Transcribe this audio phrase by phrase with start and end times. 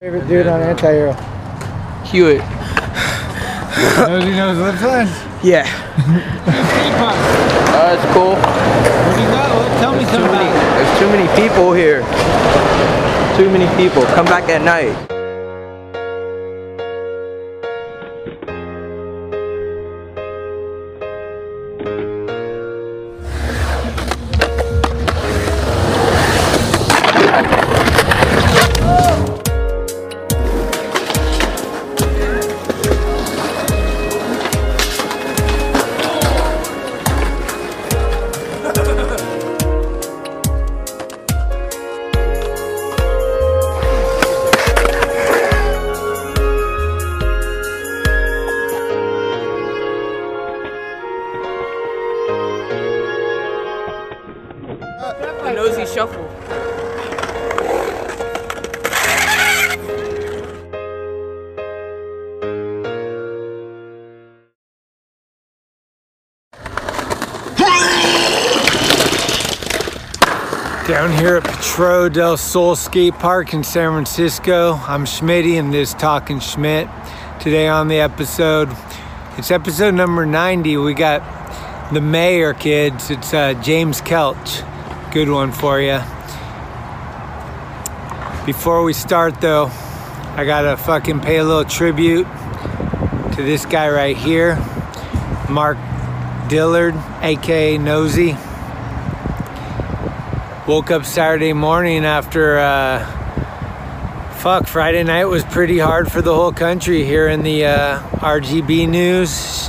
[0.00, 1.12] Favorite dude on anti-hero.
[2.06, 2.38] Hewitt.
[4.08, 5.10] knows he knows lip signs?
[5.44, 5.66] Yeah.
[7.72, 8.34] Uh, it's cool.
[8.34, 9.78] Where'd you go?
[9.78, 12.00] Tell me something many, there's too many people here.
[13.36, 14.02] Too many people.
[14.14, 15.19] Come back at night.
[72.10, 76.88] Del Sol Skate Park in San Francisco, I'm Schmitty and this is Talking Schmidt.
[77.38, 78.68] Today on the episode,
[79.36, 80.76] it's episode number 90.
[80.78, 81.22] We got
[81.92, 83.10] the mayor kids.
[83.10, 84.66] It's uh, James Kelch.
[85.12, 86.00] Good one for you.
[88.44, 89.70] Before we start though,
[90.36, 92.26] I gotta fucking pay a little tribute
[93.34, 94.56] to this guy right here,
[95.48, 95.78] Mark
[96.48, 98.36] Dillard, aka Nosy.
[100.70, 103.04] Woke up Saturday morning after, uh,
[104.36, 108.88] fuck, Friday night was pretty hard for the whole country here in the uh, RGB
[108.88, 109.68] news.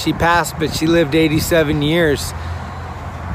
[0.00, 2.32] She passed, but she lived 87 years.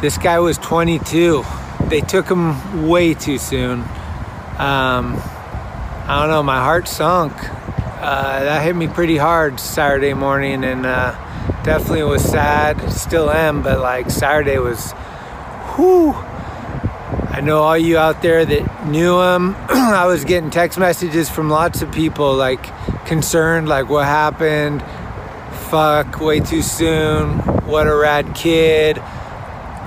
[0.02, 1.44] This guy was 22.
[1.88, 3.82] They took him way too soon.
[3.82, 5.20] Um,
[6.08, 7.34] I don't know, my heart sunk.
[7.38, 11.12] Uh, that hit me pretty hard Saturday morning and uh,
[11.64, 12.94] definitely was sad.
[12.94, 14.94] Still am, but like Saturday was,
[15.76, 16.16] whew.
[17.34, 19.56] I know all you out there that knew him.
[19.70, 22.64] I was getting text messages from lots of people like
[23.08, 24.84] concerned, like what happened?
[25.72, 27.40] Fuck, way too soon.
[27.66, 29.00] What a rad kid.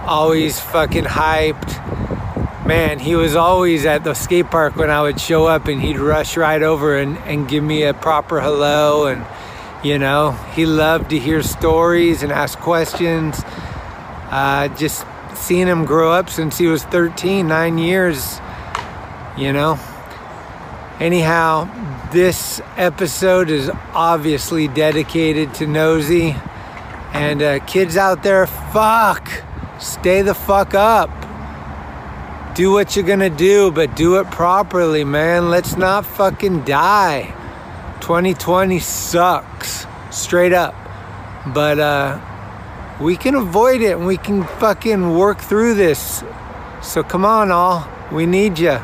[0.07, 2.67] Always fucking hyped.
[2.67, 6.01] Man, he was always at the skate park when I would show up and he'd
[6.01, 9.07] rush right over and, and give me a proper hello.
[9.07, 9.25] And,
[9.85, 13.41] you know, he loved to hear stories and ask questions.
[14.33, 18.41] Uh, just seeing him grow up since he was 13, nine years,
[19.37, 19.79] you know.
[20.99, 21.69] Anyhow,
[22.11, 26.35] this episode is obviously dedicated to Nosy.
[27.13, 29.31] And uh, kids out there, fuck,
[29.79, 31.11] stay the fuck up.
[32.55, 35.51] Do what you're gonna do, but do it properly, man.
[35.51, 37.35] Let's not fucking die.
[38.01, 40.75] 2020 sucks, straight up.
[41.53, 42.19] But uh,
[43.01, 46.23] we can avoid it and we can fucking work through this.
[46.83, 47.89] So come on, all.
[48.13, 48.79] We need you.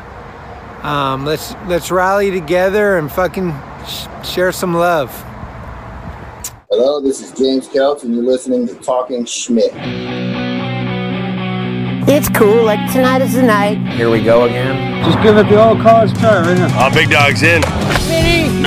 [0.83, 3.53] Um, let's let's rally together and fucking
[3.87, 5.09] sh- share some love.
[6.69, 9.71] Hello, this is James Kelch, and you're listening to Talking Schmidt.
[12.05, 12.65] It's cool.
[12.65, 13.77] Like tonight is the night.
[13.93, 15.05] Here we go again.
[15.05, 16.87] Just give it the old college try, right now.
[16.87, 17.61] Uh, big dog's in.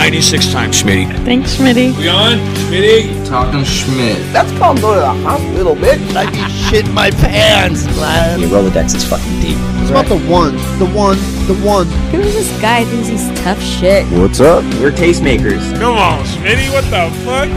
[0.07, 1.13] 96 times, Schmitty.
[1.25, 1.97] Thanks, Smitty.
[1.99, 2.39] We on?
[2.55, 3.27] Schmitty?
[3.29, 4.17] Talking Schmidt.
[4.33, 6.15] That's called go to the hospital, bitch.
[6.17, 7.87] I be shit my pants.
[7.87, 8.39] man.
[8.39, 9.57] Your Rolodex is fucking deep.
[9.83, 11.19] It's about the one, the one,
[11.49, 11.87] the one.
[12.13, 14.07] Who's this guy thinks he's tough shit?
[14.13, 14.63] What's up?
[14.81, 15.77] We're tastemakers.
[15.77, 16.73] Come on, Schmitty.
[16.73, 17.49] What the fuck?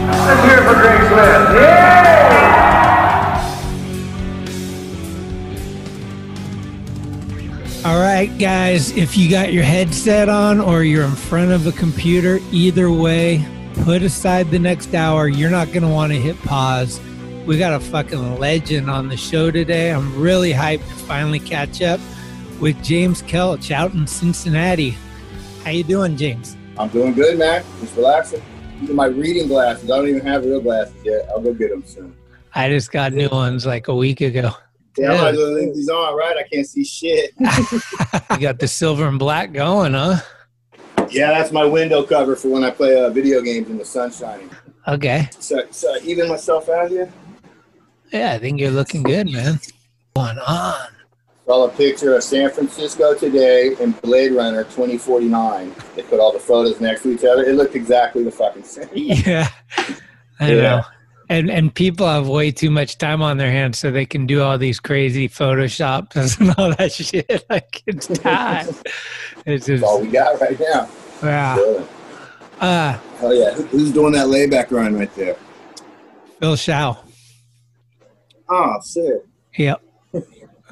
[7.90, 11.72] All right, guys, if you got your headset on or you're in front of a
[11.72, 13.44] computer, either way,
[13.82, 15.26] put aside the next hour.
[15.26, 17.00] You're not going to want to hit pause.
[17.46, 19.90] We got a fucking legend on the show today.
[19.90, 21.98] I'm really hyped to finally catch up
[22.60, 24.96] with James Kelch out in Cincinnati.
[25.64, 26.56] How you doing, James?
[26.78, 27.64] I'm doing good, Mac.
[27.80, 28.42] Just relaxing.
[28.78, 29.90] These are my reading glasses.
[29.90, 31.28] I don't even have real glasses yet.
[31.30, 32.14] I'll go get them soon.
[32.54, 34.52] I just got new ones like a week ago.
[34.98, 36.36] Yeah, I might leave these on, right?
[36.36, 37.32] I can't see shit.
[38.32, 40.16] You got the silver and black going, huh?
[41.10, 44.18] yeah, that's my window cover for when I play uh, video games and the sun's
[44.18, 44.50] shining.
[44.88, 45.28] Okay.
[45.38, 47.12] So, so I even myself out here.
[48.12, 49.60] Yeah, I think you're looking good, man.
[50.16, 50.88] Going on.
[51.46, 55.74] Saw a picture of San Francisco today in Blade Runner 2049.
[55.96, 57.42] They put all the photos next to each other.
[57.44, 58.88] It looked exactly the fucking same.
[58.94, 59.48] Yeah.
[60.38, 60.60] I Yeah.
[60.62, 60.82] know.
[61.30, 64.42] And and people have way too much time on their hands so they can do
[64.42, 67.44] all these crazy photoshops and all that shit.
[67.48, 68.66] Like it's time.
[68.68, 68.84] It's
[69.46, 70.88] That's just all we got right now.
[71.22, 71.54] Yeah.
[71.54, 71.88] Chilling.
[72.60, 73.52] Uh, Hell yeah.
[73.52, 75.36] Who- Who's doing that layback run right there?
[76.40, 76.96] Phil Shaw.
[78.48, 79.22] Oh, sick.
[79.56, 79.80] Yep.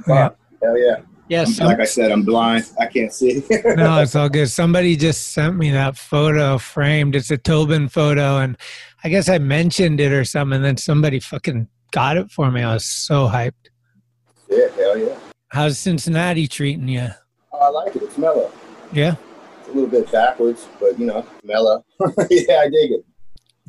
[0.08, 0.34] Wow.
[0.60, 0.96] Hell yeah.
[1.28, 1.60] Yes.
[1.60, 2.64] like I said, I'm blind.
[2.80, 3.44] I can't see.
[3.76, 4.48] no, it's all good.
[4.48, 7.14] Somebody just sent me that photo framed.
[7.14, 8.56] It's a Tobin photo, and
[9.04, 10.56] I guess I mentioned it or something.
[10.56, 12.62] And then somebody fucking got it for me.
[12.62, 13.52] I was so hyped.
[14.48, 14.72] Sick.
[14.74, 15.16] Hell yeah.
[15.48, 17.08] How's Cincinnati treating you?
[17.52, 18.02] Oh, I like it.
[18.02, 18.50] It's mellow.
[18.92, 19.16] Yeah,
[19.60, 21.84] It's a little bit backwards, but you know, mellow.
[22.30, 23.04] yeah, I dig it.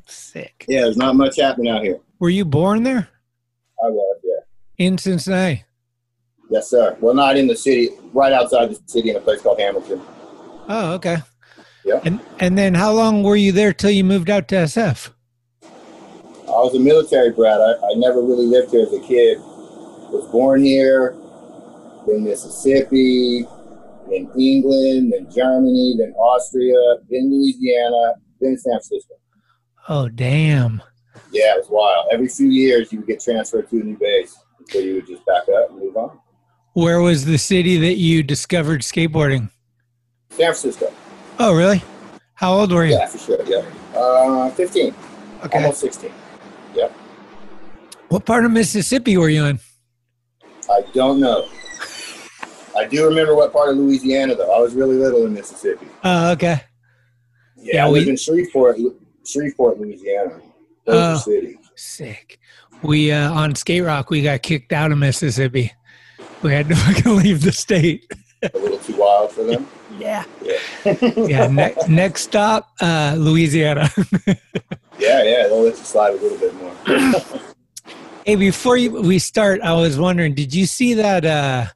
[0.06, 0.66] sick.
[0.68, 2.00] Yeah, there's not much happening out here.
[2.20, 3.10] Were you born there
[3.84, 4.86] I was, yeah.
[4.86, 5.64] in Cincinnati?
[6.50, 6.98] Yes, sir.
[7.02, 10.02] Well, not in the city, right outside the city in a place called Hamilton.
[10.70, 11.18] Oh, okay.
[11.86, 12.00] Yeah.
[12.06, 15.12] And and then how long were you there till you moved out to SF?
[16.60, 17.62] I was a military brat.
[17.62, 19.40] I, I never really lived here as a kid.
[20.12, 21.16] Was born here,
[22.06, 23.46] then Mississippi,
[24.10, 29.14] then England, then Germany, then Austria, then Louisiana, then San Francisco.
[29.88, 30.82] Oh, damn.
[31.32, 32.08] Yeah, it was wild.
[32.12, 34.38] Every few years, you would get transferred to a new base.
[34.68, 36.20] So you would just back up and move on.
[36.74, 39.50] Where was the city that you discovered skateboarding?
[40.32, 40.92] San Francisco.
[41.40, 41.82] Oh, really?
[42.34, 42.96] How old were you?
[42.96, 43.44] Yeah, for sure.
[43.46, 43.64] Yeah.
[43.98, 44.94] Uh, 15.
[45.46, 45.58] Okay.
[45.58, 46.12] Almost 16.
[46.76, 46.92] Yep.
[48.10, 49.60] What part of Mississippi were you in?
[50.70, 51.48] I don't know.
[52.78, 54.52] I do remember what part of Louisiana, though.
[54.56, 55.88] I was really little in Mississippi.
[56.04, 56.62] Oh, okay.
[57.58, 58.78] Yeah, Yeah, I lived we- in Shreveport,
[59.26, 60.40] Shreveport, Louisiana.
[60.88, 61.18] Oh.
[61.18, 61.58] City.
[61.76, 62.40] Sick.
[62.82, 65.72] We uh, on Skate Rock, we got kicked out of Mississippi.
[66.42, 68.12] We had to fucking leave the state.
[68.42, 69.68] A little too wild for them.
[70.00, 70.24] Yeah.
[70.42, 70.96] Yeah.
[71.16, 71.48] Yeah.
[71.48, 73.90] Ne- next stop, uh, Louisiana.
[75.00, 76.74] Yeah, yeah, they'll let you slide a little bit more.
[78.26, 81.68] hey, before you, we start, I was wondering, did you see that uh,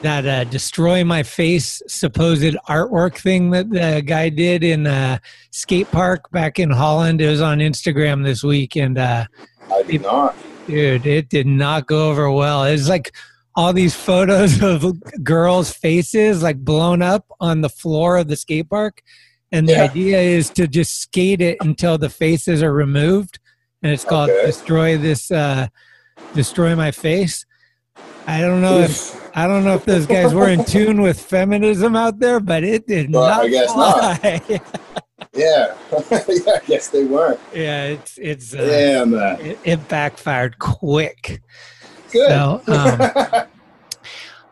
[0.00, 5.18] that uh, destroy my face supposed artwork thing that the guy did in uh,
[5.50, 7.20] skate park back in Holland?
[7.20, 9.26] It was on Instagram this week, and uh,
[9.70, 10.34] I did not.
[10.66, 12.64] Dude, it did not go over well.
[12.64, 13.14] It's like
[13.58, 14.84] all these photos of
[15.24, 19.02] girls' faces like blown up on the floor of the skate park.
[19.50, 19.82] And the Yeah.
[19.82, 23.40] idea is to just skate it until the faces are removed.
[23.82, 24.46] And it's called Okay.
[24.46, 25.66] Destroy This uh
[26.34, 27.44] Destroy My Face.
[28.28, 31.96] I don't know if I don't know if those guys were in tune with feminism
[31.96, 34.20] out there, but it did Well, not I guess not.
[35.34, 35.74] Yeah.
[35.90, 37.40] yeah, I guess they weren't.
[37.52, 39.40] yeah, it's it's uh, Yeah, man.
[39.40, 41.40] it, it backfired quick.
[42.10, 42.28] Good.
[42.28, 43.46] So, um,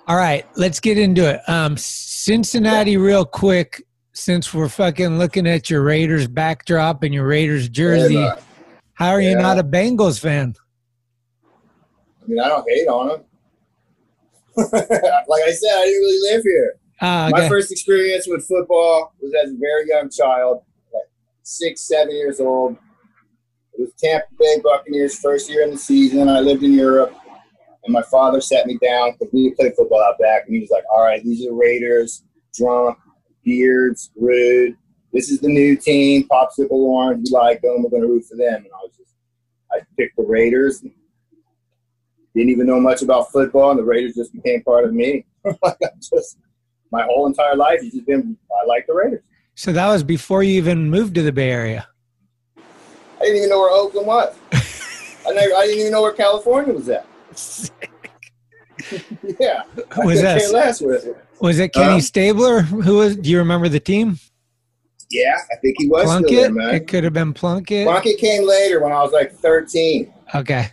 [0.07, 1.41] all right, let's get into it.
[1.49, 3.83] Um, Cincinnati, real quick,
[4.13, 8.37] since we're fucking looking at your Raiders backdrop and your Raiders jersey, Yeah,
[8.95, 10.55] how are you not a Bengals fan?
[12.23, 13.25] I mean, I don't hate on them.
[14.57, 16.75] like I said, I didn't really live here.
[17.03, 20.63] Ah, My first experience with football was as a very young child,
[20.95, 21.11] like
[21.43, 22.77] six, seven years old.
[23.75, 26.29] It was Tampa Bay Buccaneers' first year in the season.
[26.31, 27.15] I lived in Europe,
[27.87, 30.71] and my father sat me down because we played football out back, and he was
[30.71, 32.99] like, "All right, these are the Raiders, drunk,
[33.45, 34.77] beards, rude.
[35.13, 37.29] This is the new team, popsicle orange.
[37.29, 37.83] We like them.
[37.83, 39.15] We're going to root for them." And I was just,
[39.73, 40.81] I picked the Raiders.
[42.35, 45.25] Didn't even know much about football, and the Raiders just became part of me.
[45.45, 46.39] like I just
[46.91, 49.23] my whole entire life has just been I like the Raiders.
[49.55, 51.89] So that was before you even moved to the Bay Area.
[52.57, 54.37] I didn't even know where Oakland was.
[55.27, 57.07] I never, I didn't even know where California was at.
[59.41, 59.63] yeah,
[59.99, 61.17] Was that-.
[61.41, 62.01] Was it Kenny Huh?
[62.01, 62.61] Stabler?
[62.63, 63.17] Who was?
[63.17, 64.19] Do you remember the team?
[65.11, 66.53] Yeah, I think he was there, Plunkett.
[66.53, 66.75] man.
[66.75, 67.87] It could have been Plunkett.
[67.87, 70.13] Plunkett came later when I was like 13.
[70.35, 70.67] Okay,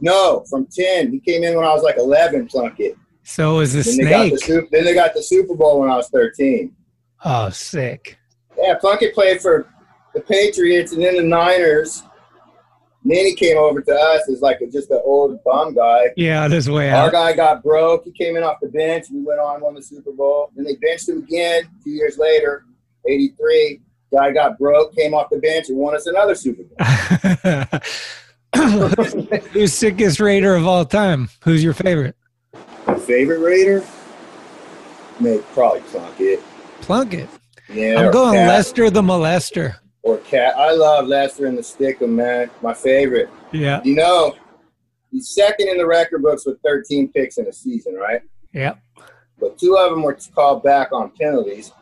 [0.00, 1.10] No, from 10.
[1.12, 2.48] He came in when I was like 11.
[2.48, 2.96] Plunkett.
[3.22, 4.44] so it was the Then they got the snake.
[4.44, 6.74] Super, then they got the Super Bowl when I was 13.
[7.24, 8.18] Oh, sick.
[8.58, 9.66] Yeah, Plunkett played for
[10.14, 12.02] the Patriots and then the Niners.
[13.08, 16.06] Then he came over to us as like a, just an old bum guy.
[16.16, 17.12] Yeah, on his way Our out.
[17.12, 18.04] guy got broke.
[18.04, 19.06] He came in off the bench.
[19.12, 20.50] We went on, won the Super Bowl.
[20.56, 22.64] Then they benched him again two years later,
[23.08, 23.80] 83.
[24.12, 27.80] Guy got broke, came off the bench, and won us another Super Bowl.
[29.52, 31.28] Who's sickest Raider of all time?
[31.44, 32.16] Who's your favorite?
[33.06, 33.84] Favorite Raider?
[35.20, 36.40] Maybe probably Plunkett.
[36.80, 37.28] Plunkett.
[37.68, 39.76] Yeah, I'm going Cat, Lester the molester.
[40.06, 40.56] Or Cat.
[40.56, 42.48] I love Lester and the Stickum, man.
[42.62, 43.28] My favorite.
[43.50, 43.80] Yeah.
[43.82, 44.36] You know,
[45.10, 48.20] he's second in the record books with 13 picks in a season, right?
[48.52, 48.78] Yep.
[49.40, 51.72] but two of them were called back on penalties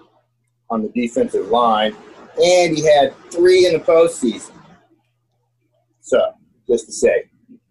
[0.70, 1.94] on the defensive line,
[2.42, 4.52] and he had three in the postseason.
[6.00, 6.32] So,
[6.66, 7.24] just to say,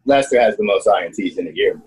[0.05, 1.81] Lester has the most INTs in a year.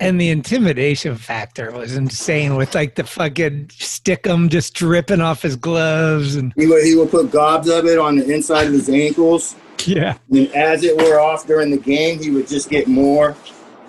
[0.00, 5.56] And the intimidation factor was insane with like the fucking stickum just dripping off his
[5.56, 8.88] gloves and He would he would put gobs of it on the inside of his
[8.88, 9.56] ankles.
[9.84, 10.18] yeah.
[10.30, 13.36] And as it wore off during the game, he would just get more.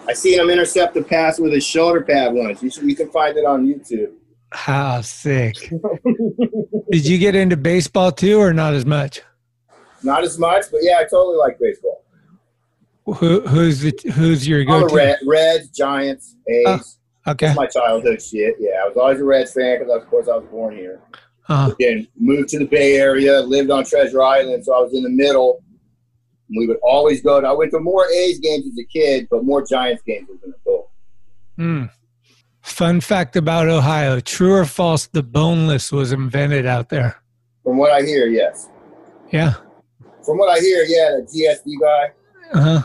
[0.08, 2.64] I seen him intercept a pass with his shoulder pad once.
[2.64, 4.12] You, should, you can find it on YouTube.
[4.52, 5.56] How sick.
[6.92, 9.22] Did you get into baseball too or not as much?
[10.02, 12.04] Not as much, but yeah, I totally like baseball.
[13.14, 14.96] Who, who's the who's your I'm a go-to?
[14.96, 16.64] Red, Reds, Giants, A's.
[17.26, 17.48] Oh, okay.
[17.48, 18.56] That's my childhood shit.
[18.60, 21.02] Yeah, I was always a Reds fan because, of course, I was born here.
[21.48, 25.04] Uh, Then moved to the Bay Area, lived on Treasure Island, so I was in
[25.04, 25.64] the middle.
[26.56, 27.48] We would always go to.
[27.48, 30.54] I went to more A's games as a kid, but more Giants games as an
[30.66, 30.90] adult.
[31.58, 31.84] hmm.
[32.62, 35.08] Fun fact about Ohio: True or false?
[35.08, 37.16] The boneless was invented out there.
[37.64, 38.70] From what I hear, yes.
[39.32, 39.54] Yeah.
[40.26, 42.12] From what I hear, yeah, the GSD guy,
[42.54, 42.82] Uh huh.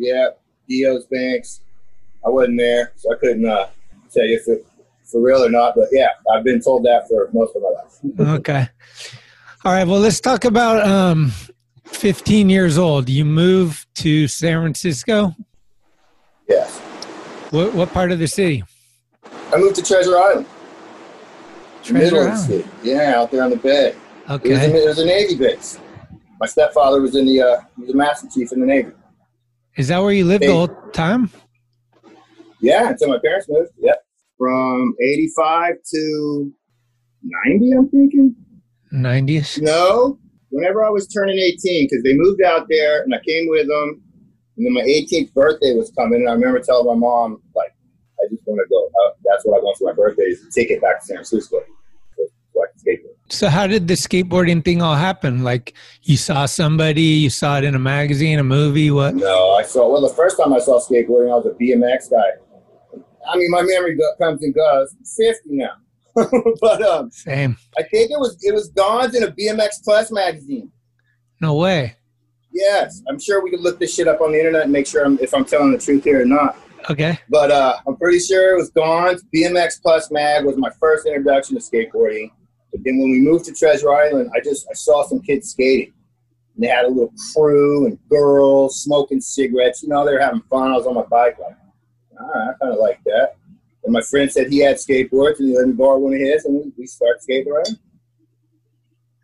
[0.00, 0.28] Yeah,
[0.68, 1.60] Dio's Banks.
[2.26, 3.68] I wasn't there, so I couldn't uh,
[4.12, 4.66] tell you if it
[5.10, 5.74] for real or not.
[5.76, 8.36] But yeah, I've been told that for most of my life.
[8.40, 8.68] Okay.
[9.64, 9.86] All right.
[9.86, 11.32] Well, let's talk about um,
[11.84, 13.08] 15 years old.
[13.10, 15.34] You moved to San Francisco.
[16.48, 16.78] Yes,
[17.50, 18.64] What what part of the city?
[19.52, 20.46] I moved to Treasure Island,
[21.82, 22.38] Treasure middle Island.
[22.38, 22.68] city.
[22.82, 23.88] Yeah, out there on the bay.
[23.88, 23.94] It
[24.28, 24.82] was, a, Okay.
[24.82, 25.78] it was a Navy base.
[26.40, 28.90] My stepfather was in the uh, he was a master chief in the Navy.
[29.80, 31.30] Is that where you lived the whole time?
[32.60, 33.70] Yeah, until my parents moved.
[33.78, 33.96] Yep,
[34.36, 36.52] from '85 to
[37.46, 38.36] '90, I'm thinking.
[38.92, 39.62] 90s.
[39.62, 40.18] No,
[40.50, 44.02] whenever I was turning 18, because they moved out there and I came with them.
[44.58, 47.72] And then my 18th birthday was coming, and I remember telling my mom, like,
[48.22, 48.84] I just want to go.
[48.84, 51.56] Uh, that's what I want for my birthday is a ticket back to San Francisco
[52.18, 52.22] so,
[52.52, 53.16] so I can skateboard.
[53.30, 55.44] So how did the skateboarding thing all happen?
[55.44, 59.14] Like you saw somebody, you saw it in a magazine, a movie, what?
[59.14, 63.00] No, I saw, well, the first time I saw skateboarding, I was a BMX guy.
[63.28, 64.94] I mean, my memory comes and goes.
[64.98, 65.74] I'm 50 now.
[66.60, 67.56] but um, Same.
[67.78, 70.72] I think it was it was Gonz in a BMX Plus magazine.
[71.40, 71.96] No way.
[72.52, 75.04] Yes, I'm sure we could look this shit up on the internet and make sure
[75.04, 76.58] I'm, if I'm telling the truth here or not.
[76.90, 77.16] Okay.
[77.28, 81.56] But uh, I'm pretty sure it was Gonz's BMX Plus mag was my first introduction
[81.56, 82.32] to skateboarding.
[82.84, 85.92] Then when we moved to Treasure Island, I just I saw some kids skating.
[86.54, 89.82] And they had a little crew and girls smoking cigarettes.
[89.82, 90.70] You know, they were having fun.
[90.70, 91.56] I was on my bike, like,
[92.20, 93.36] all right, I kind of like that.
[93.84, 96.44] And my friend said he had skateboards and he let me borrow one of his,
[96.44, 97.78] and we, we started skateboarding.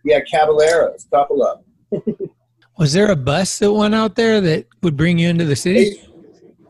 [0.02, 1.60] He had Caballeros, couple of
[1.90, 2.30] them.
[2.78, 5.98] Was there a bus that went out there that would bring you into the city?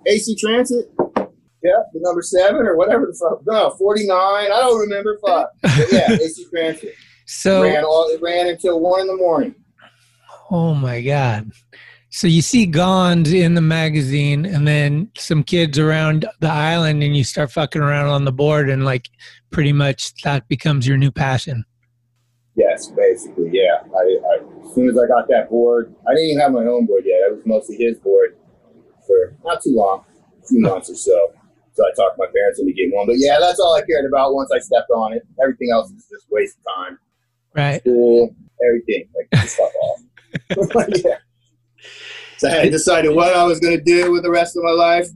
[0.07, 0.91] A- AC Transit.
[1.67, 3.41] Yeah, the number seven or whatever the fuck.
[3.47, 4.17] No, 49.
[4.17, 5.19] I don't remember.
[5.27, 5.51] Fuck.
[5.63, 6.95] But yeah, AC Transit.
[7.27, 9.55] So, ran all, it ran until one in the morning.
[10.51, 11.51] oh my God.
[12.11, 17.17] So you see Gonz in the magazine and then some kids around the island and
[17.17, 19.11] you start fucking around on the board and like
[19.51, 21.65] pretty much that becomes your new passion.
[22.55, 23.83] Yes, basically, yeah.
[23.95, 26.87] I, I, as soon as I got that board, I didn't even have my own
[26.87, 27.17] board yet.
[27.29, 28.39] It was mostly his board
[29.07, 30.05] for not too long,
[30.43, 31.33] a few months or so.
[31.77, 33.07] So I talked to my parents into getting one.
[33.07, 35.23] But yeah, that's all I cared about once I stepped on it.
[35.43, 36.99] Everything else is just waste of time.
[37.55, 37.81] Right.
[37.83, 38.35] School,
[38.67, 39.09] everything.
[39.15, 40.01] Like, just fuck off.
[41.05, 41.19] yeah.
[42.39, 44.71] So I had decided what I was going to do with the rest of my
[44.71, 45.09] life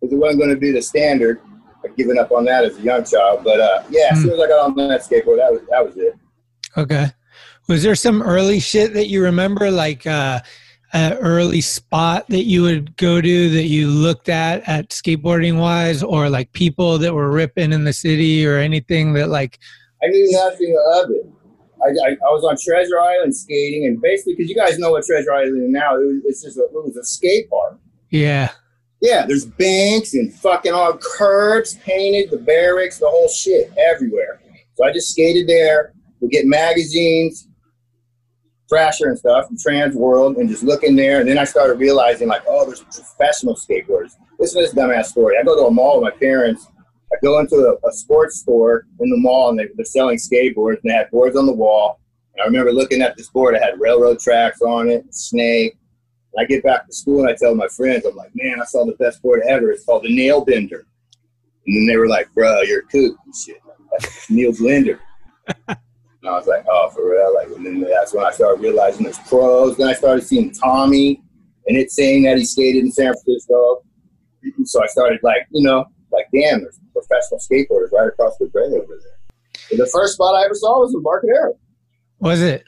[0.00, 1.40] because it wasn't going to be the standard.
[1.84, 3.42] I'd given up on that as a young child.
[3.42, 5.96] But uh, yeah, as soon as I got on that skateboard, that was, that was
[5.96, 6.14] it.
[6.76, 7.08] Okay.
[7.68, 10.40] Was there some early shit that you remember, like uh,
[10.92, 16.02] an early spot that you would go to that you looked at at skateboarding wise,
[16.02, 19.58] or like people that were ripping in the city, or anything that like?
[20.02, 21.26] I knew nothing of it.
[21.82, 25.04] I, I, I was on Treasure Island skating, and basically, because you guys know what
[25.04, 27.78] Treasure Island is now, it was, it's just a, it was a skate park.
[28.10, 28.50] Yeah.
[29.00, 34.42] Yeah, there's banks and fucking all curbs painted, the barracks, the whole shit everywhere.
[34.74, 35.94] So I just skated there.
[36.20, 37.48] We get magazines,
[38.70, 41.20] Thrasher and stuff, from Trans World, and just look in there.
[41.20, 44.12] And then I started realizing, like, oh, there's professional skateboarders.
[44.38, 45.36] Listen to this dumbass story.
[45.38, 46.68] I go to a mall with my parents.
[47.12, 50.80] I go into a, a sports store in the mall, and they, they're selling skateboards,
[50.82, 52.00] and they had boards on the wall.
[52.34, 53.56] And I remember looking at this board.
[53.56, 55.76] It had railroad tracks on it, snake.
[56.32, 58.64] And I get back to school, and I tell my friends, I'm like, man, I
[58.64, 59.72] saw the best board ever.
[59.72, 60.86] It's called the Nail Bender.
[61.66, 63.60] And then they were like, bro, you're a kook and shit.
[63.90, 65.00] That's Neil Blender.
[66.22, 67.34] And I was like, oh, for real?
[67.34, 69.76] Like, and then that's when I started realizing there's pros.
[69.76, 71.22] Then I started seeing Tommy
[71.66, 73.82] and it saying that he skated in San Francisco.
[74.64, 78.60] So I started like, you know, like, damn, there's professional skateboarders right across the bay
[78.60, 79.18] over there.
[79.70, 81.58] And the first spot I ever saw was Embarcadero.
[82.18, 82.64] Was it?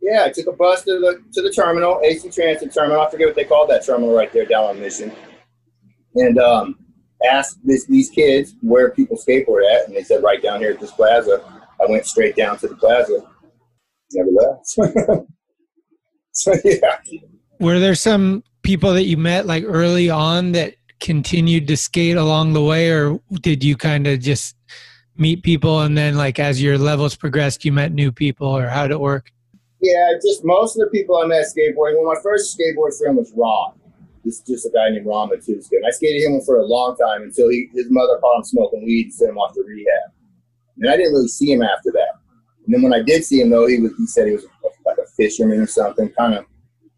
[0.00, 3.00] Yeah, I took a bus to the to the terminal, AC Transit terminal.
[3.00, 5.10] I forget what they called that terminal right there down on Mission.
[6.14, 6.78] And um,
[7.28, 10.80] asked this, these kids where people skateboard at, and they said right down here at
[10.80, 11.42] this plaza.
[11.80, 13.22] I went straight down to the plaza.
[14.12, 14.66] Never left.
[16.32, 16.98] so yeah,
[17.60, 22.52] Were there some people that you met like early on that continued to skate along
[22.52, 24.56] the way, or did you kind of just
[25.16, 28.82] meet people and then like as your levels progressed, you met new people, or how
[28.82, 29.30] did it work?
[29.86, 30.12] yeah.
[30.22, 31.96] Just most of the people I met skateboarding.
[32.00, 33.78] Well, my first skateboard friend was Ron.
[34.24, 35.72] This just a guy named Ron Matuska.
[35.72, 38.84] And I skated him for a long time until he, his mother caught him smoking
[38.84, 40.10] weed and sent him off to rehab.
[40.78, 42.20] And I didn't really see him after that.
[42.64, 44.46] And then when I did see him, though, he was he said he was
[44.84, 46.08] like a fisherman or something.
[46.18, 46.44] Kind of,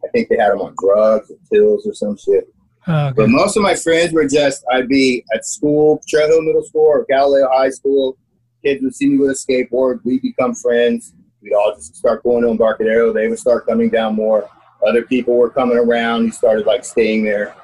[0.04, 2.48] I think they had him on drugs or pills or some shit.
[2.86, 6.64] Oh, But most of my friends were just I'd be at school, Trail Hill Middle
[6.64, 8.16] School or Galileo High School.
[8.64, 10.00] Kids would see me with a skateboard.
[10.04, 11.12] We'd become friends.
[11.42, 13.12] We'd all just start going to Embarcadero.
[13.12, 14.48] They would start coming down more.
[14.86, 16.24] Other people were coming around.
[16.24, 17.54] You started like staying there.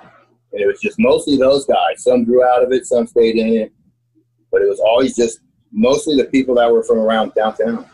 [0.52, 2.04] And it was just mostly those guys.
[2.04, 3.72] Some grew out of it, some stayed in it.
[4.52, 5.40] But it was always just
[5.74, 7.84] mostly the people that were from around downtown.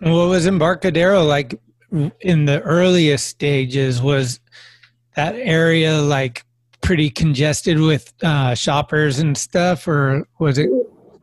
[0.00, 1.60] And What was Embarcadero like
[2.20, 4.00] in the earliest stages?
[4.00, 4.40] Was
[5.16, 6.44] that area like
[6.80, 10.70] pretty congested with uh, shoppers and stuff, or was it?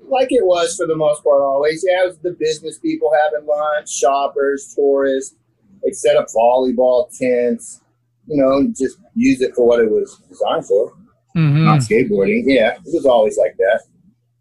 [0.08, 1.84] like it was for the most part always.
[1.86, 5.36] Yeah, it was the business people having lunch, shoppers, tourists.
[5.84, 7.82] They set up volleyball tents,
[8.28, 10.94] you know, just use it for what it was designed for.
[11.36, 11.66] Mhm.
[11.66, 12.44] Not skateboarding.
[12.46, 13.82] Yeah, it was always like that.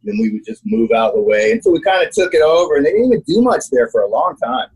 [0.04, 2.42] Then we would just move out of the way until we kind of took it
[2.42, 4.68] over, and they didn't even do much there for a long time.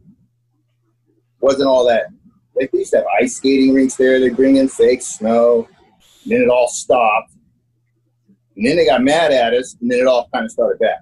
[1.40, 2.06] Wasn't all that.
[2.56, 4.18] Like they used to have ice skating rinks there.
[4.18, 5.68] They bring in fake snow.
[6.24, 7.32] And then it all stopped.
[8.56, 10.98] And then they got mad at us, and then it all kind of started back.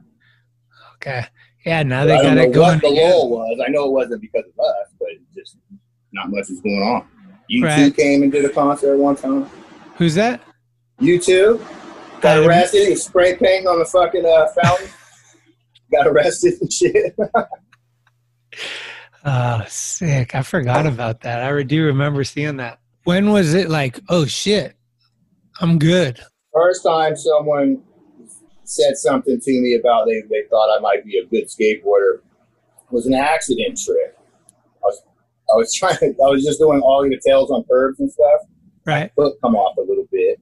[0.97, 1.26] Okay.
[1.64, 1.83] Yeah.
[1.83, 2.75] Now they got it going.
[2.75, 3.11] what the again.
[3.11, 3.61] lull was.
[3.66, 5.56] I know it wasn't because of us, but just
[6.12, 7.09] not much was going on.
[7.50, 9.49] U2 came and did a concert one time.
[9.97, 10.42] Who's that?
[11.00, 11.61] U2
[12.21, 12.85] got arrested.
[12.85, 14.89] He was spray painting on the fucking uh, fountain.
[15.93, 17.17] got arrested and shit.
[19.25, 20.35] Oh, sick.
[20.35, 21.43] I forgot about that.
[21.43, 22.81] I do remember seeing that.
[23.05, 24.76] When was it like, oh shit,
[25.61, 26.21] I'm good?
[26.52, 27.83] First time someone
[28.65, 32.21] said something to me about they, they thought I might be a good skateboarder
[32.91, 34.15] was an accident trick.
[34.17, 35.02] I was
[35.52, 38.41] I was trying to, I was just doing all the tails on curbs and stuff.
[38.85, 39.11] Right.
[39.17, 40.41] Foot come off a little bit.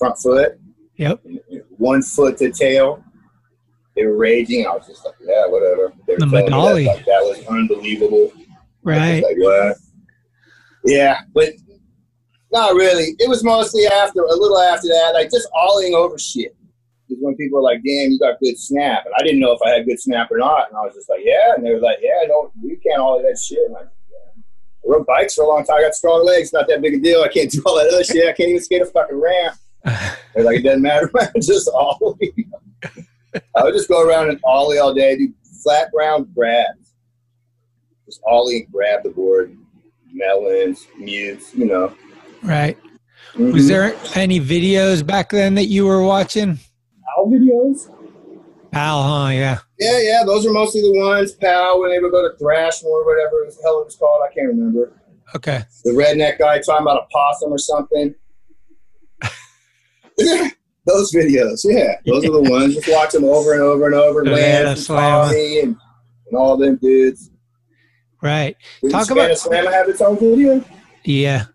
[0.00, 0.58] Front foot.
[0.96, 1.20] Yep.
[1.78, 3.04] one foot to tail.
[3.96, 4.66] They were raging.
[4.66, 5.92] I was just like, yeah, whatever.
[6.06, 6.84] They were The telling me Madali.
[6.86, 8.32] That, like, that was unbelievable.
[8.34, 8.46] I was
[8.82, 9.22] Right.
[9.22, 9.76] like, what?
[10.84, 11.50] Yeah, but
[12.52, 13.14] not really.
[13.18, 16.56] It was mostly after, a little after that, like just ollieing over shit.
[17.08, 19.04] Because when people were like, damn, you got good snap.
[19.04, 20.68] And I didn't know if I had good snap or not.
[20.68, 21.54] And I was just like, yeah.
[21.56, 23.58] And they were like, yeah, no, we can't ollie that shit.
[23.66, 24.42] And I, yeah.
[24.84, 25.78] I rode bikes for a long time.
[25.78, 26.52] I got strong legs.
[26.52, 27.22] Not that big a deal.
[27.22, 28.28] I can't do all that other shit.
[28.28, 29.56] I can't even skate a fucking ramp.
[30.34, 31.10] They're like, it doesn't matter.
[31.36, 32.46] Just ollie.
[33.56, 36.94] I would just go around and ollie all day, do flat ground grabs.
[38.06, 39.56] Just ollie and grab the board,
[40.12, 41.94] melons, mutes, you know.
[42.42, 42.76] right.
[43.36, 43.68] Was Mhm.
[43.68, 46.58] there any videos back then that you were watching?
[47.14, 47.88] Powell videos?
[48.72, 49.28] Powell, huh?
[49.28, 49.58] Yeah.
[49.78, 51.32] Yeah, yeah, those are mostly the ones.
[51.32, 54.34] Powell, when they would go to Thrashmore, or whatever the hell it was called, I
[54.34, 54.92] can't remember.
[55.36, 55.62] Okay.
[55.84, 58.12] The redneck guy talking about a possum or something.
[60.86, 62.74] those videos, yeah, those are the ones.
[62.74, 64.24] Just watch them over and over and over.
[64.24, 65.76] Lance and Tommy and,
[66.28, 67.30] and all them dudes.
[68.22, 68.56] Right.
[68.82, 70.64] Did Talk about- Slammer have its own video?
[71.04, 71.46] Yeah.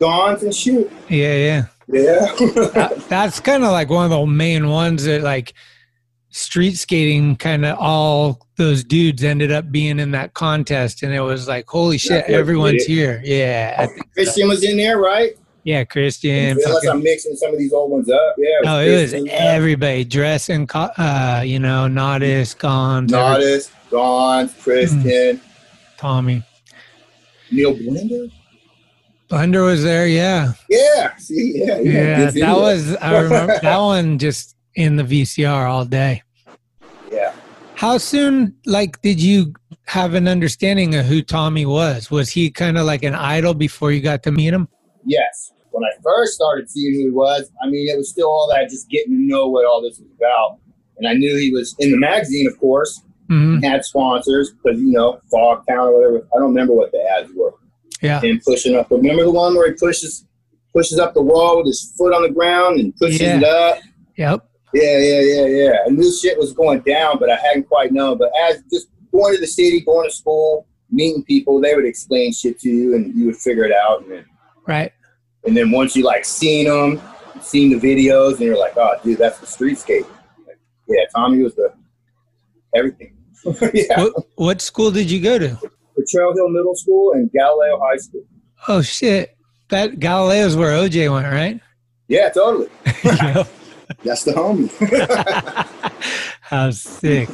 [0.00, 0.90] Gonz and shoot.
[1.08, 1.34] Yeah.
[1.34, 1.66] Yeah.
[1.88, 2.34] Yeah.
[2.74, 5.54] That- that's kind of like one of the main ones that like
[6.28, 11.20] street skating kind of all those dudes ended up being in that contest and it
[11.22, 15.32] was like holy shit everyone's here yeah I oh, think- Christian was in there, right?
[15.64, 18.34] Yeah christian Unless I'm mixing some of these old ones up.
[18.38, 18.48] Yeah.
[18.62, 25.40] no it was Christian, everybody dressing uh you know Natas, every- Natas, Gonz, Christian,
[25.98, 26.42] Tommy
[27.50, 28.30] Neil Blender.
[29.28, 31.16] Blender was there yeah Yeah.
[31.16, 31.78] See, yeah.
[31.78, 36.22] yeah, yeah that was I remember that one just in the VCR all day
[37.12, 37.32] Yeah.
[37.74, 39.54] How soon, like, did you
[39.86, 42.10] have an understanding of who Tommy was?
[42.10, 44.68] Was he kind of like an idol before you got to meet him?
[45.04, 45.52] Yes.
[45.72, 48.68] When I first started seeing who he was, I mean, it was still all that
[48.70, 50.58] just getting to know what all this was about.
[50.98, 54.90] And I knew he was in the magazine, of course, hmm had sponsors because, you
[54.90, 56.26] know, Fog Town or whatever.
[56.34, 57.54] I don't remember what the ads were.
[58.02, 58.20] Yeah.
[58.24, 58.90] And pushing up.
[58.90, 60.26] Remember the one where he pushes
[60.72, 63.36] pushes up the wall with his foot on the ground and pushes Yeah.
[63.38, 63.78] it up?
[64.16, 64.48] Yep.
[64.72, 65.72] Yeah, yeah, yeah, yeah.
[65.86, 68.18] I knew shit was going down, but I hadn't quite known.
[68.18, 72.32] But as just going to the city, going to school, meeting people, they would explain
[72.32, 74.02] shit to you, and you would figure it out.
[74.02, 74.24] And then,
[74.70, 74.92] Right.
[75.44, 77.02] and then once you like seen them,
[77.40, 80.06] seen the videos and you're like, oh, dude, that's the street skate.
[80.46, 81.72] Like, yeah, Tommy was the
[82.76, 83.16] everything.
[83.74, 84.00] yeah.
[84.00, 85.58] What, what school did you go to?
[86.08, 88.22] Trail Hill Middle School and Galileo High School.
[88.68, 89.36] Oh shit,
[89.70, 91.60] that Galileo's where OJ went, right?
[92.08, 92.68] Yeah, totally.
[94.04, 94.70] That's the homie.
[96.40, 97.28] How sick.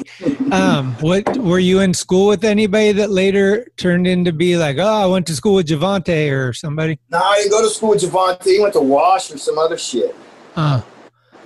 [0.53, 4.85] Um, what were you in school with anybody that later turned into be like, oh,
[5.03, 6.99] I went to school with Jovontae or somebody?
[7.09, 8.45] no, I didn't go to school with Jovontae.
[8.45, 10.15] He went to Wash or some other shit.
[10.55, 10.83] Uh,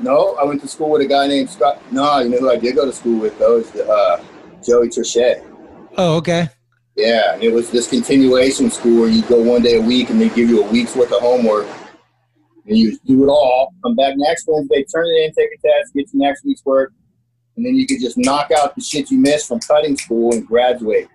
[0.01, 1.81] No, I went to school with a guy named Scott.
[1.93, 4.23] No, you know who I did go to school with though is the, uh,
[4.67, 5.45] Joey Tershay.
[5.99, 6.49] oh, okay.
[6.97, 10.29] Yeah, it was this continuation school where you go one day a week and they
[10.31, 11.67] give you a week's worth of homework.
[12.67, 13.75] And you just do it all.
[13.83, 16.93] Come back next Wednesday, turn it in, take a test, get your next week's work,
[17.57, 20.47] and then you could just knock out the shit you missed from cutting school and
[20.47, 21.09] graduate.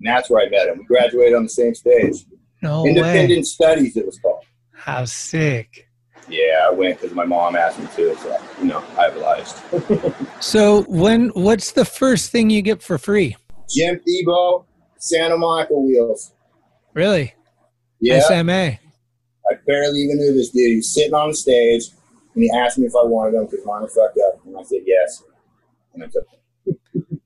[0.00, 0.78] And that's where I met him.
[0.78, 2.24] We graduated on the same stage.
[2.62, 3.42] No Independent way.
[3.42, 4.44] Studies, it was called.
[4.72, 5.88] How sick.
[6.28, 8.16] Yeah, I went because my mom asked me to.
[8.16, 9.54] So, you know, I obliged.
[10.40, 13.36] So when what's the first thing you get for free?
[13.74, 14.66] Jim Thiebaud,
[14.98, 16.34] Santa Monica Wheels.
[16.92, 17.34] Really?
[18.00, 18.20] Yeah.
[18.20, 18.78] SMA.
[19.50, 20.70] I barely even knew this dude.
[20.70, 21.90] He was sitting on the stage,
[22.34, 24.80] and he asked me if I wanted him because mine fucked up, and I said
[24.86, 25.22] yes.
[25.94, 27.20] And I took them.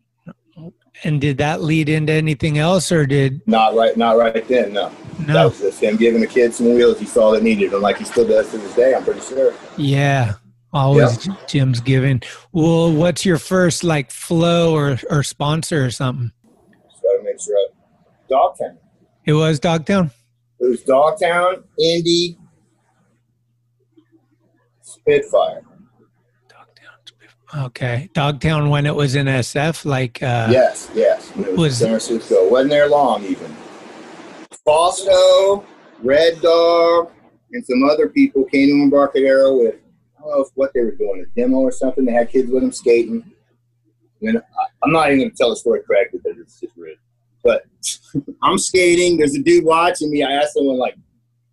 [1.02, 4.74] And did that lead into anything else or did Not right, not right then.
[4.74, 7.80] No, that was just him giving the kid some wheels he saw that needed them,
[7.80, 8.94] like he still does to this day.
[8.94, 9.54] I'm pretty sure.
[9.78, 10.34] Yeah.
[10.72, 12.22] Always Jim's giving.
[12.52, 16.30] Well, what's your first like flow or, or sponsor or something?
[16.90, 17.56] Just gotta make sure.
[18.28, 18.78] Dogtown.
[19.24, 20.12] It was Dogtown?
[20.60, 22.36] It was Dogtown, Indy,
[24.82, 25.62] Spitfire.
[26.48, 27.64] Dogtown.
[27.66, 28.10] Okay.
[28.12, 31.30] Dogtown when it was in SF, like uh yes, yes.
[31.30, 32.48] It was, was- San Francisco.
[32.50, 33.56] Wasn't there long even.
[34.64, 35.64] Fausto,
[36.02, 37.10] Red Dog,
[37.52, 39.76] and some other people came to Embarcadero with
[40.18, 42.04] I don't know if what they were doing, a demo or something.
[42.04, 43.24] They had kids with them skating.
[44.20, 44.42] And I,
[44.82, 46.98] I'm not even going to tell the story correctly because it's just rude.
[47.42, 47.64] But
[48.42, 49.16] I'm skating.
[49.16, 50.22] There's a dude watching me.
[50.22, 50.96] I asked someone like,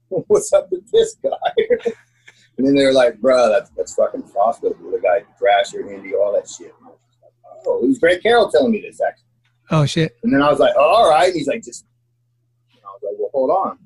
[0.09, 1.29] "What's up with this guy?"
[2.57, 6.49] and then they're like, "Bro, that's that's fucking Fausto, the guy Thrasher, Indy, all that
[6.49, 7.31] shit." And I was just like,
[7.67, 9.25] oh, it was Greg Carroll telling me this actually.
[9.71, 10.17] oh shit.
[10.23, 11.27] And then I was like, oh, all right.
[11.27, 11.85] And he's like, just,
[12.73, 13.77] and I was like, well, hold on.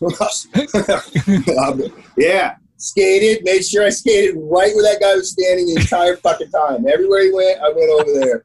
[2.16, 6.50] yeah, skated, made sure I skated right where that guy was standing the entire fucking
[6.50, 6.88] time.
[6.88, 8.42] Everywhere he went, I went over there.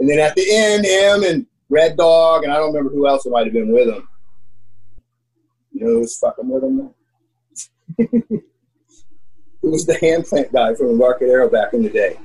[0.00, 3.26] And then at the end, him and Red Dog, and I don't remember who else
[3.26, 4.08] might have been with him.
[5.72, 6.90] You know who was fucking with him?
[7.98, 8.42] it
[9.62, 12.18] was the hand plant guy from Embarcadero back in the day.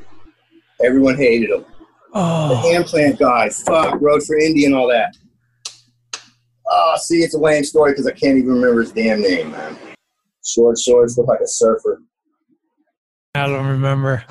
[0.83, 1.65] Everyone hated him.
[2.13, 5.15] The Oh hand plant guy, fuck, rode for Indy and all that.
[6.67, 9.77] Oh, see, it's a lame story because I can't even remember his damn name, man.
[10.45, 12.01] Short shorts, look like a surfer.
[13.35, 14.23] I don't remember.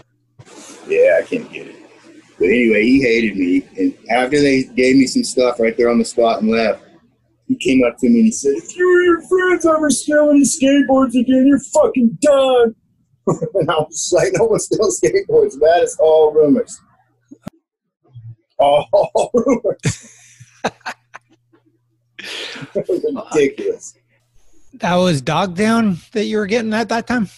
[0.87, 1.70] Yeah, I can't get it.
[2.41, 3.69] But anyway, he hated me.
[3.77, 6.83] And after they gave me some stuff right there on the spot and left,
[7.47, 10.31] he came up to me and he said, If you or your friends ever steal
[10.31, 12.75] any skateboards again, you're fucking done.
[13.55, 15.59] and I was like, No one steals skateboards.
[15.61, 16.81] That is all rumors.
[18.59, 18.89] All
[19.35, 20.17] rumors.
[22.75, 23.99] it was ridiculous.
[24.75, 27.29] That was Dogtown that you were getting at that time?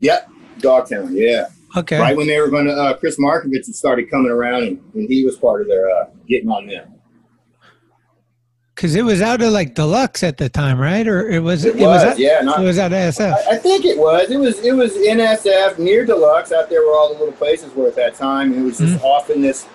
[0.00, 1.46] Yep, Dogtown, yeah.
[1.76, 1.98] Okay.
[1.98, 5.24] Right when they were going to, uh, Chris Markovich started coming around and, and he
[5.24, 6.88] was part of their uh, getting on them.
[8.74, 11.06] Because it was out of like deluxe at the time, right?
[11.06, 13.32] Or it was It it was, was, yeah, not- it was out of SF.
[13.32, 14.30] I, I think it was.
[14.30, 17.86] It was it was NSF near Deluxe out there where all the little places were
[17.88, 18.52] at that time.
[18.52, 19.66] And it was just off in this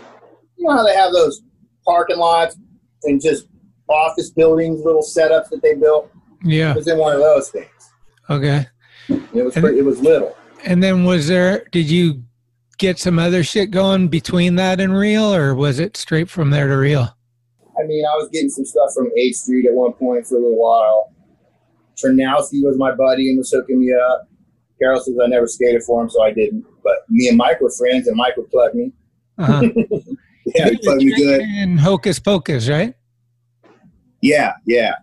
[0.57, 1.41] you know how they have those
[1.86, 2.57] parking lots
[3.03, 3.47] and just
[3.89, 6.12] office buildings, little setups that they built?
[6.43, 6.71] Yeah.
[6.71, 7.67] It was in one of those things.
[8.29, 8.65] Okay.
[9.10, 10.36] It was pretty, it was little.
[10.63, 11.65] And then was there?
[11.71, 12.23] Did you
[12.77, 16.67] get some other shit going between that and real, or was it straight from there
[16.67, 17.15] to real?
[17.79, 20.59] I mean, I was getting some stuff from H-Street at one point for a little
[20.59, 21.13] while.
[21.95, 24.27] Ternasky was my buddy and was hooking me up.
[24.79, 26.65] Carroll says I never skated for him, so I didn't.
[26.83, 28.91] But me and Mike were friends, and Mike would plug me.
[29.37, 29.69] Uh-huh.
[30.55, 31.41] Yeah, he plugged me good.
[31.41, 32.93] And Hocus Pocus, right?
[34.21, 34.95] Yeah, yeah.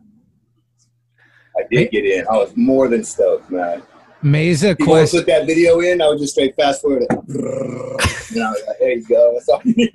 [1.56, 2.26] I did get in.
[2.28, 3.82] I was more than stoked, man.
[4.24, 5.14] Meza If you want to Quest.
[5.14, 7.10] put that video in, I would just straight fast forward it.
[8.34, 9.32] Like, there you go.
[9.34, 9.92] That's all you need.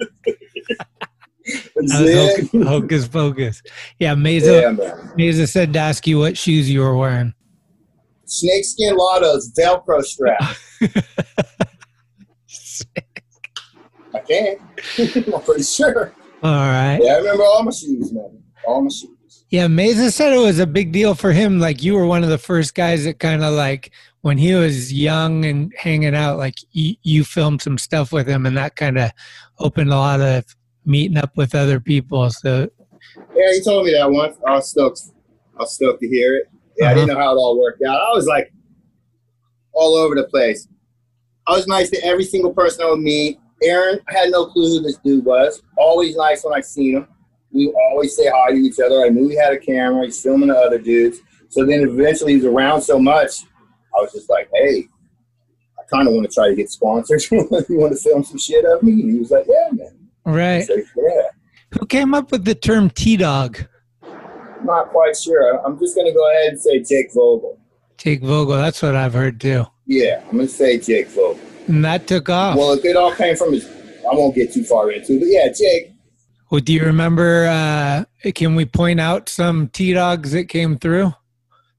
[1.92, 3.62] Hocus, Hocus Pocus.
[4.00, 4.62] Yeah, Meza.
[4.62, 5.12] Yeah, man.
[5.18, 7.34] Meza said to ask you what shoes you were wearing.
[8.26, 10.42] Snakeskin Lotto's Velcro strap.
[14.14, 14.58] I can.
[15.34, 16.14] I'm pretty sure.
[16.42, 17.00] All right.
[17.02, 18.42] Yeah, I remember all my shoes, man.
[18.66, 19.46] All my shoes.
[19.50, 21.60] Yeah, Meza said it was a big deal for him.
[21.60, 24.92] Like you were one of the first guys that kind of like when he was
[24.92, 28.98] young and hanging out, like you, you filmed some stuff with him, and that kind
[28.98, 29.12] of
[29.60, 30.44] opened a lot of
[30.86, 32.30] meeting up with other people.
[32.30, 32.70] So
[33.36, 34.38] Yeah, he told me that once.
[34.46, 35.02] I was stoked.
[35.56, 36.48] I was stoked to hear it.
[36.78, 37.20] Yeah, I didn't uh-huh.
[37.20, 38.00] know how it all worked out.
[38.00, 38.52] I was like
[39.74, 40.68] all over the place.
[41.48, 43.40] I was nice to every single person I would meet.
[43.62, 45.62] Aaron I had no clue who this dude was.
[45.78, 47.08] Always nice when I seen him.
[47.52, 49.04] We always say hi to each other.
[49.04, 50.06] I knew he had a camera.
[50.06, 51.20] He's filming the other dudes.
[51.50, 53.32] So then eventually he's around so much,
[54.00, 54.88] I was just like, hey,
[55.78, 57.30] I kind of want to try to get sponsors.
[57.32, 58.94] you want to film some shit of me?
[58.94, 59.96] And he was like, yeah, man.
[60.26, 61.22] Right, yeah.
[61.72, 63.58] who came up with the term T Dog?
[64.64, 65.66] Not quite sure.
[65.66, 67.60] I'm just going to go ahead and say Jake Vogel.
[67.98, 68.56] Jake Vogel.
[68.56, 71.40] That's what I've heard too, Yeah, I'm going to say Jake Vogel.
[71.68, 72.58] and that took off.
[72.58, 73.66] Well, if it all came from his,
[74.10, 75.94] I won't get too far into it, but yeah, Jake.
[76.52, 77.46] Well, do you remember?
[77.48, 81.14] Uh, can we point out some T Dogs that came through?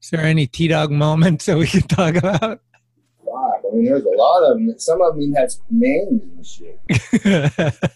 [0.01, 2.39] Is there any T Dog moments that we can talk about?
[2.41, 2.59] Fuck,
[3.71, 4.73] I mean, there's a lot of them.
[4.77, 6.79] Some of them even had names and shit.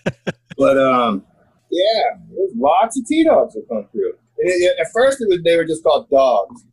[0.58, 1.26] But um,
[1.70, 4.14] yeah, there's lots of T dogs that come through.
[4.38, 6.64] It- it- at first, it was they were just called dogs.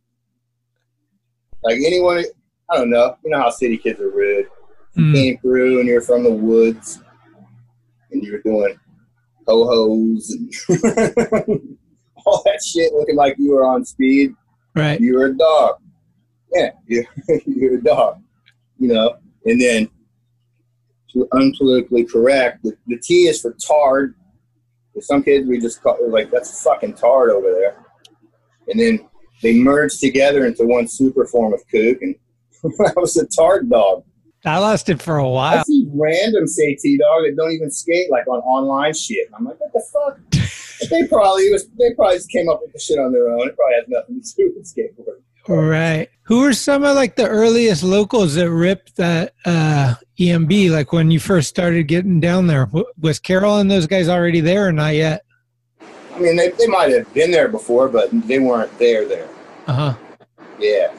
[1.63, 2.23] Like anyone,
[2.69, 3.17] I don't know.
[3.25, 4.47] You know how city kids are rude.
[4.95, 7.01] You Mm, came through and you're from the woods,
[8.11, 8.75] and you're doing
[9.47, 10.53] ho hos and
[12.25, 14.33] all that shit, looking like you were on speed.
[14.75, 14.99] Right.
[14.99, 15.75] you're a dog.
[16.51, 17.05] Yeah, you're,
[17.45, 18.21] you're a dog.
[18.77, 19.89] You know, and then
[21.11, 24.15] to unpolitically correct, the, the T is for tard.
[24.93, 27.83] For some kids, we just call like that's fucking tard over there.
[28.67, 29.09] And then
[29.41, 32.15] they merged together into one super form of kook, and
[32.63, 34.03] I was a tard dog.
[34.43, 35.59] That lasted for a while.
[35.59, 39.29] I see random say T dog that don't even skate like on online shit.
[39.37, 40.49] I'm like, what the fuck?
[40.89, 43.47] They probably was they probably just came up with the shit on their own.
[43.47, 45.21] It probably has nothing to do with skateboarding.
[45.47, 46.09] Right.
[46.23, 50.71] Who were some of like the earliest locals that ripped that uh, EMB?
[50.71, 54.67] Like when you first started getting down there, was Carroll and those guys already there
[54.67, 55.23] or not yet?
[55.81, 59.29] I mean, they, they might have been there before, but they weren't there there.
[59.67, 59.93] Uh huh.
[60.59, 60.93] Yeah.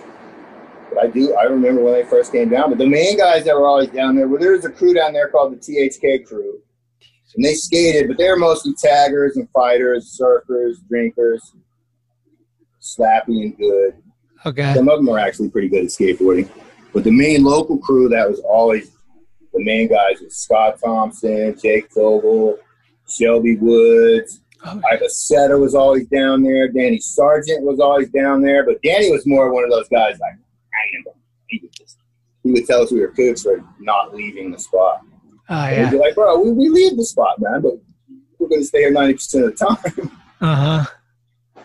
[0.94, 2.70] But I do, I remember when they first came down.
[2.70, 5.12] But the main guys that were always down there, well, there was a crew down
[5.12, 6.60] there called the THK crew.
[7.34, 11.52] And they skated, but they were mostly taggers and fighters, surfers, drinkers,
[12.80, 13.94] slappy and good.
[14.46, 14.74] Okay.
[14.74, 16.48] Some of them are actually pretty good at skateboarding.
[16.92, 18.92] But the main local crew that was always
[19.52, 22.58] the main guys was Scott Thompson, Jake Vogel,
[23.08, 26.68] Shelby Woods, Oh, Ida Seta was always down there.
[26.68, 28.64] Danny Sargent was always down there.
[28.64, 30.34] But Danny was more one of those guys like,
[30.84, 31.14] I am.
[31.46, 31.98] He would, just,
[32.42, 35.00] he would tell us we were cooks for not leaving the spot.
[35.48, 35.84] Oh, yeah.
[35.84, 37.74] we'd be like, bro, we, we leave the spot, man, but
[38.38, 40.10] we're going to stay here 90% of the time.
[40.40, 40.84] Uh
[41.56, 41.64] huh.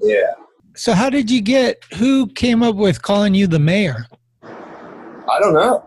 [0.00, 0.32] yeah.
[0.76, 1.84] So how did you get?
[1.98, 4.06] Who came up with calling you the mayor?
[4.42, 5.86] I don't know.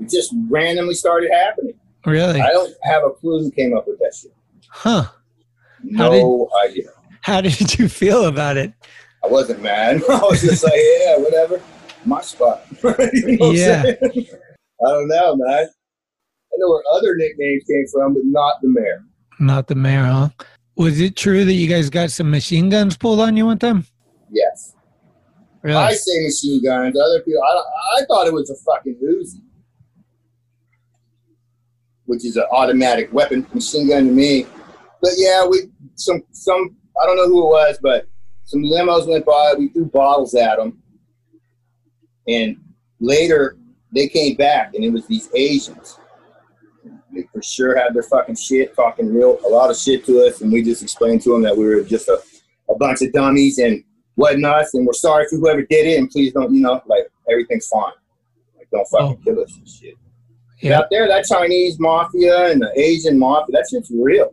[0.00, 1.74] It just randomly started happening.
[2.06, 2.40] Really?
[2.40, 4.32] I don't have a clue who came up with that shit.
[4.68, 5.02] Huh?
[5.96, 6.88] How No idea.
[7.20, 8.72] How did you feel about it?
[9.26, 10.02] I wasn't mad.
[10.08, 11.60] I was just like, yeah, whatever.
[12.04, 12.64] My spot.
[13.12, 13.82] You know Yeah.
[13.82, 15.66] I don't know, man.
[15.66, 19.04] I know where other nicknames came from, but not the mayor.
[19.40, 20.28] Not the mayor, huh?
[20.76, 23.84] Was it true that you guys got some machine guns pulled on you one time?
[24.30, 24.74] Yes.
[25.62, 25.76] Really?
[25.76, 26.96] I say machine guns.
[26.96, 29.42] Other people, I, I thought it was a fucking Uzi,
[32.04, 34.46] which is an automatic weapon, machine gun to me.
[35.02, 38.06] But yeah, we some some I don't know who it was, but
[38.46, 39.54] some limos went by.
[39.58, 40.80] We threw bottles at them,
[42.26, 42.56] and
[43.00, 43.56] later
[43.92, 45.98] they came back, and it was these Asians.
[47.12, 50.40] They for sure had their fucking shit, talking real a lot of shit to us,
[50.40, 52.20] and we just explained to them that we were just a,
[52.70, 53.82] a bunch of dummies and
[54.14, 57.66] whatnot, and we're sorry for whoever did it, and please don't, you know, like everything's
[57.68, 57.92] fine.
[58.56, 59.24] Like don't fucking Oh.
[59.24, 59.94] kill us and shit.
[60.62, 60.78] Yeah.
[60.78, 64.30] Out there, that Chinese mafia and the Asian mafia, that shit's real.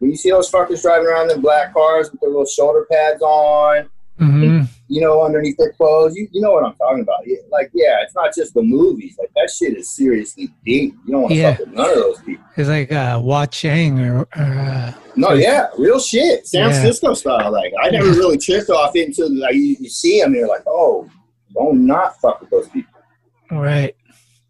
[0.00, 3.22] When you see those fuckers driving around in black cars with their little shoulder pads
[3.22, 7.20] on, hmm you know, underneath their clothes, you, you know what I'm talking about.
[7.52, 9.14] Like, yeah, it's not just the movies.
[9.20, 10.94] Like that shit is seriously deep.
[11.06, 11.50] You don't want to Yeah.
[11.52, 12.44] fuck with none of those people.
[12.56, 16.70] It's like uh, Wah Ching or, or uh, No, yeah, real shit, San Yeah.
[16.72, 17.52] Francisco style.
[17.52, 20.64] Like I never really tripped off it until like you, you see them, you're like,
[20.66, 21.08] oh,
[21.54, 23.00] don't not fuck with those people.
[23.52, 23.94] right.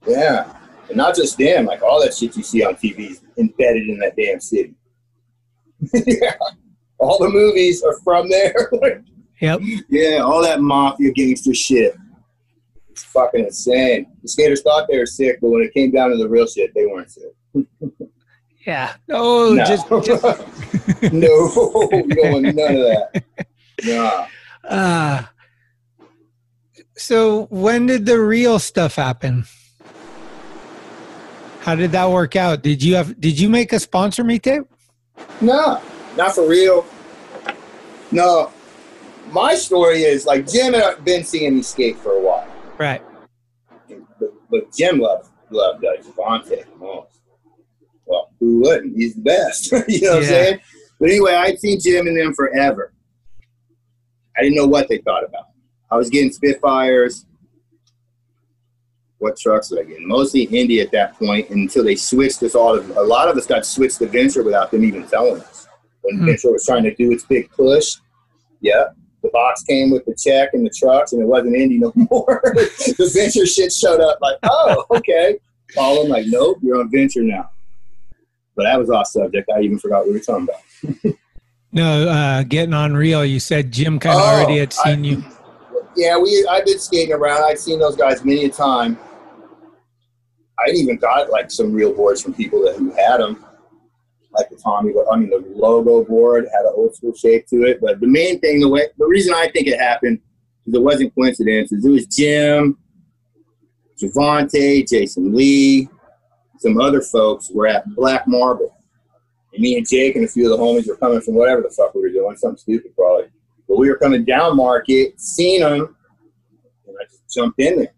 [0.07, 0.51] Yeah,
[0.89, 1.67] and not just them.
[1.67, 4.75] Like all that shit you see on TV is embedded in that damn city.
[5.95, 6.35] Yeah,
[6.99, 8.71] all the movies are from there.
[9.41, 9.61] Yep.
[9.89, 11.97] yeah, all that mafia gangster shit.
[12.91, 14.07] It's fucking insane.
[14.21, 16.75] The skaters thought they were sick, but when it came down to the real shit,
[16.75, 17.33] they weren't sick.
[18.67, 18.95] Yeah.
[19.09, 19.65] Oh, no.
[19.65, 23.25] just, just no, we don't want none of that.
[23.83, 24.27] Nah.
[24.69, 25.23] uh,
[26.99, 29.47] so when did the real stuff happen?
[31.61, 32.63] How did that work out?
[32.63, 34.65] Did you have did you make a sponsor me tape?
[35.41, 35.81] No,
[36.17, 36.87] not for real.
[38.13, 38.53] No,
[39.31, 43.03] my story is like Jim had been seeing me skate for a while, Right.
[43.89, 47.19] but, but Jim loved loved uh, Jovontae most.
[48.07, 48.97] Well, who wouldn't?
[48.97, 49.73] He's the best.
[49.89, 50.61] you know what I'm saying?
[50.99, 52.93] But anyway, I'd seen Jim and them forever.
[54.37, 55.47] I didn't know what they thought about.
[55.91, 57.27] I was getting Spitfires.
[59.21, 60.01] What trucks did I get?
[60.01, 62.81] Mostly Indy at that point until they switched us all.
[62.81, 65.69] To, a lot of us got switched to Venture without them even telling us.
[66.03, 66.27] When Hmm.
[66.27, 67.97] Venture was trying to do its big push,
[68.63, 68.85] yeah,
[69.23, 72.41] the box came with the check and the trucks, and it wasn't Indy no more.
[72.45, 75.39] the Venture shit showed up like, oh, okay.
[75.75, 77.51] Call them like, nope, you're on Venture now.
[78.57, 79.51] But that was off subject.
[79.55, 81.15] I even forgot what we were talking about.
[81.73, 83.25] No, uh, getting on real.
[83.25, 85.23] You said Jim kind of Oh, already had I- seen you.
[85.97, 86.45] Yeah, we.
[86.51, 87.45] I've been skating around.
[87.45, 88.99] I've seen those guys many a time.
[90.67, 93.45] I even got like some real boards from people that who had them,
[94.33, 94.93] like the Tommy.
[95.11, 97.81] I mean, the logo board had an old school shape to it.
[97.81, 100.21] But the main thing, the way, the reason I think it happened,
[100.67, 101.73] is it wasn't coincidence.
[101.73, 102.79] Is it was Jim,
[104.01, 105.89] Jovontae, Jason Lee,
[106.59, 108.77] some other folks were at Black Marble,
[109.53, 111.71] and me and Jake and a few of the homies were coming from whatever the
[111.71, 113.29] fuck we were doing, something stupid probably.
[113.67, 115.97] But we were coming down market, seen them,
[116.87, 117.95] and I just jumped in there.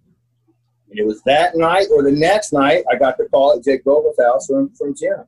[0.92, 3.82] And it was that night or the next night I got the call at Jake
[3.82, 5.24] Vogel's house from, from Jim.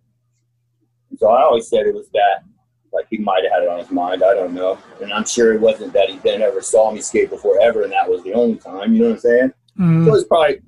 [1.09, 2.45] And so I always said it was that.
[2.93, 4.79] Like he might have had it on his mind, I don't know.
[5.03, 7.93] And I'm sure it wasn't that he then ever saw me skate before ever and
[7.93, 9.53] that was the only time, you know what I'm saying?
[9.77, 10.61] So Mm, it was probably,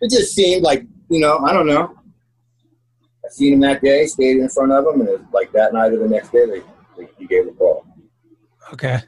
[0.00, 1.94] it just seemed like, you know, I don't know.
[3.24, 5.72] I seen him that day, skated in front of him, and it was like that
[5.72, 6.62] night or the next day, they,
[6.96, 7.86] they, he gave the call.
[8.72, 9.00] okay.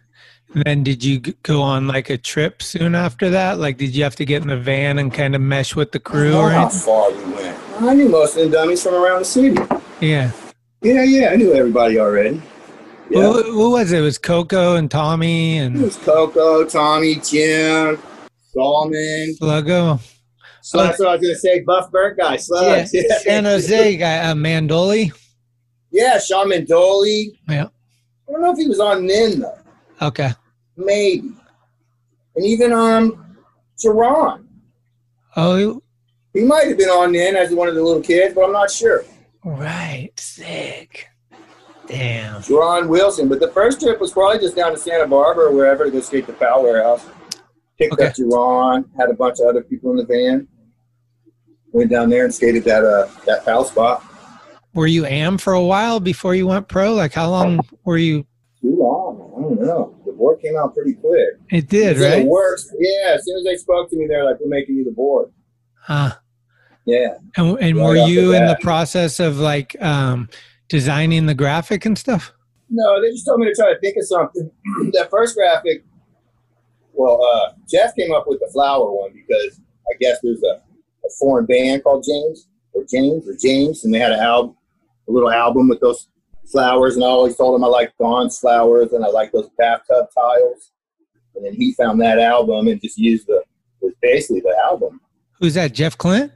[0.55, 3.59] And then did you go on like a trip soon after that?
[3.59, 5.99] Like, did you have to get in the van and kind of mesh with the
[5.99, 7.59] I crew don't or how far we went.
[7.81, 9.57] I knew most of the dummies from around the city.
[10.01, 10.31] Yeah.
[10.83, 12.43] Yeah, yeah, I knew everybody already.
[13.09, 13.23] Yeah.
[13.33, 13.99] Who, who was it?
[13.99, 15.77] It was Coco and Tommy and.
[15.77, 17.99] It was Coco, Tommy, Jim,
[18.53, 19.35] Solomon.
[19.41, 20.01] Sluggo.
[20.61, 21.61] So that's what I was gonna say.
[21.61, 22.37] Buff Burnt guy, Yeah.
[22.37, 22.91] Slugs.
[22.95, 25.13] Yeah, San Jose guy, uh, Mandoli.
[25.91, 27.37] yeah, Sean Mandoli.
[27.49, 27.67] Yeah.
[28.29, 29.59] I don't know if he was on then though.
[30.01, 30.31] Okay.
[30.77, 31.31] Maybe.
[32.37, 33.37] And even um
[33.83, 34.45] Jeron.
[35.37, 35.81] Oh,
[36.35, 38.71] He might have been on then as one of the little kids, but I'm not
[38.71, 39.05] sure.
[39.45, 40.11] right.
[40.19, 41.09] Sick.
[41.87, 42.41] Damn.
[42.43, 43.29] Jeron Wilson.
[43.29, 46.01] But the first trip was probably just down to Santa Barbara or wherever to go
[46.01, 47.05] skate the Powell Warehouse.
[47.79, 48.07] Picked Okay.
[48.07, 50.47] up Jeron, had a bunch of other people in the van.
[51.73, 54.05] Went down there and skated that uh that Powell spot.
[54.75, 56.95] Were you am for a while before you went pro?
[56.95, 58.25] Like, how long were you?
[58.61, 59.33] Too long.
[59.37, 59.95] I don't know.
[60.23, 61.31] Board came out pretty quick.
[61.51, 62.21] It did, right?
[62.21, 62.73] It works.
[62.79, 65.33] Yeah, as soon as they spoke to me, they're like, "We're making you the board."
[65.89, 66.13] Uh,
[66.87, 67.15] Yeah.
[67.37, 70.29] and and Right were you in the process of like um,
[70.69, 72.33] designing the graphic and stuff?
[72.71, 74.49] No, they just told me to try to think of something.
[74.93, 75.85] that first graphic,
[76.93, 79.61] well, uh, Jeff came up with the flower one because
[79.93, 80.63] I guess there's a,
[81.05, 84.55] a foreign band called James or James or James, and they had an album,
[85.09, 86.07] a little album with those
[86.51, 90.07] flowers, and I always told him I like Dawn's flowers and I like those bathtub
[90.15, 90.73] tiles.
[91.35, 93.43] And then he found that album and just used the
[93.81, 95.01] was basically the album.
[95.41, 95.73] Who's that?
[95.73, 96.31] Jeff Klindt?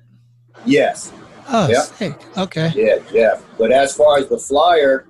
[0.64, 1.12] Yes,
[1.48, 1.82] Oh, Yeah.
[1.82, 2.14] sick.
[2.36, 2.72] Okay.
[2.74, 3.44] Yeah, Jeff.
[3.56, 5.06] But as far as the flyer,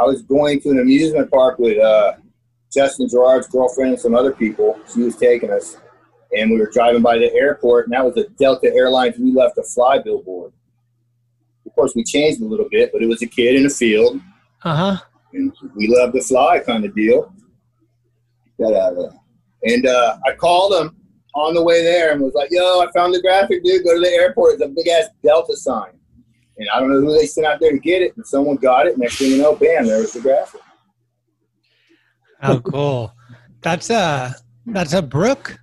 [0.00, 2.12] I was going to an amusement park with uh,
[2.72, 4.78] Justin Girard's girlfriend and some other people.
[4.94, 5.78] She was taking us,
[6.36, 9.58] and we were driving by the airport, and that was a Delta Airlines We Left
[9.58, 10.52] a Fly billboard.
[11.78, 14.20] Course, we changed a little bit, but it was a kid in a field,
[14.64, 14.96] Uh huh.
[15.32, 17.32] and we love to fly kind of deal.
[18.60, 19.20] Got out of there.
[19.74, 20.96] And uh, I called him
[21.36, 23.84] on the way there and was like, yo, I found the graphic, dude.
[23.84, 24.54] Go to the airport.
[24.54, 25.92] It's a big ass Delta sign.
[26.56, 28.16] And I don't know who they sent out there to get it.
[28.16, 28.98] And someone got it.
[28.98, 30.60] Next thing you know, bam, there was the graphic.
[32.42, 33.12] Oh, cool.
[33.60, 34.34] That's a
[34.66, 35.58] that's a Brooke.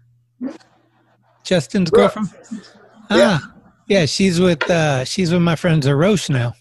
[1.44, 2.14] Justin's Brooke.
[2.16, 2.64] girlfriend.
[3.10, 3.40] Ah, yeah.
[3.88, 6.54] Yeah, she's with uh she's with my friend Zarosh now.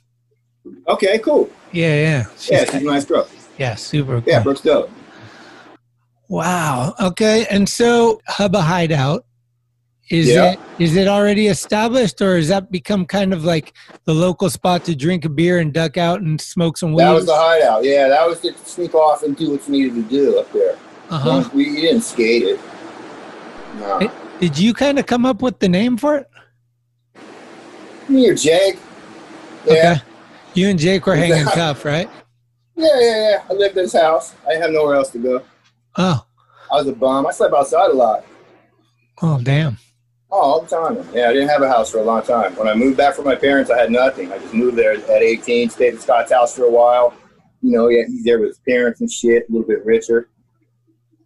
[0.88, 1.48] Okay, cool.
[1.72, 2.24] Yeah, yeah.
[2.38, 3.26] She's Yeah, she's nice girl.
[3.58, 4.30] yeah, super cool.
[4.32, 4.90] Yeah, Brooks dope.
[6.28, 6.94] Wow.
[7.00, 7.46] Okay.
[7.50, 9.24] And so Hubba Hideout,
[10.10, 10.52] is Yeah.
[10.52, 13.72] it is it already established or has that become kind of like
[14.04, 17.04] the local spot to drink a beer and duck out and smoke some weed?
[17.04, 17.84] That was the hideout.
[17.84, 20.76] Yeah, that was to sneak off and do what you needed to do up there.
[21.10, 21.48] uh-huh.
[21.54, 22.60] We you didn't skate it.
[23.78, 23.98] No.
[23.98, 24.10] It-
[24.40, 26.28] Did you kind of come up with the name for it?
[28.08, 28.78] Me or Jake.
[29.66, 29.72] Yeah.
[29.72, 30.02] Okay.
[30.54, 32.08] You and Jake were hanging tough, right?
[32.76, 33.42] Yeah, yeah, yeah.
[33.48, 34.34] I lived in his house.
[34.46, 35.42] I didn't have nowhere else to go.
[35.96, 36.26] Oh,
[36.70, 37.26] I was a bum.
[37.26, 38.24] I slept outside a lot.
[39.22, 39.78] Oh damn.
[40.30, 40.96] Oh, all the time.
[41.14, 42.56] Yeah, I didn't have a house for a long time.
[42.56, 44.32] When I moved back from my parents, I had nothing.
[44.32, 47.14] I just moved there at 18, stayed at Scott's house for a while.
[47.62, 50.28] You know, yeah, he's there with his parents and shit, a little bit richer.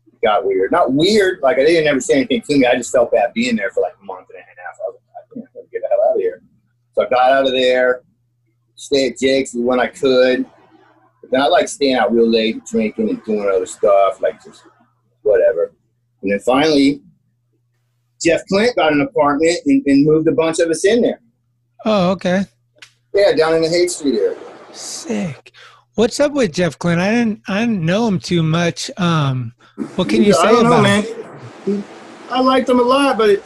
[0.07, 0.71] It got weird.
[0.71, 2.67] Not weird, like I didn't ever say anything to me.
[2.67, 4.77] I just felt bad being there for like a month and a half.
[4.79, 5.01] I was
[5.35, 6.43] like, I can't get the hell out of here.
[6.99, 8.03] So I got out of there,
[8.75, 10.45] stayed at Jake's when I could.
[11.23, 14.65] But then I like staying out real late, drinking and doing other stuff, like just
[15.23, 15.73] whatever.
[16.23, 17.01] And then finally,
[18.21, 21.21] Jeff Klindt got an apartment and, and moved a bunch of us in there.
[21.85, 22.45] Oh, okay.
[23.15, 24.37] Yeah, down in the Haight Street area.
[24.73, 25.53] Sick.
[25.95, 26.99] What's up with Jeff Klindt?
[26.99, 28.91] I didn't I didn't know him too much.
[28.97, 29.53] Um
[29.95, 31.05] what can you I say don't know, about man.
[31.65, 31.85] him?
[32.29, 33.45] I liked him a lot, but it,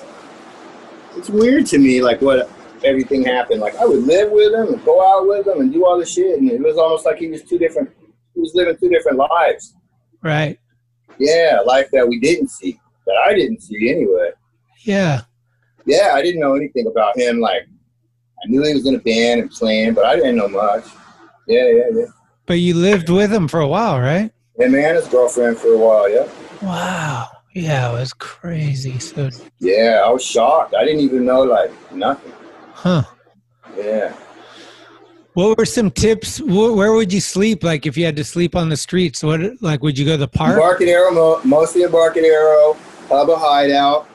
[1.16, 2.48] it's weird to me, like what
[2.84, 3.60] everything happened.
[3.60, 6.12] Like I would live with him and go out with him and do all this
[6.12, 7.90] shit, and it was almost like he was two different.
[8.34, 9.74] He was living two different lives.
[10.22, 10.58] Right.
[11.18, 14.30] Yeah, life that we didn't see, that I didn't see anyway.
[14.84, 15.22] Yeah.
[15.84, 17.40] Yeah, I didn't know anything about him.
[17.40, 20.84] Like I knew he was in a band and playing, but I didn't know much.
[21.46, 22.06] Yeah, yeah, yeah.
[22.46, 24.32] But you lived with him for a while, right?
[24.58, 26.10] Yeah, man, his girlfriend for a while.
[26.10, 26.28] Yeah.
[26.62, 27.28] Wow.
[27.54, 28.98] Yeah, it was crazy.
[28.98, 29.28] So
[29.58, 30.74] Yeah, I was shocked.
[30.74, 32.32] I didn't even know like nothing.
[32.82, 33.02] Huh.
[33.76, 34.14] Yeah.
[35.34, 36.40] What were some tips?
[36.42, 37.64] Where would you sleep?
[37.64, 40.18] Like if you had to sleep on the streets, what like would you go to
[40.18, 40.54] the park?
[40.54, 42.74] Embarcadero, mo- mostly Embarcadero,
[43.08, 44.06] Hubba Hideout.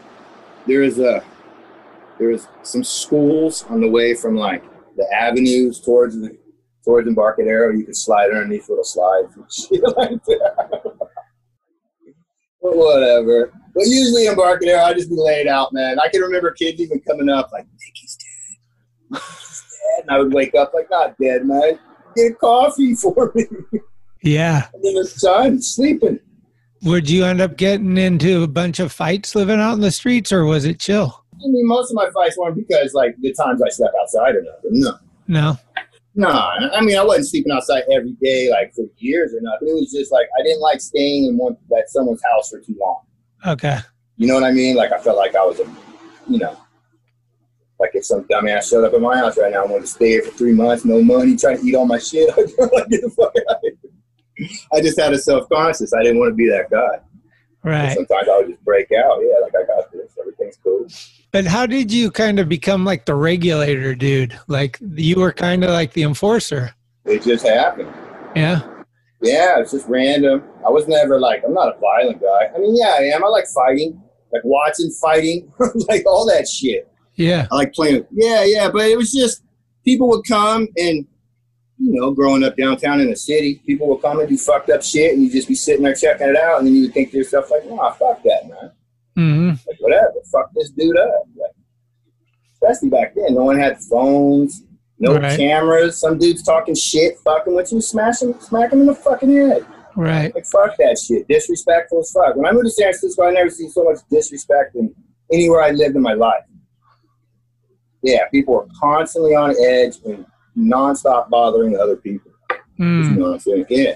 [0.67, 1.23] There's a
[2.19, 4.63] there's some schools on the way from like
[4.95, 6.37] the avenues towards the
[6.85, 7.71] towards Embarcadero.
[7.73, 10.81] You could slide underneath little slides and shit like that.
[12.61, 13.51] but whatever.
[13.73, 15.99] But usually Embarcadero, I just be laid out, man.
[15.99, 18.06] I can remember kids even coming up like, Nicky's dead.
[18.06, 18.06] Nicky's dead.
[19.11, 21.79] And I would wake up like, not dead, man.
[22.15, 23.45] Get a coffee for me.
[24.23, 24.67] Yeah.
[24.73, 26.19] and then the sun sleeping.
[26.83, 30.31] Would you end up getting into a bunch of fights living out in the streets,
[30.31, 31.23] or was it chill?
[31.33, 34.41] I mean, most of my fights weren't because like the times I slept outside or
[34.43, 34.79] nothing.
[34.79, 34.93] No,
[35.27, 35.57] No.
[36.15, 36.29] no.
[36.29, 39.69] I mean, I wasn't sleeping outside every day like for years or nothing.
[39.69, 42.75] It was just like I didn't like staying in one at someone's house for too
[42.79, 43.01] long.
[43.45, 43.77] Okay.
[44.17, 44.75] You know what I mean?
[44.75, 45.65] Like I felt like I was a,
[46.27, 46.57] you know,
[47.79, 50.09] like if some dumbass showed up at my house right now and wanted to stay
[50.09, 53.13] here for three months, no money, trying to eat all my shit, like, get the
[53.15, 53.57] fuck out.
[54.73, 55.93] I just had a self conscious.
[55.93, 56.99] I didn't want to be that guy.
[57.63, 57.93] Right.
[57.93, 59.19] Sometimes I would just break out.
[59.21, 60.15] Yeah, like I got this.
[60.19, 60.87] Everything's cool.
[61.31, 64.37] But how did you kind of become like the regulator dude?
[64.47, 66.73] Like you were kind of like the enforcer.
[67.05, 67.93] It just happened.
[68.35, 68.61] Yeah.
[69.21, 70.43] Yeah, it's just random.
[70.65, 72.51] I was never like, I'm not a violent guy.
[72.55, 73.23] I mean, yeah, I am.
[73.23, 74.01] I like fighting,
[74.31, 75.51] like watching fighting,
[75.89, 76.87] like all that shit.
[77.17, 77.47] Yeah.
[77.51, 78.05] I like playing.
[78.11, 79.43] Yeah, yeah, but it was just
[79.83, 81.05] people would come and,
[81.79, 84.81] you know, growing up downtown in the city, people would come and do fucked up
[84.83, 87.11] shit, and you'd just be sitting there checking it out, and then you would think
[87.11, 88.71] to yourself like, nah, fuck that, man.
[89.17, 89.49] Mm-hmm.
[89.67, 91.23] Like whatever, fuck this dude up.
[91.35, 91.51] Like,
[92.53, 94.63] especially back then, no one had phones,
[94.99, 95.37] no Right.
[95.37, 95.99] cameras.
[95.99, 99.65] Some dudes talking shit, fucking with you, smashing, smack him in the fucking head.
[99.95, 100.33] Right.
[100.33, 101.27] Like fuck that shit.
[101.27, 102.35] Disrespectful as fuck.
[102.35, 104.93] When I moved to San Francisco, I never seen so much disrespect in
[105.33, 106.43] anywhere I lived in my life.
[108.07, 110.25] Yeah, people are constantly on edge and
[110.57, 112.31] nonstop bothering other people.
[112.77, 113.17] You Mm.
[113.17, 113.65] know what I'm saying?
[113.69, 113.95] Yeah.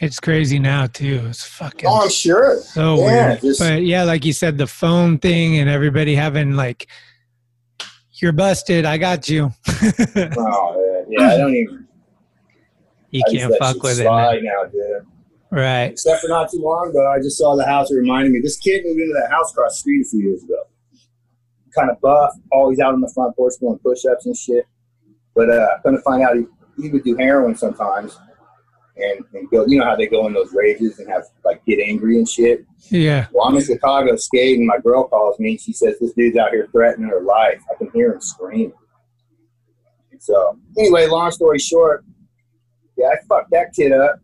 [0.00, 1.22] It's crazy now too.
[1.28, 2.60] It's fucking Oh, I'm sure.
[2.60, 3.40] so yeah, weird.
[3.40, 6.86] just- but yeah, like you said, the phone thing and everybody having like,
[8.20, 8.84] you're busted.
[8.84, 9.52] I got you.
[10.36, 11.86] Oh, yeah, yeah, I don't even.
[13.10, 14.04] you I can't fuck with it.
[14.04, 15.06] slide now, dude.
[15.52, 15.84] Right.
[15.92, 17.90] Except for not too long ago, I just saw the house.
[17.90, 18.40] It reminded me.
[18.42, 20.60] This kid moved into that house across the street a few years ago.
[21.76, 24.66] Kind of buff, always out on the front porch doing push-ups and shit.
[25.34, 26.46] But uh, come to find out, he,
[26.82, 28.18] he would do heroin sometimes,
[28.96, 29.66] and, and go.
[29.66, 32.64] You know how they go in those rages and have like get angry and shit.
[32.88, 33.26] Yeah.
[33.32, 34.66] Well, I'm in Chicago skating.
[34.66, 37.62] My girl calls me and she says this dude's out here threatening her life.
[37.70, 38.72] I can hear him screaming.
[40.18, 42.04] So anyway, long story short,
[42.96, 44.20] yeah, I fucked that kid up.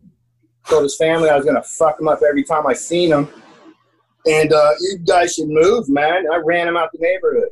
[0.67, 3.29] Told his family I was gonna fuck him up every time I seen him.
[4.25, 6.25] And uh, you guys should move, man.
[6.31, 7.49] I ran him out the neighborhood.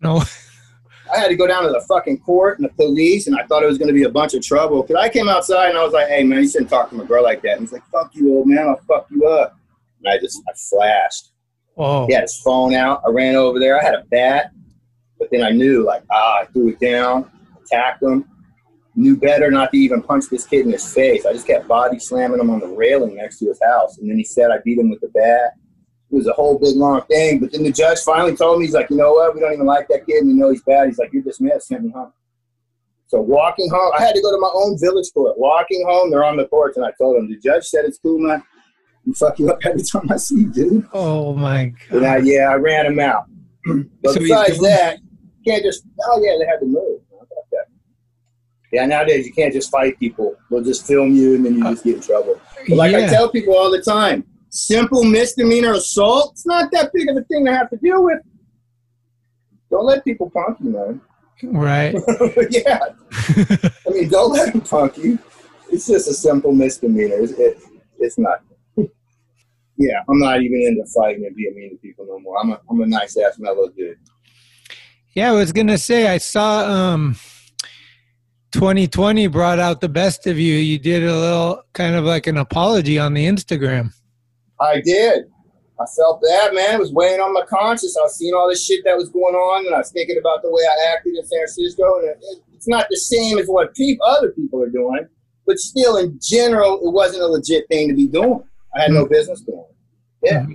[0.00, 0.22] No.
[1.12, 3.62] I had to go down to the fucking court and the police, and I thought
[3.62, 4.82] it was going to be a bunch of trouble.
[4.82, 7.04] Because I came outside and I was like, "Hey, man, you shouldn't talk to my
[7.04, 8.66] girl like that." And he's like, "Fuck you, old man.
[8.66, 9.54] I'll fuck you up."
[10.02, 11.32] And I just, I flashed.
[11.76, 12.06] Oh.
[12.06, 13.02] He had his phone out.
[13.06, 13.78] I ran over there.
[13.78, 14.52] I had a bat,
[15.18, 17.30] but then I knew, like, ah, I threw it down,
[17.62, 18.28] attacked him.
[18.96, 21.26] Knew better not to even punch this kid in his face.
[21.26, 23.98] I just kept body slamming him on the railing next to his house.
[23.98, 25.54] And then he said I beat him with the bat.
[26.14, 27.40] It was a whole big long thing.
[27.40, 29.34] But then the judge finally told me, he's like, you know what?
[29.34, 30.22] We don't even like that kid.
[30.22, 30.86] And we know he's bad.
[30.86, 31.66] He's like, you're dismissed.
[31.68, 32.12] Send me home.
[33.08, 35.36] So walking home, I had to go to my own village court.
[35.36, 38.18] Walking home, they're on the porch, and I told them, the judge said it's cool,
[38.18, 38.42] man.
[39.04, 40.88] and fuck you up every time I see you, dude.
[40.92, 41.96] Oh my god.
[41.96, 43.24] And I, yeah, I ran him out.
[44.02, 44.98] but So besides that,
[45.42, 45.84] you can't just.
[46.06, 47.00] Oh yeah, they had to move.
[47.10, 47.66] How about that?
[48.72, 50.36] Yeah, nowadays you can't just fight people.
[50.50, 52.40] They'll just film you and then you just get in trouble.
[52.68, 54.24] But like I tell people all the time,
[54.54, 58.20] simple misdemeanor assault, it's not that big of a thing to have to deal with.
[59.70, 61.00] Don't let people punk you, man.
[61.42, 61.92] Right.
[62.50, 62.78] yeah.
[63.86, 65.18] I mean, don't let them punk you.
[65.70, 67.16] It's just a simple misdemeanor.
[67.16, 67.58] It's, it,
[67.98, 68.42] it's not.
[69.76, 72.38] Yeah, I'm not even into fighting and being mean to people no more.
[72.40, 73.98] I'm a, I'm a nice ass mellow dude.
[75.14, 77.16] Yeah, I was gonna say I saw um
[78.52, 80.54] 2020 brought out the best of you.
[80.54, 83.92] You did a little kind of like an apology on the Instagram.
[84.64, 85.24] I did.
[85.80, 86.74] I felt bad, man.
[86.74, 87.96] It was weighing on my conscience.
[87.98, 90.42] I was seeing all this shit that was going on, and I was thinking about
[90.42, 91.98] the way I acted in San Francisco.
[91.98, 92.18] And it,
[92.54, 95.08] it's not the same as what peop other people are doing,
[95.46, 98.42] but still, in general, it wasn't a legit thing to be doing.
[98.76, 99.12] I had no mm-hmm.
[99.12, 99.76] business doing it.
[100.30, 100.40] Yeah.
[100.42, 100.52] Mm-hmm.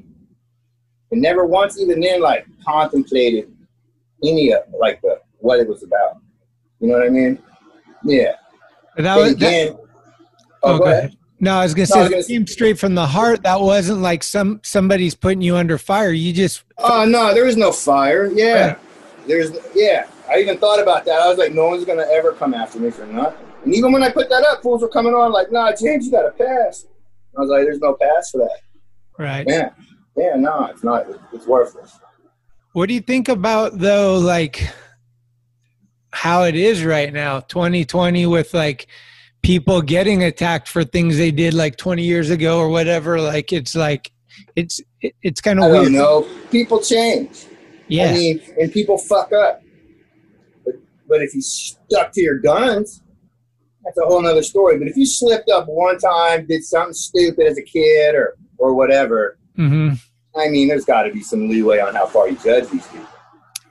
[1.12, 3.52] And never once, even then, like contemplated
[4.24, 6.18] any of like the what it was about.
[6.80, 7.42] You know what I mean?
[8.04, 8.34] Yeah.
[8.96, 9.88] But that And was that, again, oh,
[10.64, 10.98] oh, go go ahead.
[11.06, 11.18] ahead.
[11.40, 13.44] No, I was gonna No, say I was that came straight from the heart.
[13.44, 16.12] That wasn't like some somebody's putting you under fire.
[16.12, 18.28] You just Oh no, there was no fire.
[18.28, 18.78] Yeah, Right.
[19.28, 20.08] there's yeah.
[20.30, 21.22] I even thought about that.
[21.22, 23.46] I was like, no one's gonna ever come after me for nothing.
[23.64, 26.12] And even when I put that up, fools were coming on like, nah, James, you
[26.12, 26.86] got a pass.
[27.38, 28.60] I was like, there's no pass for that.
[29.18, 29.46] right.
[29.48, 29.70] Yeah,
[30.16, 31.06] yeah, no, it's not.
[31.34, 31.98] It's worthless.
[32.74, 34.68] What do you think about though, like
[36.12, 38.88] how it is right now, 2020, with like
[39.42, 43.20] people getting attacked for things they did like 20 years ago or whatever?
[43.22, 44.12] Like it's like
[44.56, 45.92] it's it's kind of weird.
[45.92, 46.28] know.
[46.52, 47.46] People change.
[47.88, 49.62] Yeah, I mean, and people fuck up.
[50.64, 50.76] But
[51.08, 53.02] but if you stuck to your guns,
[53.84, 54.78] that's a whole nother story.
[54.78, 58.76] But if you slipped up one time, did something stupid as a kid or or
[58.76, 59.96] whatever, mm-hmm.
[60.40, 63.08] I mean, there's got to be some leeway on how far you judge these people.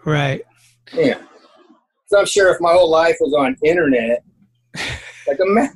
[0.05, 0.43] right.
[0.93, 1.21] Yeah.
[2.07, 4.25] So I'm sure if my whole life was on internet,
[5.29, 5.72] like ima-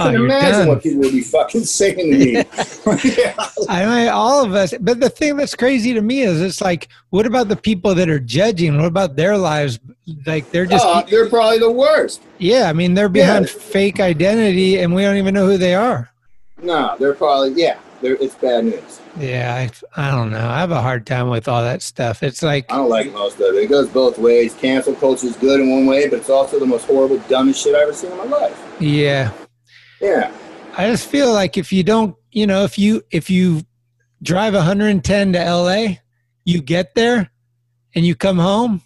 [0.00, 2.32] Oh, imagine what people would be fucking saying to me.
[2.34, 2.44] yeah.
[3.68, 4.72] I mean, all of us.
[4.80, 8.08] But the thing that's crazy to me is it's like, what about the people that
[8.08, 8.76] are judging?
[8.76, 9.80] What about their lives?
[10.24, 12.22] Like they're just, Oh, they're probably the worst.
[12.38, 12.68] yeah.
[12.68, 13.52] I mean, they're behind Yeah.
[13.60, 16.08] fake identity, and we don't even know who they are.
[16.62, 17.78] No, they're probably yeah.
[18.00, 19.00] They're, it's bad news.
[19.18, 20.48] Yeah, I, I don't know.
[20.48, 22.22] I have a hard time with all that stuff.
[22.22, 23.64] It's like, I don't like most of it.
[23.64, 24.54] It goes both ways.
[24.54, 27.74] Cancel culture is good in one way, but it's also the most horrible, dumbest shit
[27.74, 28.64] I've ever seen in my life.
[28.80, 29.32] Yeah.
[30.00, 30.32] Yeah.
[30.76, 33.62] I just feel like if you don't, you know, if you if you
[34.22, 35.86] drive 110 to LA,
[36.44, 37.30] you get there
[37.94, 38.82] and you come home,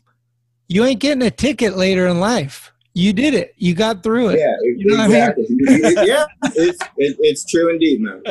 [0.68, 2.72] you ain't getting a ticket later in life.
[2.94, 3.54] You did it.
[3.56, 4.38] You got through it.
[4.38, 5.60] Yeah, You know what I mean?
[5.68, 6.06] exactly.
[6.06, 6.24] yeah,
[6.54, 8.22] it's it, it's true indeed, man.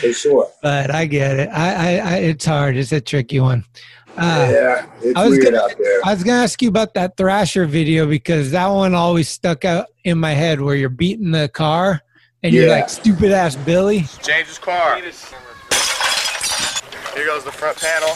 [0.00, 0.48] For sure.
[0.62, 1.48] But I get it.
[1.48, 2.76] I, I, I it's hard.
[2.76, 3.64] It's a tricky one.
[4.16, 6.00] Uh, yeah, it's I was weird gonna- out there.
[6.04, 9.86] I was gonna ask you about that Thrasher video because that one always stuck out
[10.04, 12.02] in my head where you're beating the car
[12.42, 14.04] and you're like stupid ass Billy.
[14.22, 14.96] James's car.
[15.00, 15.12] Here
[17.26, 18.14] goes the front panel.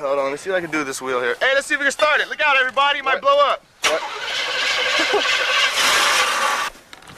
[0.00, 1.36] Hold on, let me see if I can do this wheel here.
[1.40, 2.28] Hey, let's see if we can start it.
[2.28, 3.64] Look out, everybody, it might blow up.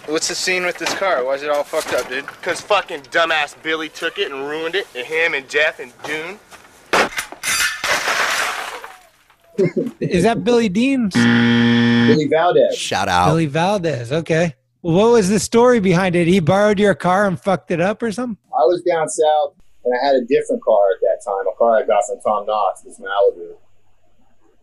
[0.09, 1.23] What's the scene with this car?
[1.23, 2.27] Why is it all fucked up, dude?
[2.41, 6.39] Cause fucking dumbass Billy took it and ruined it, and him and Jeff and Dune.
[10.01, 11.13] Is that Billy Dean's?
[11.13, 12.75] Billy Valdez.
[12.75, 13.27] Shout out.
[13.27, 14.11] Billy Valdez.
[14.11, 14.55] Okay.
[14.81, 16.27] Well, what was the story behind it?
[16.27, 18.39] He borrowed your car and fucked it up or something?
[18.47, 21.83] I was down south and I had a different car at that time, a car
[21.83, 23.57] I got from Tom Knox, this Malibu.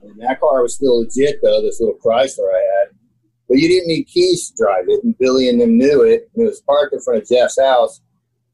[0.02, 2.96] And that car was still legit though, this little Chrysler I had.
[3.48, 6.46] But you didn't need keys to drive it, and Billy and them knew it, and
[6.46, 8.02] it was parked in front of Jeff's house.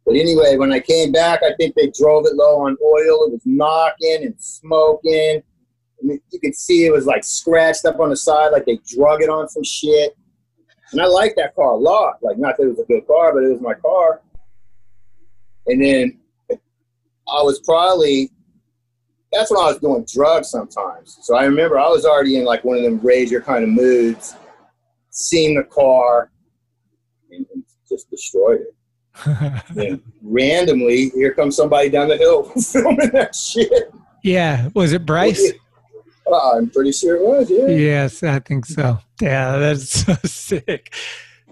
[0.05, 3.27] But anyway, when I came back, I think they drove it low on oil.
[3.27, 5.43] It was knocking and smoking.
[6.01, 9.21] And you could see it was like scratched up on the side, like they drug
[9.21, 10.17] it on some shit.
[10.91, 12.15] And I liked that car a lot.
[12.21, 14.21] Like, not that it was a good car, but it was my car.
[15.67, 16.19] And then
[16.49, 18.31] I was probably,
[19.31, 21.19] that's when I was doing drugs sometimes.
[21.21, 24.35] So I remember I was already in like one of them rager kind of moods,
[25.11, 26.31] seeing the car
[27.31, 28.75] and, and just destroyed it.
[29.77, 33.93] And randomly, here comes somebody down the hill filming that shit.
[34.23, 34.69] yeah.
[34.73, 35.51] Was it Bryce?
[36.27, 37.67] Oh, I'm pretty sure it was, yeah.
[37.67, 38.99] Yes, I think so.
[39.19, 40.93] Yeah, that's so sick.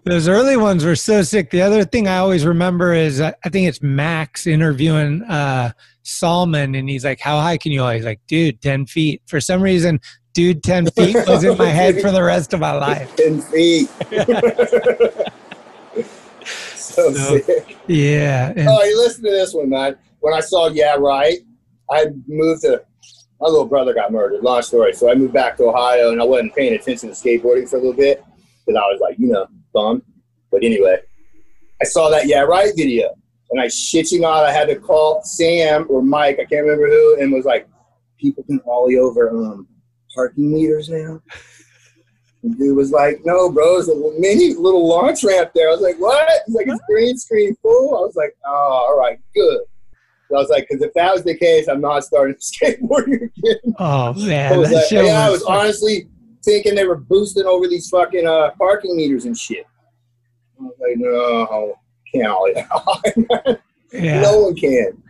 [0.05, 1.51] Those early ones were so sick.
[1.51, 6.73] The other thing I always remember is uh, I think it's Max interviewing uh, Salman,
[6.75, 9.61] and he's like, "How high can you?" go?" He's like, "Dude, ten feet." For some
[9.61, 9.99] reason,
[10.39, 13.13] "Dude, ten feet" was in my head for the rest of my life.
[13.17, 13.89] 10 feet.
[16.75, 17.75] so, So- sick.
[17.87, 18.53] Yeah.
[18.55, 19.97] And, Oh, you listen to this one, man.
[20.21, 21.39] When I saw Yeah Right,
[21.91, 22.81] I moved to
[23.41, 24.41] my little brother got murdered.
[24.43, 24.93] Long story.
[24.93, 27.79] So I moved back to Ohio, and I wasn't paying attention to skateboarding for a
[27.79, 28.23] little bit
[28.65, 30.03] because I was like, you know, bummed.
[30.51, 30.99] But anyway,
[31.81, 33.13] I saw that Yeah Right video,
[33.51, 36.87] and I shit you not, I had to call Sam or Mike, I can't remember
[36.87, 37.67] who, and was like,
[38.17, 39.67] people can ollie over um,
[40.13, 41.21] parking meters now.
[42.43, 45.67] And dude was like, no, bro, it's a mini little launch ramp there.
[45.69, 46.27] I was like, what?
[46.45, 47.97] He's like, it's green screen full.
[47.97, 48.49] I was like, oh,
[48.89, 49.59] all right, good.
[50.29, 53.75] So I was like, because if that was the case, I'm not starting skateboarding again.
[53.79, 54.57] oh, I man.
[54.57, 56.07] was That like, yeah, I was was honestly
[56.45, 59.65] thinking they were boosting over these fucking uh, parking meters and shit.
[60.59, 61.75] I was like, no,
[62.13, 63.59] can't
[63.93, 64.21] yeah.
[64.21, 65.01] No one can,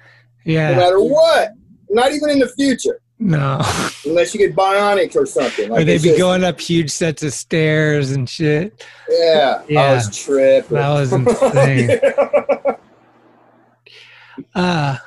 [0.45, 0.71] Yeah.
[0.71, 1.49] no matter what.
[1.89, 3.59] Not even in the future, No.
[4.05, 5.69] unless you get bionics or something.
[5.71, 8.85] or they'd be just- going up huge sets of stairs and shit.
[9.09, 9.81] Yeah, Yeah.
[9.81, 10.77] I was tripping.
[10.77, 11.99] That was insane.
[12.01, 12.75] Yeah.
[14.55, 14.97] Uh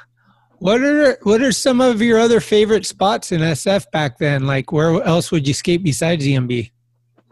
[0.58, 4.46] what are what are some of your other favorite spots in SF back then?
[4.46, 6.70] Like where else would you skate besides EMB?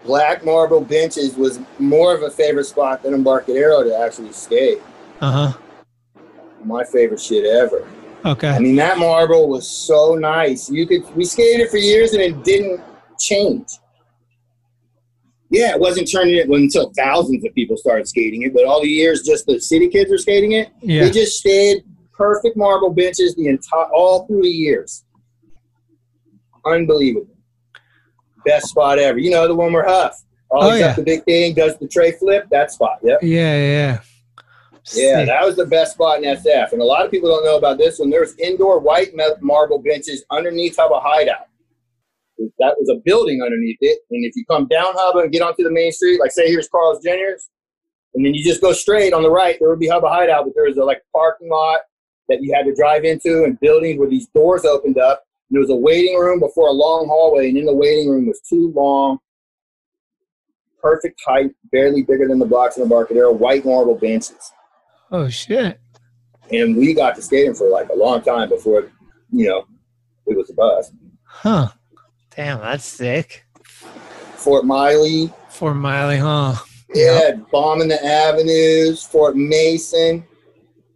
[0.05, 4.78] Black marble benches was more of a favorite spot than Embarcadero to actually skate.
[5.20, 6.22] Uh huh.
[6.64, 7.87] My favorite shit ever.
[8.49, 10.71] I mean, that marble was so nice.
[10.71, 12.81] You could we skated it for years and it didn't
[13.18, 13.68] change.
[15.51, 18.89] Yeah, it wasn't turning it until thousands of people started skating it, but all the
[18.89, 20.68] years just the city kids were skating it.
[20.81, 21.05] Yeah.
[21.05, 25.05] They just stayed perfect marble benches the entire all through the years.
[26.64, 27.27] Unbelievable.
[28.45, 29.18] Best spot ever.
[29.18, 30.14] You know the one where Huff
[30.51, 30.87] always Oh, yeah.
[30.91, 32.47] up the big thing, does the tray flip.
[32.51, 32.99] That spot.
[33.03, 33.21] Yep.
[33.23, 34.01] Yeah, yeah.
[34.93, 36.72] Yeah, that was the best spot in SF.
[36.72, 38.11] And a lot of people don't know about this one.
[38.11, 39.11] There's indoor white
[39.41, 41.47] marble benches underneath Hubba Hideout.
[42.59, 44.01] That was a building underneath it.
[44.11, 46.68] And if you come down Hubba and get onto the main street, like say here's
[46.68, 47.51] Carl's Jr.'s,
[48.14, 50.55] and then you just go straight on the right, there would be Hubba Hideout, but
[50.55, 51.80] there was a like parking lot
[52.28, 55.24] that you had to drive into and buildings where these doors opened up.
[55.49, 58.26] And there was a waiting room before a long hallway, and in the waiting room
[58.26, 59.18] was two long,
[60.82, 64.53] perfect height, barely bigger than the blocks in the Embarcadero, white marble benches
[65.11, 65.81] Oh shit.
[66.53, 68.91] and we got to skating for like a long time before,
[69.33, 69.65] you know,
[70.27, 70.93] it was a bust.
[71.25, 71.69] Huh.
[72.35, 73.45] Damn, that's sick.
[74.35, 76.55] Fort Miley, Fort Miley, huh?
[76.95, 79.03] yeah, bombing the avenues.
[79.05, 80.25] Fort Mason,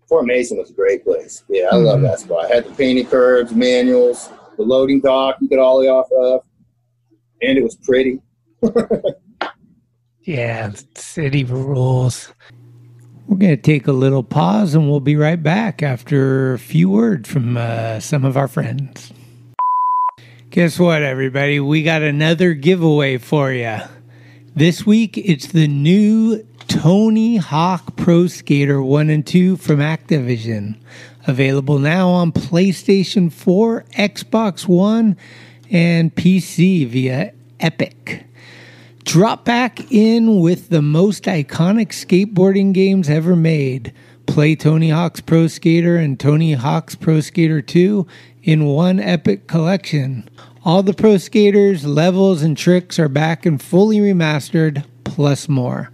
[0.08, 1.42] Fort Mason was a great place.
[1.48, 2.02] Yeah, I love Mhm.
[2.02, 2.46] that spot.
[2.50, 6.42] I had the painted curbs, manuals, the loading dock you could ollie off of,
[7.42, 8.20] and it was pretty.
[10.26, 12.32] Yeah, city rules.
[13.26, 16.90] We're going to take a little pause and we'll be right back after a few
[16.90, 19.12] words from uh, some of our friends.
[20.50, 21.58] Guess what, everybody?
[21.58, 23.78] We got another giveaway for you.
[24.54, 30.76] This week, it's the new Tony Hawk Pro Skater 1 and 2 from Activision.
[31.26, 35.16] Available now on PlayStation 4, Xbox One,
[35.70, 38.26] and PC via Epic.
[39.04, 43.92] Drop back in with the most iconic skateboarding games ever made.
[44.26, 48.06] Play Tony Hawk's Pro Skater and Tony Hawk's Pro Skater 2
[48.42, 50.28] in one epic collection.
[50.64, 55.92] All the Pro Skaters, levels, and tricks are back and fully remastered, plus more.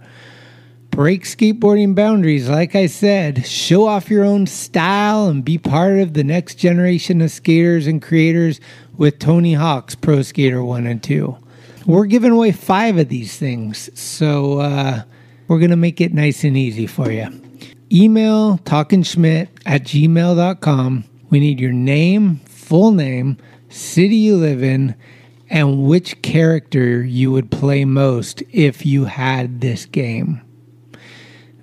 [0.89, 3.45] Break skateboarding boundaries, like I said.
[3.45, 8.01] Show off your own style and be part of the next generation of skaters and
[8.01, 8.61] creators
[8.95, 11.37] with Tony Hawk's Pro Skater 1 and 2.
[11.85, 15.03] We're giving away five of these things, so uh,
[15.47, 17.27] we're going to make it nice and easy for you.
[17.91, 21.03] Email talkingschmidt at gmail.com.
[21.29, 23.37] We need your name, full name,
[23.69, 24.95] city you live in,
[25.49, 30.41] and which character you would play most if you had this game.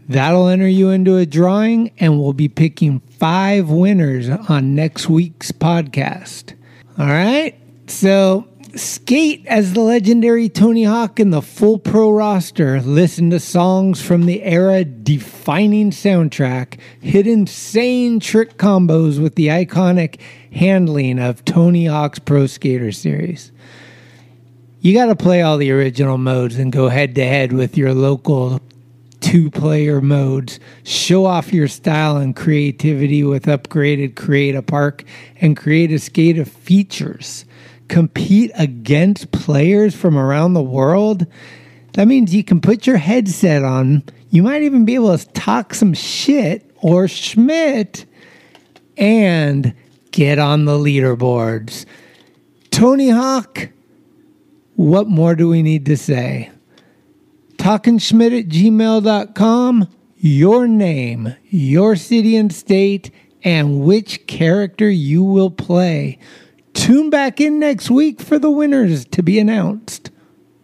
[0.08, 5.52] That'll enter you into a drawing, and we'll be picking five winners on next week's
[5.52, 6.54] podcast.
[6.98, 7.54] All right?
[7.88, 12.80] So, skate as the legendary Tony Hawk in the full pro roster.
[12.80, 16.78] Listen to songs from the era defining soundtrack.
[17.00, 20.20] Hit insane trick combos with the iconic
[20.52, 23.52] handling of Tony Hawk's Pro Skater series.
[24.80, 27.94] You got to play all the original modes and go head to head with your
[27.94, 28.60] local
[29.20, 30.60] two player modes.
[30.84, 35.04] Show off your style and creativity with upgraded Create a Park
[35.40, 37.44] and Create a Skate of features.
[37.88, 41.26] Compete against players from around the world.
[41.94, 44.04] That means you can put your headset on.
[44.30, 48.04] You might even be able to talk some shit or Schmidt
[48.96, 49.74] and
[50.10, 51.86] get on the leaderboards.
[52.70, 53.70] Tony Hawk,
[54.76, 56.50] what more do we need to say?
[57.58, 59.88] talkingschmidt at gmail.com.
[60.16, 63.10] your name, your city and state,
[63.44, 66.18] and which character you will play.
[66.78, 70.12] Tune back in next week for the winners to be announced.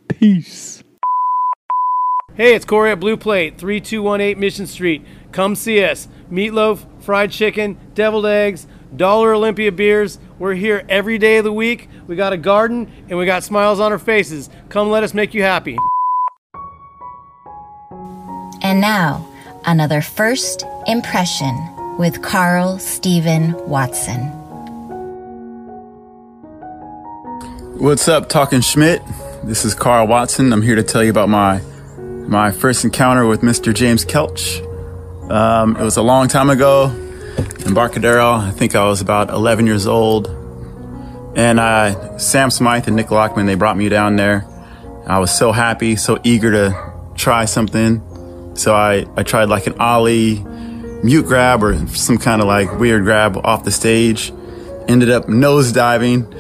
[0.07, 0.85] Peace.
[2.35, 5.05] Hey, it's Corey at Blue Plate, 3218 Mission Street.
[5.33, 6.07] Come see us.
[6.31, 10.21] Meatloaf, fried chicken, deviled eggs, Dollar Olympia beers.
[10.39, 11.89] We're here every day of the week.
[12.07, 14.49] We got a garden and we got smiles on our faces.
[14.69, 15.77] Come let us make you happy.
[18.63, 19.29] And now,
[19.67, 21.55] another first impression
[21.99, 24.44] with Carl Stephen Watson.
[27.77, 29.03] What's up, Talking Schmidt?
[29.43, 30.53] This is Carl Watson.
[30.53, 31.61] I'm here to tell you about my
[31.99, 33.75] my first encounter with Mr.
[33.75, 34.61] James Kelch.
[35.29, 36.87] Um, it was a long time ago
[37.37, 38.31] in Embarcadero.
[38.31, 40.29] I think I was about 11 years old.
[41.35, 41.59] And
[42.23, 44.47] Sam Smythe and Nick Lockman, they brought me down there.
[45.05, 48.55] I was so happy, so eager to try something.
[48.55, 50.45] So I, I tried like an ollie
[51.03, 54.33] mute grab or some kind of like weird grab off the stage.
[54.87, 56.33] Ended up nose diving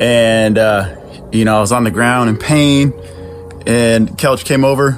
[0.00, 2.92] and, uh, you know, I was on the ground in pain
[3.66, 4.92] and Kelch came over,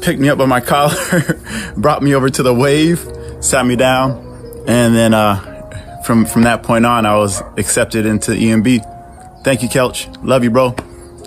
[0.00, 1.40] picked me up by my collar,
[1.76, 3.06] brought me over to the wave,
[3.40, 4.22] sat me down.
[4.66, 9.42] And then, uh, from, from that point on, I was accepted into EMB.
[9.44, 10.06] Thank you, Kelch.
[10.24, 10.74] Love you, bro.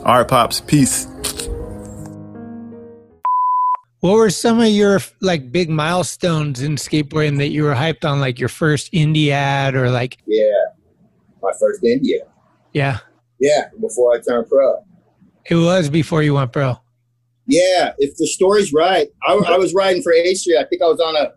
[0.05, 0.61] All right, Pops.
[0.61, 1.07] Peace.
[3.99, 8.19] What were some of your like big milestones in skateboarding that you were hyped on,
[8.19, 10.17] like your first Indy ad or like?
[10.27, 10.45] Yeah,
[11.41, 12.19] my first India.
[12.77, 12.99] Yeah,
[13.39, 14.83] Yeah, before I turned pro.
[15.49, 16.75] it was before you went pro.
[17.47, 20.57] Yeah, if the story's right, I, I was riding for H Street.
[20.57, 21.31] I think I was on a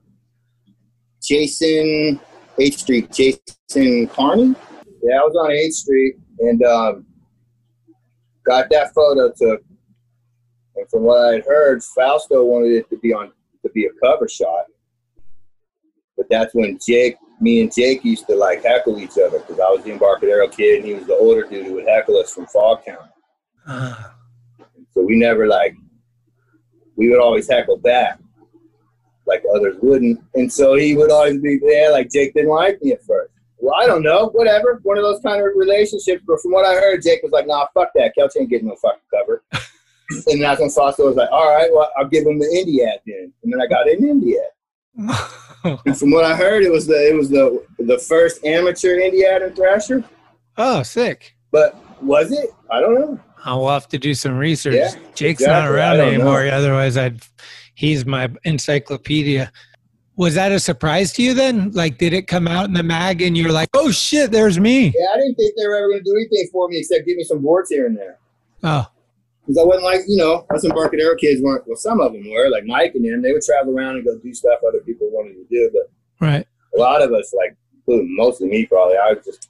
[1.23, 2.21] Jason
[2.59, 4.55] H Street, Jason Carney.
[5.03, 7.07] Yeah, I was on H Street and um,
[8.45, 9.63] got that photo took.
[10.77, 13.33] And from what I had heard, Fausto wanted it to be on
[13.63, 14.65] to be a cover shot.
[16.17, 19.71] But that's when Jake, me and Jake used to like heckle each other because I
[19.71, 22.47] was the Embarcadero kid and he was the older dude who would heckle us from
[22.47, 23.09] Fogtown.
[23.67, 23.95] Uh,
[24.95, 25.75] So we never like
[26.97, 28.19] we would always heckle back
[29.31, 30.21] like others wouldn't.
[30.35, 33.33] And so he would always be there like Jake didn't like me at first.
[33.59, 34.81] Well, I don't know, whatever.
[34.83, 36.23] One of those kind of relationships.
[36.27, 38.13] But from what I heard, Jake was like, nah, fuck that.
[38.19, 39.45] Kelch ain't getting no fucking cover.
[40.27, 43.01] and that's when Fausto was like, all right, well, I'll give him the Indy ad
[43.07, 43.33] then.
[43.45, 44.49] And then I got an Indy ad.
[44.97, 49.25] And from what I heard, it was the it was the the first amateur Indy
[49.25, 50.03] ad Thrasher.
[50.57, 51.37] oh, sick.
[51.51, 52.51] But was it?
[52.71, 53.21] I don't know.
[53.45, 54.75] I'll have to do some research.
[54.75, 55.81] Yeah, Jake's not exactly.
[55.81, 56.45] I around anymore.
[56.45, 56.51] know.
[56.51, 57.23] Otherwise, I'd.
[57.75, 59.51] He's my encyclopedia.
[60.17, 61.71] Was that a surprise to you then?
[61.73, 64.93] Like, did it come out in the mag and you're like, oh shit, there's me?
[64.95, 67.17] Yeah, I didn't think they were ever going to do anything for me except give
[67.17, 68.19] me some boards here and there.
[68.63, 68.87] Oh,
[69.43, 72.49] Because I wasn't like, you know, us Embarcadero kids weren't, well, some of them were,
[72.51, 75.35] like Mike and them, they would travel around and go do stuff other people wanted
[75.35, 75.71] to do.
[75.73, 75.91] But
[76.27, 76.47] right.
[76.77, 79.49] a lot of us, like, including mostly me probably, I just,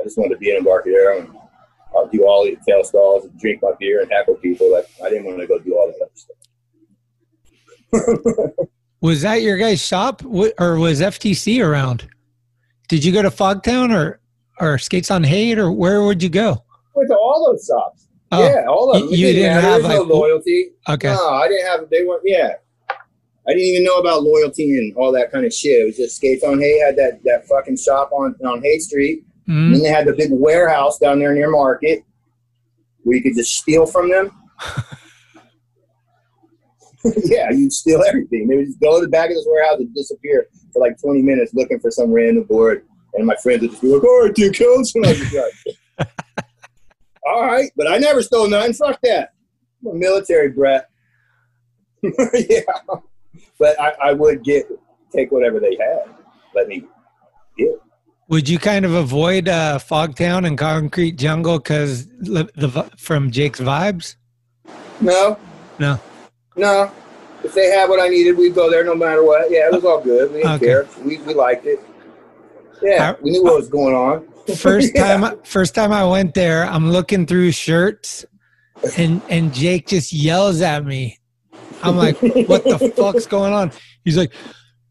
[0.00, 1.36] I just wanted to be in Embarcadero and
[1.94, 4.72] I'll do all the tail stalls and drink my beer and heckle people.
[4.72, 6.36] Like, I didn't want to go do all that other stuff.
[9.04, 12.08] Was that your guys' shop or was FTC around?
[12.88, 14.18] Did you go to Fogtown or
[14.58, 16.64] or Skates on Haight or where would you go?
[16.94, 18.03] Went to all those shops.
[18.38, 19.10] Oh, yeah, all of them.
[19.10, 20.70] you- you didn't have, There's no like, loyalty.
[20.88, 21.08] Okay.
[21.12, 21.90] No, I didn't have.
[21.90, 22.22] They weren't.
[22.24, 22.52] Yeah,
[23.46, 25.80] I didn't even know about loyalty and all that kind of shit.
[25.82, 29.24] It was just Skates on Haight had that that fucking shop on on Haight Street.
[29.48, 29.52] Mhm.
[29.66, 32.02] And then they had the big warehouse down there near Market
[33.02, 34.30] where you could just steal from them.
[37.24, 38.48] yeah, you'd steal everything.
[38.48, 41.20] They would just go to the back of this warehouse and disappear for like 20
[41.20, 42.86] minutes looking for some random board.
[43.12, 44.88] And my friends would just be like, all right, dude, coach.
[44.94, 46.08] And I was like,
[47.26, 47.70] all right.
[47.76, 48.72] But I never stole nothing.
[48.74, 49.32] Fuck that.
[49.82, 50.88] I'm a military brat.
[52.02, 52.60] yeah.
[53.58, 54.66] But I, I would get
[55.12, 56.04] take whatever they had.
[56.54, 56.84] Let me
[57.58, 57.80] get.
[58.28, 63.60] Would you kind of avoid uh, Fogtown and Concrete Jungle because the, the from Jake's
[63.60, 64.16] vibes?
[65.00, 65.38] No,
[65.78, 66.00] No.
[66.56, 66.90] No.
[67.42, 69.50] If they had what I needed, we'd go there no matter what.
[69.50, 70.30] Yeah, it was all good.
[70.32, 70.64] We didn't Okay.
[70.66, 70.86] care.
[71.04, 71.78] We, we liked it.
[72.80, 74.26] Yeah, we knew what was going on.
[74.56, 75.16] First Yeah.
[75.16, 78.24] time, first time I went there, I'm looking through shirts,
[78.98, 81.18] and and Jake just yells at me.
[81.82, 83.72] I'm like, "What the fuck's going on?"
[84.04, 84.32] He's like,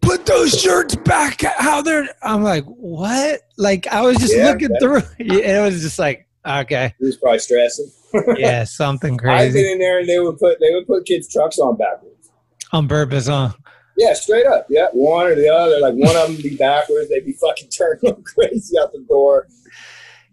[0.02, 4.70] "Put those shirts back how they're." I'm like, "What?" Like I was just Yeah, looking
[4.70, 5.02] that- through.
[5.20, 7.92] And it was just like, okay, He was probably stressing.
[8.38, 9.48] yeah, something crazy.
[9.48, 12.32] I've been in there and they would put they would put kids' trucks on backwards.
[12.72, 13.52] on purpose, huh?
[13.98, 14.66] Yeah, straight up.
[14.70, 15.80] Yeah, one or the other.
[15.80, 19.48] Like one of them be backwards, they'd be fucking turning crazy out the door.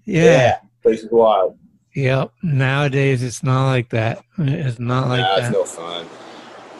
[0.04, 0.58] Yeah.
[0.82, 1.58] place is wild.
[1.94, 2.32] Yep.
[2.42, 4.24] Nowadays, it's not like that.
[4.38, 5.44] It's not like nah, that.
[5.44, 6.06] it's no fun.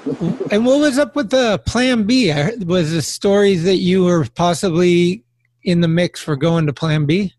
[0.51, 2.31] and what was up with the Plan B?
[2.33, 5.25] I heard, was the stories that you were possibly
[5.65, 7.35] in the mix for going to Plan B?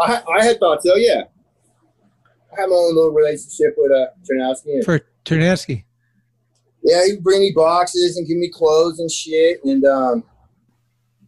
[0.00, 1.22] I, I had thought so, yeah.
[2.56, 4.74] I had my own little relationship with uh, Ternasky.
[4.74, 5.84] and- For Ternasky.
[6.82, 9.64] Yeah, he'd bring me boxes and give me clothes and shit.
[9.64, 10.24] And um,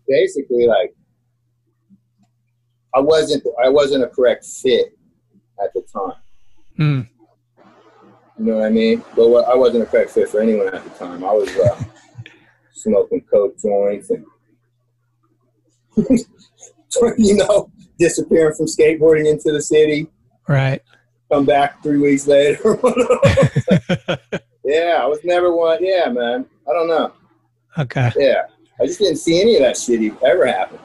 [0.08, 0.94] basically, like,
[2.94, 4.96] I wasn't I wasn't a correct fit
[5.62, 6.12] at the time.
[6.76, 7.00] Hmm.
[8.38, 9.04] You know what I mean?
[9.14, 11.24] But what, I wasn't a correct fit for anyone at the time.
[11.24, 11.82] I was uh,
[12.72, 14.26] smoking coke joints and
[17.18, 20.08] you know disappearing from skateboarding into the city.
[20.48, 20.82] Right.
[21.32, 22.58] Come back three weeks later.
[24.64, 25.78] yeah, I was never one.
[25.84, 26.46] Yeah, man.
[26.68, 27.12] I don't know.
[27.78, 28.12] Okay.
[28.16, 28.42] Yeah,
[28.80, 30.78] I just didn't see any of that shit ever happen.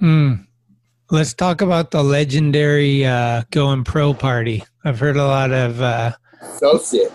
[0.00, 0.32] Hmm.
[1.10, 4.62] Let's talk about the legendary uh, going pro party.
[4.84, 5.80] I've heard a lot of.
[5.80, 6.12] Uh,
[6.58, 7.10] So sick.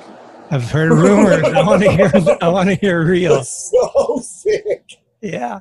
[0.51, 1.43] I've heard rumors.
[1.43, 2.11] I want to hear.
[2.41, 3.43] I want to hear real.
[3.43, 4.83] So sick.
[5.21, 5.59] Yeah.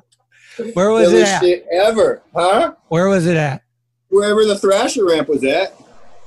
[0.73, 1.41] Where was Silly it at?
[1.41, 2.73] shit ever, huh?
[2.89, 3.63] Where was it at?
[4.09, 5.73] Wherever the Thrasher ramp was at,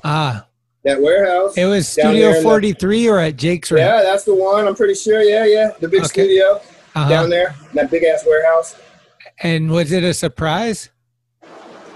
[0.03, 0.46] Ah,
[0.87, 1.57] that warehouse.
[1.57, 4.03] it was Studio in the- 43 or at Jake's Yeah, ramp?
[4.05, 4.67] that's the one.
[4.67, 5.21] I'm pretty sure.
[5.21, 5.71] Yeah, yeah.
[5.79, 6.07] The big Okay.
[6.07, 6.61] studio
[6.95, 7.09] Uh-huh.
[7.09, 8.75] down there, that big ass warehouse.
[9.43, 10.89] And was it a surprise?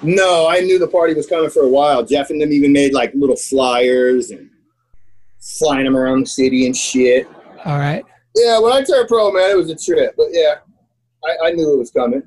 [0.03, 2.03] No, I knew the party was coming for a while.
[2.03, 4.49] Jeff and them even made like little flyers and
[5.39, 7.27] flying them around the city and shit.
[7.65, 8.03] All right.
[8.35, 10.15] Yeah, when I turned pro, man, it was a trip.
[10.17, 10.55] But yeah,
[11.23, 12.23] I, I knew it was coming.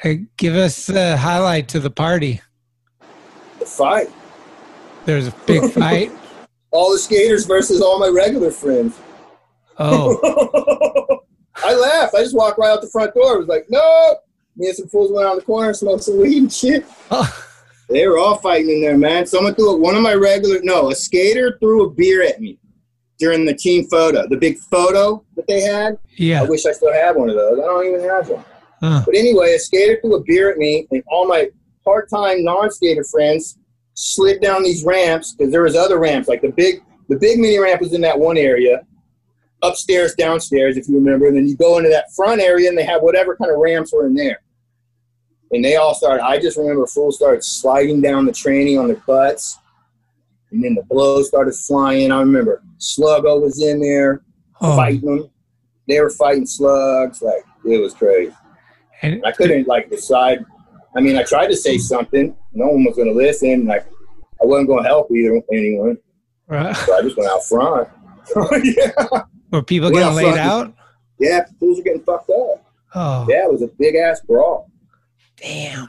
[0.00, 2.40] Hey, give us the highlight to the party.
[3.58, 4.08] The fight.
[5.04, 6.10] There's a big fight.
[6.70, 8.98] All the skaters versus all my regular friends.
[9.78, 11.20] Oh,
[11.56, 12.14] I laughed.
[12.14, 13.34] I just walked right out the front door.
[13.36, 14.16] It was like, no.
[14.56, 16.84] Me and some fools went around the corner and smoked some weed and shit.
[17.10, 17.44] oh,
[17.88, 19.26] They were all fighting in there, man.
[19.26, 19.80] Someone threw it.
[19.80, 22.58] One of my regular, no, a skater threw a beer at me
[23.18, 25.98] during the team photo, the big photo that they had.
[26.16, 26.42] Yeah.
[26.42, 27.58] I wish I still had one of those.
[27.58, 28.44] I don't even have one.
[28.80, 29.02] Huh.
[29.06, 31.48] But anyway, a skater threw a beer at me, and all my
[31.84, 33.58] part-time non-skater friends
[34.02, 36.28] slid down these ramps because there was other ramps.
[36.28, 38.84] Like the big, the big mini ramp was in that one area,
[39.62, 41.28] upstairs, downstairs, if you remember.
[41.28, 43.92] And then you go into that front area, and they have whatever kind of ramps
[43.92, 44.42] were in there.
[45.52, 46.24] And they all started.
[46.24, 49.58] I just remember fools started sliding down the training on their butts,
[50.50, 52.10] and then the blows started flying.
[52.10, 54.22] I remember Sluggo was in there
[54.60, 55.30] Oh, fighting them.
[55.88, 57.20] They were fighting slugs.
[57.22, 58.32] Like it was crazy.
[59.02, 60.44] and I couldn't like decide.
[60.96, 62.36] I mean, I tried to say something.
[62.52, 63.66] No one was going to listen.
[63.66, 63.86] Like
[64.42, 65.98] I wasn't going to help either anyone.
[66.48, 66.76] right.
[66.76, 67.88] So I just went out front.
[68.64, 68.90] yeah,
[69.50, 70.72] were people getting laid out?
[71.18, 71.44] yeah.
[71.58, 72.64] Fools are getting fucked up.
[72.94, 74.70] Oh, Yeah, it was a big ass brawl.
[75.36, 75.88] damn.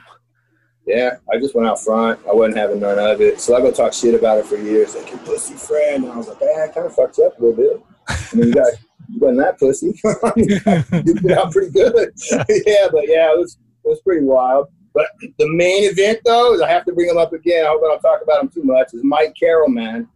[0.85, 2.19] Yeah, I just went out front.
[2.29, 3.39] I wasn't having none of it.
[3.39, 4.95] So I go talk shit about it for years.
[4.95, 6.03] Like your pussy friend.
[6.03, 7.81] And I was like, eh, kind of fucked you up a little bit.
[8.09, 8.67] I mean, you got
[9.09, 9.97] you wasn't that pussy.
[10.35, 12.11] you did out pretty good.
[12.31, 14.67] yeah, but yeah, it was it was pretty wild.
[14.93, 15.07] But
[15.39, 17.65] the main event though is I have to bring him up again.
[17.65, 18.93] I hope I don't talk about him too much.
[18.93, 20.07] Is Mike Carroll, man.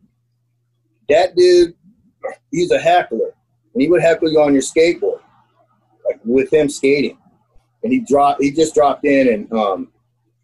[1.10, 1.74] That dude,
[2.52, 3.34] he's a heckler,
[3.74, 5.22] and he would heckle you on your skateboard,
[6.06, 7.18] like with him skating.
[7.84, 8.42] And he dropped.
[8.42, 9.92] He just dropped in and um,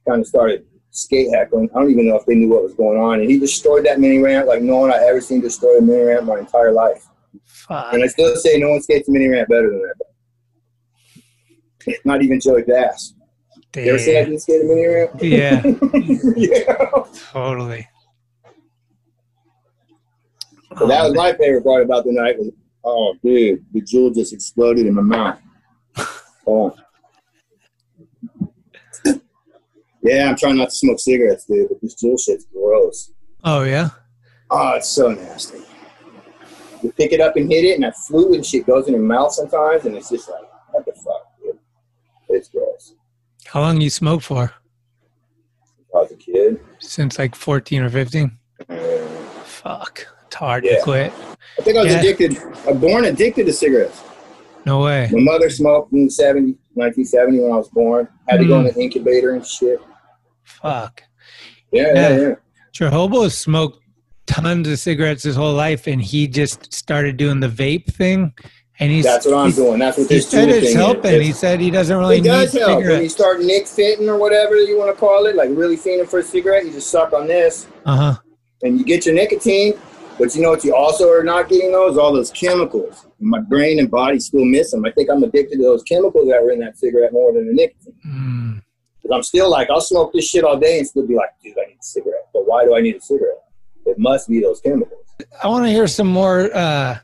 [0.08, 1.70] kind of started skate heckling.
[1.76, 3.20] I don't even know if they knew what was going on.
[3.20, 6.04] And he destroyed that mini ramp like no one I ever seen destroy a mini
[6.04, 7.08] ramp my entire life.
[7.46, 7.94] Fuck.
[7.94, 9.96] And I still say no one skates a mini ramp better than that.
[12.06, 13.14] Not even Joey Bass.
[13.76, 14.30] You ever say I Damn.
[14.30, 15.12] didn't skate a mini ramp?
[15.20, 15.62] Yeah,
[16.36, 17.04] yeah.
[17.32, 17.88] totally.
[20.78, 22.38] So that was oh, my favorite part about the night.
[22.38, 22.52] Was,
[22.84, 25.40] oh, dude, the Juul just exploded in my mouth.
[26.46, 26.76] Oh.
[30.02, 33.14] Yeah, I'm trying not to smoke cigarettes, dude, but this Juul shit's gross.
[33.46, 33.92] Oh yeah.
[34.52, 35.60] Oh, it's so nasty.
[36.84, 39.32] You pick it up and hit it, and that fluid shit goes in your mouth
[39.32, 41.58] sometimes, and it's just like, what the fuck, dude?
[42.28, 42.96] It's gross.
[43.54, 44.52] How long you smoke for?
[45.64, 46.60] Since I was a kid.
[46.80, 48.32] Since like 14 or 15?
[48.68, 48.76] uh,
[49.46, 50.08] Fuck.
[50.26, 50.78] It's hard Yeah.
[50.78, 51.14] to quit.
[51.60, 52.00] I think I was Yeah.
[52.00, 52.36] addicted.
[52.68, 54.02] I'm born addicted to cigarettes.
[54.66, 55.08] No way.
[55.12, 58.08] My mother smoked in 70, 1970 when I was born.
[58.28, 58.74] Had to go in Mm.
[58.74, 59.80] the incubator and shit.
[60.44, 61.04] Fuck.
[61.72, 62.18] Yeah, yeah, Yeah.
[62.22, 62.36] yeah.
[62.74, 63.80] Jehobo smoked
[64.26, 68.34] tons of cigarettes his whole life, and he just started doing the vape thing.
[68.80, 69.80] And he's That's what I'm doing.
[69.80, 71.14] That's what He this said it's helping.
[71.14, 71.28] is.
[71.28, 72.84] He said he doesn't really need does help.
[72.84, 76.08] When you start nick fitting or whatever you want to call it, like really fiending
[76.10, 78.16] for a cigarette, you just suck on this Uh huh.
[78.64, 79.74] and you get your nicotine.
[80.20, 81.98] But you know what you also are not getting those?
[81.98, 83.08] All those chemicals.
[83.20, 84.86] My brain and body still miss them.
[84.86, 87.54] I think I'm addicted to those chemicals that were in that cigarette more than the
[87.54, 87.96] nicotine.
[88.06, 88.62] Mm.
[89.02, 91.58] Because I'm still like, I'll smoke this shit all day and still be like, dude,
[91.58, 92.28] I need a cigarette.
[92.32, 93.38] But why do I need a cigarette?
[93.86, 95.00] It must be those chemicals.
[95.44, 96.98] I want to hear some more uh,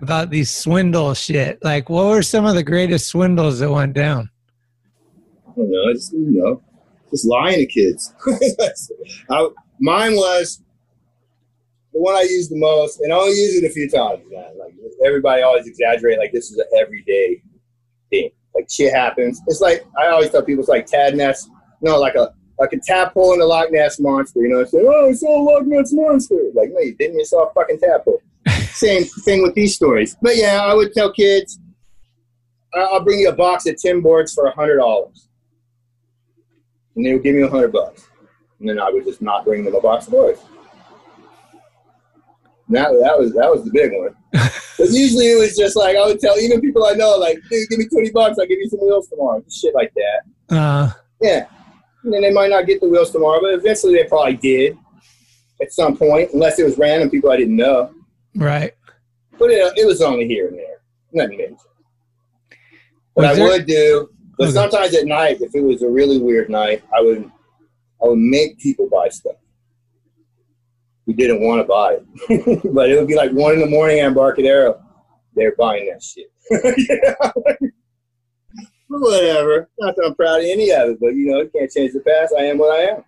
[0.00, 1.62] about these swindle shit.
[1.62, 4.30] Like, what were some of the greatest swindles that went down?
[5.48, 5.92] I don't know.
[5.92, 6.62] Just you know,
[7.10, 8.12] just lying to kids.
[9.30, 9.48] I,
[9.80, 10.62] mine was
[11.92, 14.22] the one I used the most, and I only used it a few times.
[14.30, 14.44] Man.
[14.58, 14.74] Like
[15.04, 17.42] everybody always exaggerate, like this is an everyday
[18.10, 18.30] thing.
[18.54, 19.40] Like shit happens.
[19.46, 21.48] It's like I always tell people, it's like Tad Ness.
[21.80, 24.40] No, like a like a tadpole in the Loch Ness monster.
[24.40, 26.36] You know, I say, oh, I saw a Loch Ness monster.
[26.54, 27.18] Like, no, you didn't.
[27.18, 28.22] You saw a fucking tadpole.
[28.76, 30.16] Same thing with these stories.
[30.20, 31.58] But yeah, I would tell kids,
[32.74, 35.28] I'll bring you a box of Tim boards for a hundred dollars,
[36.94, 38.06] and they would give me a hundred bucks,
[38.60, 40.40] and then I would just not bring them a box of boards.
[42.68, 44.14] That, that was that was the big one.
[44.78, 47.66] But usually it was just like I would tell even people I know, like, dude,
[47.70, 49.42] give me twenty bucks, I'll give you some wheels tomorrow.
[49.50, 50.54] Shit like that.
[50.54, 50.90] Uh,
[51.22, 51.46] Yeah.
[52.04, 54.76] And then they might not get the wheels tomorrow, but eventually they probably did
[55.62, 57.90] at some point, unless it was random people I didn't know.
[58.36, 58.72] Right.
[59.38, 60.80] But it, it was only here and there.
[61.12, 61.56] Nothing major.
[63.14, 64.08] What Was I there- would do,
[64.38, 64.52] but Okay.
[64.52, 67.30] sometimes at night, if it was a really weird night, I would
[68.02, 69.36] I would make people buy stuff.
[71.06, 72.62] We didn't want to buy it.
[72.74, 74.82] but it would be like one in the morning at Embarcadero.
[75.34, 76.30] They're buying that shit.
[78.88, 79.68] Whatever.
[79.78, 82.00] Not that I'm proud of any of it, but you know, it can't change the
[82.00, 82.34] past.
[82.38, 83.04] I am what I am.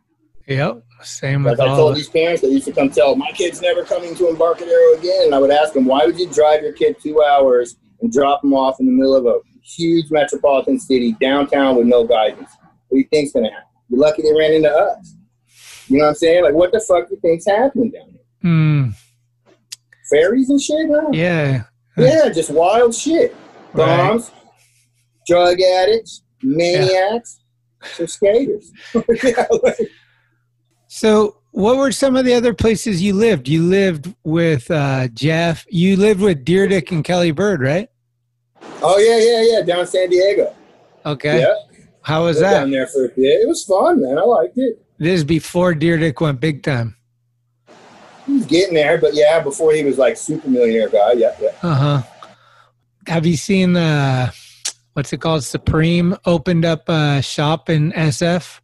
[0.49, 0.83] Yep.
[1.03, 1.77] Same Like with I all.
[1.77, 4.95] told the- these parents that used to come tell my kid's never coming to Embarcadero
[4.99, 8.11] again, and I would ask them, why would you drive your kid two hours and
[8.13, 12.51] drop them off in the middle of a huge metropolitan city downtown with no guidance?
[12.89, 13.65] What do you think's gonna happen?
[13.91, 15.15] You're lucky they ran into us.
[15.89, 16.45] You know what I'm saying?
[16.45, 18.21] Like, what the fuck do you think's happening down here?
[18.43, 18.89] Hmm.
[20.11, 20.89] Fairies and shit?
[20.89, 21.11] No.
[21.13, 21.65] yeah.
[21.97, 23.35] Yeah, just wild shit.
[23.73, 23.87] Right.
[24.09, 24.31] Bombs,
[25.27, 27.41] drug addicts, maniacs,
[27.83, 28.73] some skaters.
[29.23, 29.91] Yeah, like-
[30.89, 33.47] So, what were some of the other places you lived?
[33.47, 35.64] You lived with uh, Jeff.
[35.68, 37.89] You lived with Dyrdek and Kelly Bird, right?
[38.82, 40.55] oh yeah, yeah, yeah, down in San Diego.
[41.07, 41.41] Okay.
[41.41, 41.55] Yeah.
[42.03, 42.61] How was that?
[42.61, 43.41] Down there for a bit.
[43.43, 44.18] It was fun, man.
[44.18, 44.84] I liked it.
[44.99, 46.97] This is before Dyrdek went big time.
[48.26, 51.12] He was getting there, but yeah, before he was like super millionaire guy.
[51.12, 51.51] Yeah, yeah.
[51.62, 52.03] Uh huh.
[53.07, 54.34] Have you seen the
[54.95, 55.45] what's it called?
[55.45, 58.61] Supreme opened up a shop in SF.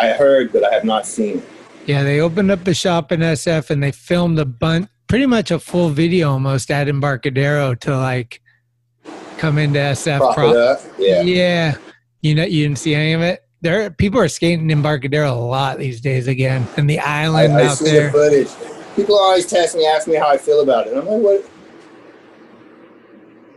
[0.00, 1.42] I heard, but I have not seen.
[1.86, 5.50] Yeah, they opened up a shop in SF and they filmed a bunch, pretty much
[5.50, 8.40] a full video almost at Embarcadero to like
[9.38, 10.34] come into SF.
[10.34, 10.92] Prop it.
[10.98, 11.22] Yeah.
[11.22, 11.76] Yeah.
[12.22, 13.40] You know, you didn't see any of it.
[13.62, 17.76] There, people are skating Embarcadero a lot these days again, and the island I out
[17.78, 18.06] see there.
[18.06, 18.96] the footage.
[18.96, 20.96] People always test me, ask me how I feel about it.
[20.96, 21.50] I'm like, what?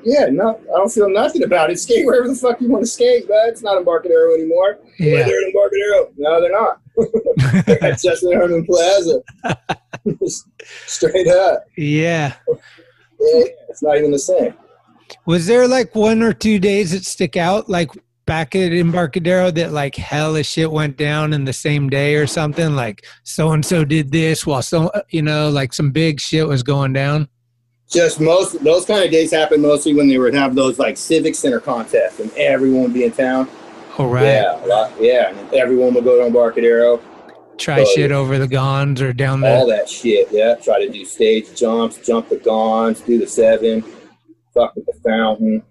[0.05, 1.79] Yeah, no, I don't feel nothing about it.
[1.79, 4.79] Skate wherever the fuck you want to skate, but it's not Embarcadero anymore.
[4.99, 5.23] Yeah.
[5.23, 6.11] They're in Embarcadero.
[6.17, 6.79] No, they're not.
[7.65, 9.21] they're at Herman Plaza.
[10.87, 11.65] Straight up.
[11.77, 12.35] Yeah.
[12.47, 14.53] Yeah, it's not even the same.
[15.25, 17.89] Was there like one or two days that stick out, like
[18.25, 22.27] back at Embarcadero, that like hell of shit went down in the same day or
[22.27, 22.75] something?
[22.75, 26.63] Like so and so did this while so you know, like some big shit was
[26.63, 27.29] going down.
[27.93, 31.35] Just most those kind of days happen mostly when they would have those like civic
[31.35, 33.47] center contests and everyone would be in town.
[33.97, 34.25] All right.
[34.25, 35.29] Yeah, lot, yeah.
[35.29, 36.99] And everyone would go to Embarcadero.
[37.57, 39.55] Try So- shit over the Gonz or down the.
[39.55, 40.27] all that shit.
[40.31, 43.83] Yeah, try to do stage jumps, jump the Gonz, do the seven,
[44.55, 45.61] fuck with the fountain.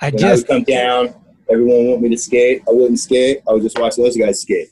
[0.00, 1.14] I When I just would come down,
[1.50, 2.62] everyone want me to skate.
[2.66, 3.40] I wouldn't skate.
[3.46, 4.68] I would just watch those guys skate.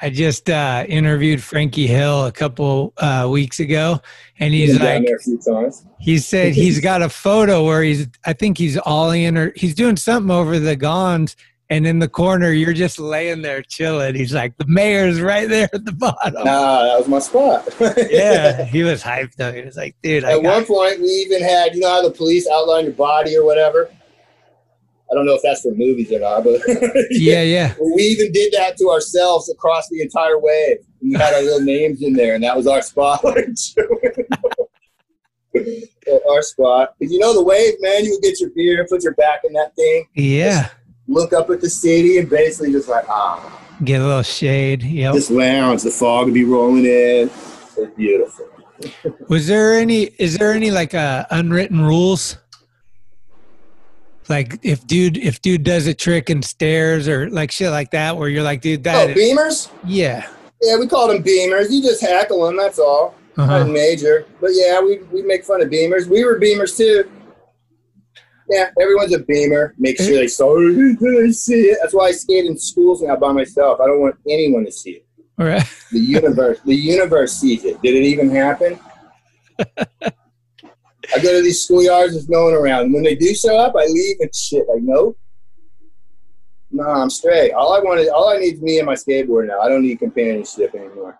[0.00, 4.00] I just uh, interviewed Frankie Hill a couple uh, weeks ago,
[4.38, 5.84] and he's down like, there a few times.
[5.98, 9.74] he said he's got a photo where he's, I think he's ollie in, or he's
[9.74, 11.34] doing something over the Gonz,
[11.70, 14.14] and in the corner you're just laying there chilling.
[14.14, 16.44] He's like, the mayor's right there at the bottom.
[16.44, 17.68] Nah, that was my spot.
[18.10, 19.52] yeah, he was hyped though.
[19.52, 22.10] He was like, dude, I At one point, we even had, you know how the
[22.10, 23.90] police outline your body or whatever?
[25.10, 26.60] I don't know if that's for movies or not, but
[27.10, 27.74] yeah, yeah.
[27.80, 30.78] we even did that to ourselves across the entire wave.
[31.00, 33.24] We had our little names in there, and that was our spot.
[36.30, 36.94] our spot.
[36.98, 39.54] Because you know the wave, man, you would get your beer, put your back in
[39.54, 40.68] that thing, Yeah,
[41.06, 44.82] look up at the city, and basically just like, ah, get a little shade.
[44.82, 45.14] Yep.
[45.14, 45.84] just lounge.
[45.84, 47.30] The fog would be rolling in.
[47.78, 48.46] It's beautiful.
[49.28, 50.02] Was there any?
[50.18, 52.36] Is there any like uh, unwritten rules?
[54.28, 58.16] Like if dude if dude does a trick and stares or like shit like that,
[58.16, 59.70] where you're like, dude, Oh, that is- beamers?
[59.86, 60.26] yeah,
[60.62, 61.70] Yeah, we called them beamers.
[61.70, 63.14] You just heckle them, that's all.
[63.36, 63.58] Uh-huh.
[63.58, 64.26] Nothing major.
[64.40, 66.06] But yeah, we we make fun of beamers.
[66.06, 67.08] We were beamers too.
[68.50, 69.74] Yeah, everyone's a beamer.
[69.78, 71.32] Make sure they saw it.
[71.34, 71.78] See it.
[71.82, 73.78] That's why I skate in schools now by myself.
[73.80, 75.06] I don't want anyone to see it.
[75.36, 75.62] right.
[75.92, 77.80] The universe, the universe sees it.
[77.82, 78.78] Did it even happen?
[81.14, 82.92] I go to these schoolyards, there's no one around.
[82.92, 84.68] When they do show up, I leave and shit.
[84.68, 85.18] Like, nope.
[86.70, 87.52] No, I'm straight.
[87.52, 89.60] All I want is, all I need is me and my skateboard now.
[89.60, 91.18] I don't need companionship anymore.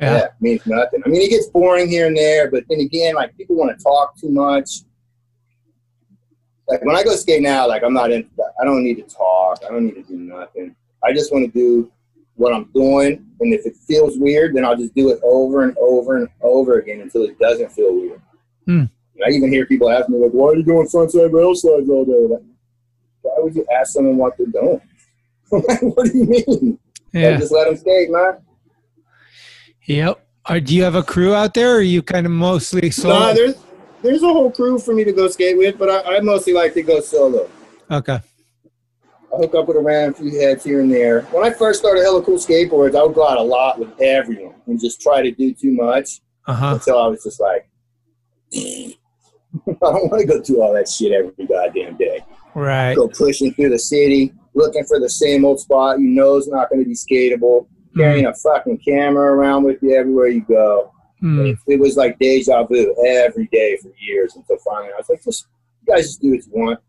[0.00, 0.14] Yeah.
[0.14, 1.02] Yeah, means nothing.
[1.06, 3.82] I mean, it gets boring here and there, but then again, like people want to
[3.82, 4.68] talk too much.
[6.66, 8.28] Like when I go skate now, like I'm not in.
[8.60, 9.60] I don't need to talk.
[9.64, 10.74] I don't need to do nothing.
[11.04, 11.92] I just want to do
[12.34, 15.76] what I'm doing, and if it feels weird, then I'll just do it over and
[15.78, 18.22] over and over again until it doesn't feel weird.
[18.66, 18.84] Hmm.
[19.26, 22.04] I even hear people ask me like, "Why are you doing frontside rail slides all
[22.04, 22.42] day?" Like,
[23.22, 24.80] why would you ask someone what they're doing?
[25.48, 26.78] what do you mean?
[27.12, 27.30] Yeah.
[27.30, 28.38] Like, just let them skate, man.
[29.86, 30.26] Yep.
[30.48, 33.18] Or do you have a crew out there, or are you kind of mostly solo?
[33.18, 33.54] Nah, there's
[34.02, 36.74] there's a whole crew for me to go skate with, but I, I mostly like
[36.74, 37.48] to go solo.
[37.90, 38.18] okay.
[39.32, 41.22] I hook up with around a few heads here and there.
[41.30, 44.54] When I first started Hella Cool Skateboards, I would go out a lot with everyone
[44.66, 46.74] and just try to do too much Uh huh.
[46.74, 47.66] until I was just like,
[49.68, 52.24] I don't want to go through all that shit every goddamn day.
[52.54, 52.94] Right.
[52.94, 56.70] Go pushing through the city, looking for the same old spot you know is not
[56.70, 60.92] going to be skatable, carrying a fucking camera around with you everywhere you go.
[61.20, 61.46] Hmm.
[61.46, 65.22] It, it was like deja vu every day for years until finally I was like,
[65.22, 65.46] just
[65.86, 66.80] you guys just do what you want.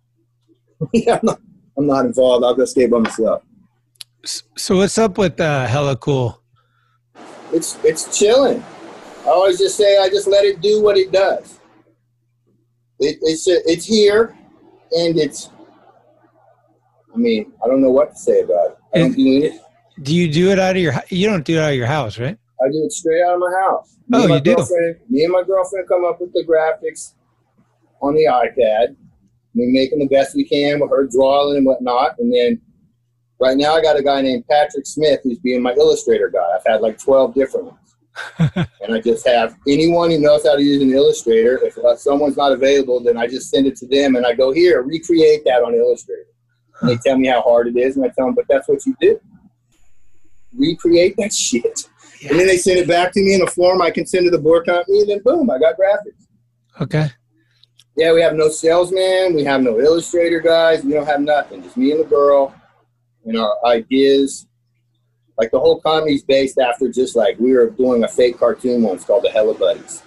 [0.93, 1.39] yeah, I'm not,
[1.77, 2.43] I'm not involved.
[2.43, 3.43] I'll go skate by myself.
[4.25, 6.41] So what's up with uh, Hella Cool?
[7.51, 8.63] It's it's chilling.
[9.25, 11.59] I always just say I just let it do what it does.
[13.03, 14.35] It, it's uh, it's here,
[14.91, 15.49] and it's.
[17.13, 18.77] I mean, I don't know what to say about it.
[18.95, 19.61] I don't do it.
[20.01, 20.93] Do you do it out of your?
[21.09, 22.37] You don't do it out of your house, right?
[22.63, 23.97] I do it straight out of my house.
[24.07, 24.55] Me Oh, my you do?
[25.09, 27.13] Me and my girlfriend come up with the graphics
[28.01, 28.95] on the iPad.
[29.55, 32.17] We make them the best we can with her drawing and whatnot.
[32.19, 32.61] And then
[33.39, 36.55] right now I got a guy named Patrick Smith who's being my illustrator guy.
[36.55, 37.82] I've had like 12 different ones.
[38.39, 41.59] And I just have anyone who knows how to use an illustrator.
[41.63, 44.51] If uh, someone's not available, then I just send it to them and I go,
[44.51, 46.27] here, recreate that on Illustrator.
[46.81, 47.95] And they tell me how hard it is.
[47.95, 49.19] And I tell them, but that's what you do.
[50.55, 51.89] Recreate that shit.
[52.29, 54.31] And then they send it back to me in a form I can send to
[54.31, 55.01] the board company.
[55.01, 56.27] And then boom, I got graphics.
[56.81, 57.09] Okay.
[57.95, 59.35] Yeah, we have no salesman.
[59.35, 60.83] We have no illustrator guys.
[60.83, 61.61] We don't have nothing.
[61.61, 62.55] Just me and the girl
[63.25, 64.47] and our ideas.
[65.43, 69.03] Like the whole comedy's based after just like we were doing a fake cartoon once
[69.03, 70.01] called the Hella Buddies.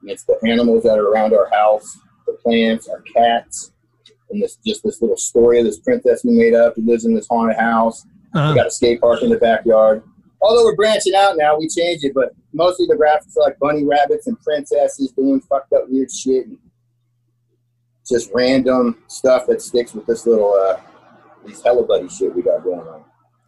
[0.00, 1.96] And it's the animals that are around our house,
[2.26, 3.70] the plants, our cats,
[4.30, 7.14] and this just this little story of this princess we made up who lives in
[7.14, 8.04] this haunted house.
[8.34, 8.50] Uh-huh.
[8.50, 10.02] We got a skate park in the backyard.
[10.42, 13.84] Although we're branching out now, we changed it, but mostly the graphics are like bunny
[13.84, 16.58] rabbits and princesses doing fucked up weird shit and
[18.04, 20.80] just random stuff that sticks with this little uh
[21.46, 23.04] these hella buddy shit we got going on.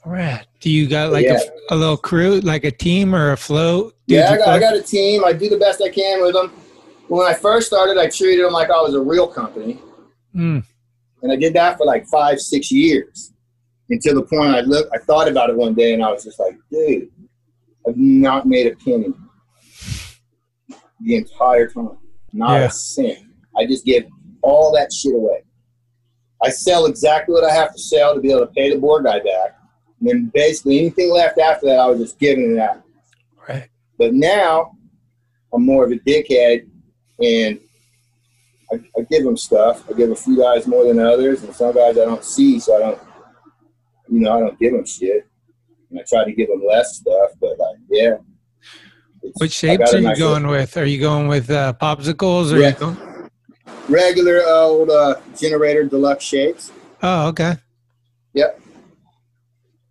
[0.06, 0.46] Right.
[0.60, 1.40] Do you got like Yeah.
[1.70, 3.94] a, a little crew, like a team or a float?
[4.06, 5.24] Do yeah, I got, I got a team.
[5.24, 6.50] I do the best I can with them.
[7.08, 9.80] When I first started, I treated them like I was a real company,
[10.34, 10.62] Mm.
[11.22, 13.32] and I did that for like five, six years
[13.90, 16.38] until the point I looked, I thought about it one day, and I was just
[16.40, 17.08] like, dude,
[17.88, 19.12] I've not made a penny
[21.00, 21.96] the entire time,
[22.32, 22.66] not Yeah.
[22.66, 23.18] a cent.
[23.56, 24.04] I just give
[24.42, 25.44] all that shit away.
[26.42, 29.04] I sell exactly what I have to sell to be able to pay the board
[29.04, 29.55] guy back.
[30.00, 32.82] And then basically anything left after that, I was just giving it out.
[33.48, 33.68] Right.
[33.98, 34.76] But now
[35.52, 36.68] I'm more of a dickhead
[37.22, 37.60] and
[38.72, 39.88] I, I give them stuff.
[39.88, 42.76] I give a few guys more than others, and some guys I don't see, so
[42.76, 43.00] I don't,
[44.08, 45.26] you know, I don't give them shit.
[45.90, 48.16] And I try to give them less stuff, but like, yeah.
[49.38, 50.76] Which shapes are you nice going with?
[50.76, 52.58] Are you going with uh, popsicles or?
[52.58, 52.72] Yeah.
[52.72, 52.96] Going?
[53.88, 56.72] Regular old uh, generator deluxe shapes.
[57.02, 57.56] Oh, okay.
[58.34, 58.60] Yep.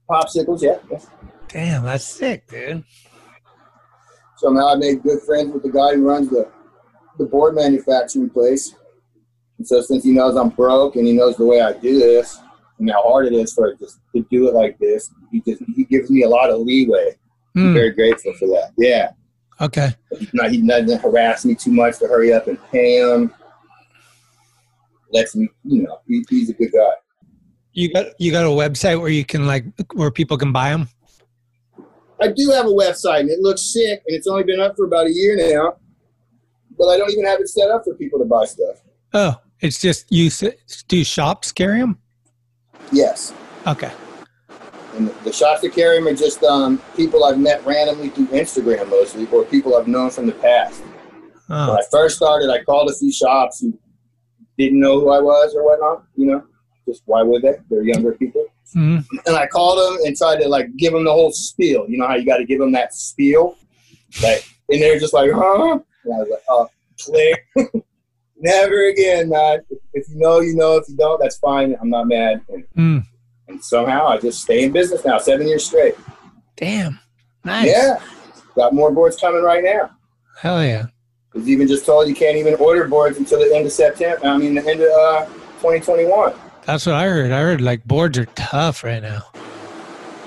[0.10, 0.78] Popsicles, yeah.
[0.92, 1.00] yeah.
[1.48, 2.84] Damn, that's sick, dude.
[4.38, 6.50] So now I made good friends with the guy who runs the,
[7.18, 8.76] the board manufacturing place.
[9.58, 12.40] And so since he knows I'm broke and he knows the way I do this
[12.78, 15.64] and how hard it is for it just to do it like this, he just
[15.76, 17.16] he gives me a lot of leeway.
[17.56, 17.74] I'm Hmm.
[17.74, 18.72] very grateful for that.
[18.78, 19.12] Yeah.
[19.62, 19.92] Okay.
[20.20, 23.34] He's not, he doesn't harass me too much to hurry up and pay him.
[25.12, 26.92] Lets me, you know, he, he's a good guy.
[27.76, 30.88] You got you got a website where you can like where people can buy them.
[32.22, 34.86] I do have a website and it looks sick and it's only been up for
[34.86, 35.76] about a year now.
[36.78, 38.82] But I don't even have it set up for people to buy stuff.
[39.14, 40.30] Oh, it's just you
[40.88, 42.00] do shops carry them.
[42.94, 43.34] Yes.
[43.68, 43.92] Okay.
[44.96, 48.90] And the shots that carry them are just um, people I've met randomly through Instagram
[48.90, 50.82] mostly, or people I've known from the past.
[51.48, 53.78] When Oh, I first started, I called a few shops who
[54.58, 56.06] didn't know who I was or whatnot.
[56.16, 56.44] You know,
[56.88, 57.56] just why would they?
[57.70, 58.46] They're younger people.
[58.76, 59.06] mhm.
[59.26, 61.86] And I called them and tried to like give them the whole spiel.
[61.90, 63.58] You know how you got to give them that spiel,
[64.22, 65.80] like, and they're just like, huh?
[66.04, 67.46] And I was like, oh, click.
[68.38, 69.60] Never again, man.
[69.94, 70.76] If you know, you know.
[70.78, 71.76] If you don't, that's fine.
[71.82, 72.42] I'm not mad.
[72.50, 73.04] And, Mm.
[73.48, 75.96] and somehow I just stay in business now, seven years straight.
[76.58, 77.00] Damn.
[77.44, 77.68] Nice.
[77.68, 78.00] Yeah.
[78.56, 79.90] Got more boards coming right now.
[80.40, 80.88] Hell yeah.
[81.34, 84.26] Was even just told you can't even order boards until the end of September.
[84.26, 85.26] I mean, the end of uh,
[85.62, 86.34] 2021.
[86.66, 87.32] That's what I heard.
[87.32, 89.24] I heard like boards are tough right now.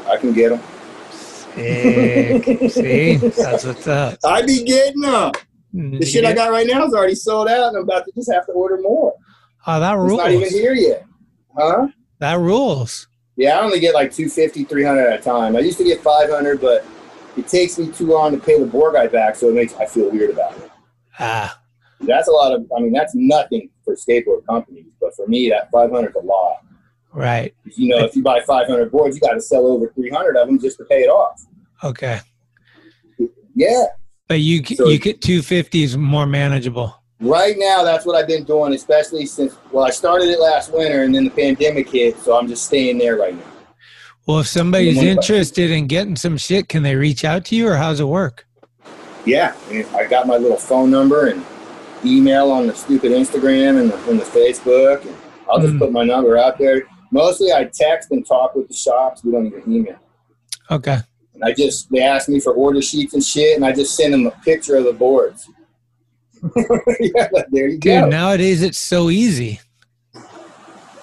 [0.09, 0.63] I can get them.
[1.11, 2.45] Sick.
[2.71, 3.17] See?
[3.17, 4.19] That's what's up.
[4.25, 5.33] I be getting them.
[5.73, 8.33] The shit I got right now is already sold out, and I'm about to just
[8.33, 9.15] have to order more.
[9.67, 10.13] Oh, that rules.
[10.13, 11.05] It's not even here yet.
[11.57, 11.89] Huh?
[12.21, 13.07] That rules.
[13.37, 15.57] Yeah, I only get like 250, 300 at a time.
[15.57, 16.85] I used to get 500, but
[17.37, 19.87] it takes me too long to pay the board guy back, so it makes I
[19.87, 20.71] feel weird about it.
[21.19, 21.61] Ah,
[22.01, 25.71] That's a lot of, I mean, that's nothing for skateboard companies, but for me, that
[25.71, 26.59] 500 is a lot.
[27.13, 27.55] right.
[27.77, 30.59] You know, if you buy 500 boards, you got to sell over 300 of them
[30.61, 31.45] just to pay it off.
[31.83, 32.21] Okay.
[33.55, 33.87] Yeah.
[34.29, 36.95] But you So- you get 250s more manageable.
[37.21, 41.03] Right now, that's what I've been doing, especially since, well, I started it last winter
[41.03, 43.43] and then the pandemic hit, so I'm just staying there right now.
[44.29, 47.77] Well, if somebody's interested in getting some shit, can they reach out to you or
[47.77, 48.47] how's it work?
[49.25, 49.55] Yeah,
[49.97, 51.45] I got my little phone number and
[52.05, 55.03] email on the stupid Instagram and the, and the Facebook.
[55.03, 55.15] And
[55.51, 55.79] I'll just Mm.
[55.79, 56.83] put my number out there.
[57.11, 59.25] Mostly I text and talk with the shops.
[59.25, 59.97] We don't even email.
[60.71, 60.99] Okay.
[61.35, 64.13] And I just, they ask me for order sheets and shit, and I just send
[64.13, 65.49] them a picture of the boards.
[67.01, 68.09] yeah, there you Dude, go.
[68.09, 69.61] nowadays it's so easy.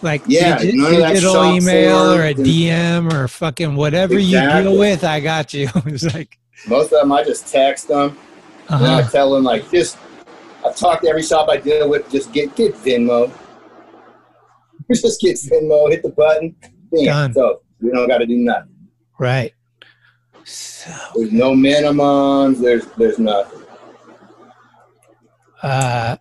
[0.01, 4.77] Like Yeah, digi- none of digital email or a DM or fucking whatever you deal
[4.77, 5.67] with, I got you.
[5.87, 8.17] it's like, Most of them I just text them.
[8.69, 9.09] And I uh-huh.
[9.11, 9.97] tell them, like, just,
[10.65, 13.31] I've talked to every shop I deal with, just get, get Venmo.
[14.91, 16.55] just get Venmo, hit the button.
[16.91, 17.05] Bam.
[17.05, 17.33] Done.
[17.33, 18.71] So we don't got to do nothing.
[19.19, 19.53] right.
[20.47, 20.91] So.
[21.15, 22.61] There's no minimums.
[22.61, 23.63] There's there's nothing.
[25.63, 26.17] Uh,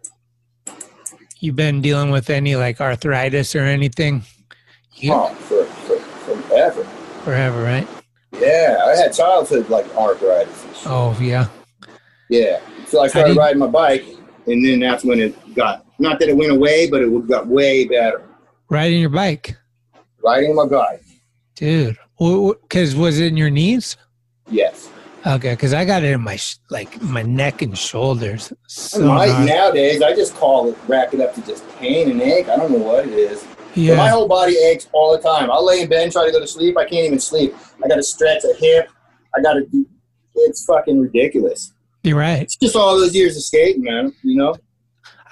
[1.40, 4.22] you been dealing with any like arthritis or anything?
[4.94, 6.84] You, Oh, for, for forever.
[7.24, 7.86] Forever, right?
[8.40, 10.64] Yeah, I had childhood like arthritis.
[10.64, 10.86] And shit.
[10.86, 11.48] Oh yeah.
[12.30, 12.60] Yeah.
[12.86, 14.06] So I started riding my bike,
[14.46, 17.86] and then that's when it got not that it went away, but it got way
[17.86, 18.22] better.
[18.70, 19.56] Riding your bike,
[20.22, 21.02] Riding my bike.
[21.54, 21.96] dude.
[22.18, 23.96] Because was it in your knees?
[24.50, 24.88] Yes.
[25.26, 28.52] Okay, because I got it in my sh- like my neck and shoulders.
[28.68, 32.48] So my, nowadays, I just call it rack it up to just pain and ache.
[32.48, 33.42] I don't know what it is.
[33.42, 33.96] But Yeah.
[33.96, 35.50] my whole body aches all the time.
[35.50, 36.76] I'll lay in bed and try to go to sleep.
[36.78, 37.54] I can't even sleep.
[37.84, 38.88] I got to stretch a hip.
[39.36, 39.86] I got to do.
[40.36, 41.72] It's fucking ridiculous.
[42.04, 42.42] You're right.
[42.42, 44.14] It's just all those years of skating, man.
[44.22, 44.54] You know.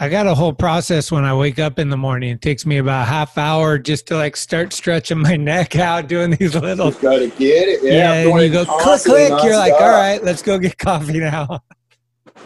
[0.01, 2.31] I got a whole process when I wake up in the morning.
[2.31, 6.09] It takes me about a half hour just to like start stretching my neck out,
[6.09, 6.91] doing these little.
[6.91, 7.85] Just got to get it.
[7.85, 7.93] Yeah.
[7.93, 9.29] Yeah, and you go click click.
[9.45, 11.61] You're like, all right, let's go get coffee now.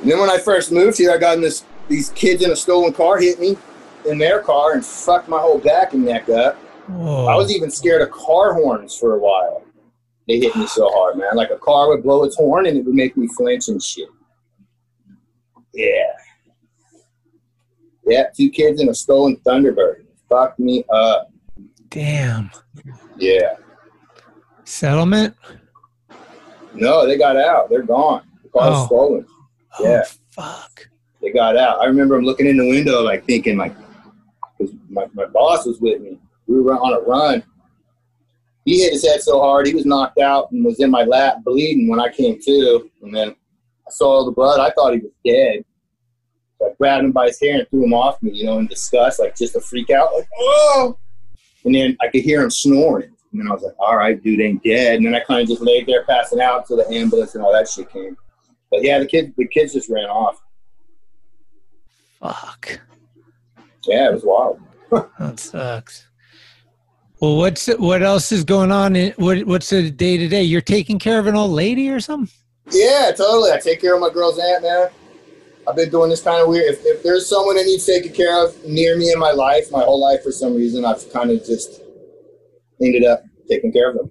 [0.03, 1.65] And then when I first moved here, I got in this.
[1.89, 3.57] These kids in a stolen car hit me
[4.07, 6.57] in their car and fucked my whole back and neck up.
[6.89, 7.27] Whoa.
[7.27, 9.65] I was even scared of car horns for a while.
[10.28, 11.35] They hit me so hard, man.
[11.35, 14.09] Like a car would blow its horn and it would make me flinch and shit.
[15.77, 16.12] Yeah.
[18.07, 20.05] Yeah, two kids in a stolen Thunderbird.
[20.28, 21.31] Fucked me up.
[21.90, 22.51] Damn.
[23.19, 23.57] Yeah.
[24.65, 25.35] Settlement?
[26.74, 27.69] No, they got out.
[27.70, 28.23] They're gone.
[28.43, 28.86] The car's Oh.
[28.86, 29.27] stolen.
[29.78, 30.03] Oh, yeah.
[30.31, 30.89] fuck.
[31.23, 31.81] They got out.
[31.81, 33.74] I remember I'm looking in the window, like thinking, like,
[34.59, 36.19] because my, my boss was with me.
[36.47, 37.43] We were on a run.
[38.65, 41.39] He hit his head so hard, he was knocked out and was in my lap
[41.44, 42.90] bleeding when I came to.
[43.03, 43.35] And then
[43.86, 44.60] I saw all the blood.
[44.60, 45.64] I thought he was dead.
[46.58, 48.66] So I grabbed him by his hair and threw him off me, you know, in
[48.66, 50.98] disgust, like just a freak out, like, oh!
[51.64, 53.10] And then I could hear him snoring.
[53.32, 54.96] And then I was like, all right, dude ain't dead.
[54.96, 57.52] And then I kind of just laid there passing out until the ambulance and all
[57.52, 58.16] that shit came.
[58.70, 60.40] But yeah, the kids, the kids just ran off.
[62.20, 62.80] Fuck.
[63.84, 64.60] Yeah, it was wild.
[65.18, 66.06] That sucks.
[67.20, 68.94] Well, what's what else is going on?
[68.94, 70.42] In, what what's the day to day?
[70.42, 72.32] You're taking care of an old lady or something?
[72.70, 73.52] Yeah, totally.
[73.52, 74.88] I take care of my girl's aunt, man.
[75.68, 76.72] I've been doing this kind of weird.
[76.74, 79.82] If, if there's someone that needs taken care of near me in my life, my
[79.82, 81.80] whole life, for some reason, I've kind of just
[82.80, 84.10] ended up taking care of them.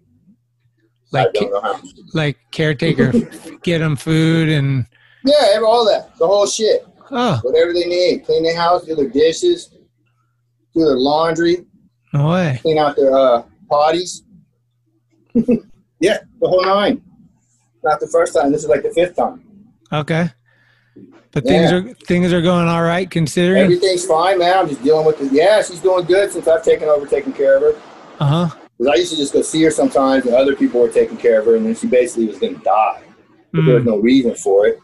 [1.12, 1.82] Like I don't know how.
[2.14, 3.14] like caretaker,
[3.64, 4.86] get them food and
[5.24, 6.86] Yeah, all that, the whole shit.
[7.12, 9.70] oh Whatever they need, clean their house, do their dishes,
[10.74, 11.66] do their laundry,
[12.14, 12.58] no way.
[12.62, 14.24] clean out their uh, potties.
[16.00, 17.02] yeah, the whole nine.
[17.86, 18.52] Not the first time.
[18.52, 19.44] This is like the fifth time.
[19.94, 20.28] Okay.
[21.32, 23.62] But things are things are going all right considering.
[23.64, 24.58] Everything's fine, man.
[24.58, 25.32] I'm just dealing with it.
[25.32, 27.82] Yeah, she's doing good since I've taken over taking care of her.
[28.20, 28.56] Uh huh.
[28.78, 31.40] Because I used to just go see her sometimes, and other people were taking care
[31.40, 33.04] of her, and then she basically was going to die.
[33.54, 33.88] But there was Mm.
[33.88, 34.80] no reason for it.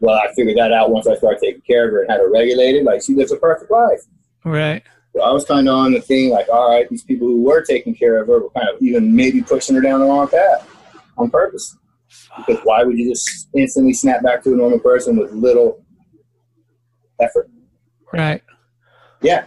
[0.00, 2.30] Well, I figured that out once I started taking care of her and had her
[2.30, 2.84] regulated.
[2.84, 4.00] Like she lives a perfect life.
[4.44, 4.82] Right.
[5.14, 7.62] So I was kind of on the thing like, all right, these people who were
[7.62, 10.68] taking care of her were kind of even maybe pushing her down the wrong path
[11.16, 11.76] on purpose.
[12.36, 15.84] Because why would you just instantly snap back to a normal person with little
[17.20, 17.50] effort?
[18.12, 18.42] Right.
[19.22, 19.46] Yeah.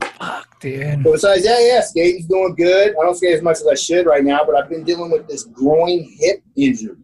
[0.00, 1.02] Fuck, dude.
[1.02, 2.90] But besides yeah, yeah, skating's doing good.
[2.90, 5.28] I don't skate as much as I should right now, but I've been dealing with
[5.28, 6.96] this groin hip injury.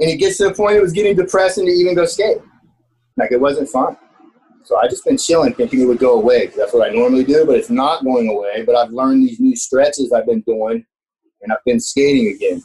[0.00, 2.38] And it gets to the point it was getting depressing to even go skate.
[3.16, 3.96] Like it wasn't fun.
[4.64, 7.46] So I just been chilling, thinking it would go away that's what I normally do,
[7.46, 8.64] but it's not going away.
[8.64, 10.84] But I've learned these new stretches I've been doing,
[11.42, 12.60] and I've been skating again.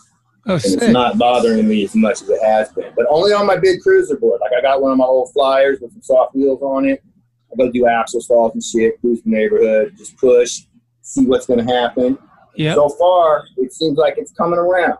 [0.47, 0.81] Oh, and sick.
[0.81, 2.91] it's not bothering me as much as it has been.
[2.95, 4.41] But only on my big cruiser board.
[4.41, 7.03] Like I got one of my old flyers with some soft wheels on it.
[7.51, 10.61] I go do axle stalls and shit, cruise the neighborhood, just push,
[11.01, 12.17] see what's going to happen.
[12.55, 12.75] Yep.
[12.75, 14.97] So far, it seems like it's coming around.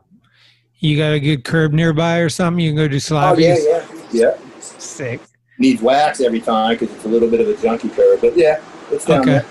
[0.80, 2.60] You got a good curb nearby or something?
[2.64, 4.38] You can go do Oh yeah, yeah, yeah.
[4.60, 5.22] Sick.
[5.60, 8.20] Needs wax every time because it's a little bit of a junky curve.
[8.22, 8.62] But yeah,
[8.92, 9.32] it's down Okay.
[9.32, 9.46] there.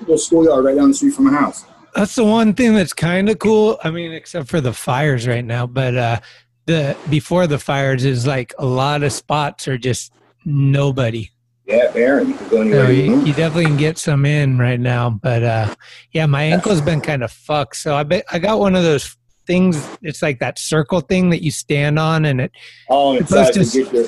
[0.00, 1.64] Little schoolyard right down the street from my house.
[1.94, 3.78] That's the one thing that's kind of cool.
[3.84, 6.20] I mean, except for the fires right now, but uh,
[6.66, 10.12] the before the fires is like a lot of spots are just
[10.44, 11.28] nobody.
[11.66, 14.58] Yeah, Baron, you can go So anywhere you you, you definitely can get some in
[14.58, 15.74] right now, but uh,
[16.12, 17.76] yeah, my ankle's been kind of fucked.
[17.76, 19.16] So I bet I got one of those
[19.46, 19.86] things.
[20.02, 22.52] It's like that circle thing that you stand on, and it
[22.88, 24.06] Oh, supposed to your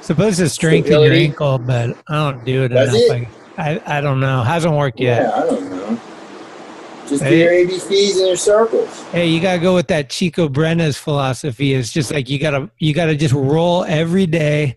[0.00, 3.02] supposed to strengthen your ankle, but I don't do it Does enough.
[3.02, 3.08] it?
[3.10, 3.28] Like,
[3.58, 4.42] I I don't know.
[4.42, 5.22] Hasn't worked yet.
[5.22, 6.00] Yeah, I don't know.
[7.08, 7.40] Just do Hey.
[7.42, 9.02] your ABCs and your circles.
[9.12, 11.74] Hey, you gotta go with that Chico Brenes philosophy.
[11.74, 14.76] It's just like you gotta you gotta just roll every day,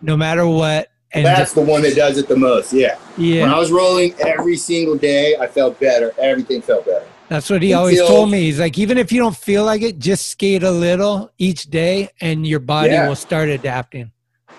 [0.00, 0.88] no matter what.
[1.12, 2.72] And That's the one that does it the most.
[2.72, 2.96] Yeah.
[3.18, 3.42] Yeah.
[3.42, 6.14] When I was rolling every single day, I felt better.
[6.18, 7.04] Everything felt better.
[7.28, 8.42] that's what he always told me.
[8.42, 12.08] He's like, even if you don't feel like it, just skate a little each day,
[12.20, 13.08] and your body Yeah.
[13.08, 14.10] will start adapting.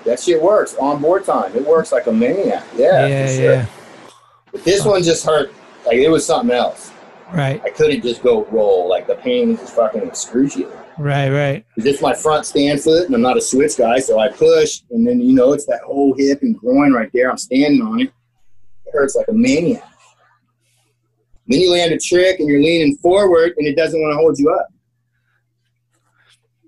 [0.05, 1.51] That shit works on board time.
[1.55, 2.63] It works like a maniac.
[2.77, 3.53] Yeah, Yeah, for sure.
[3.53, 3.65] yeah.
[4.51, 5.53] But this one just hurt.
[5.85, 6.91] Like it was something else.
[7.33, 8.89] Right, I couldn't just go roll.
[8.89, 10.73] Like the pain was fucking excruciating.
[10.97, 11.65] right, right.
[11.77, 14.81] It's just my front stand foot, and I'm not a switch guy, so I push,
[14.91, 17.31] and then you know it's that whole hip and groin right there.
[17.31, 18.11] I'm standing on it.
[18.85, 19.87] It hurts like a maniac.
[21.47, 24.37] Then you land a trick, and you're leaning forward, and it doesn't want to hold
[24.37, 24.67] you up.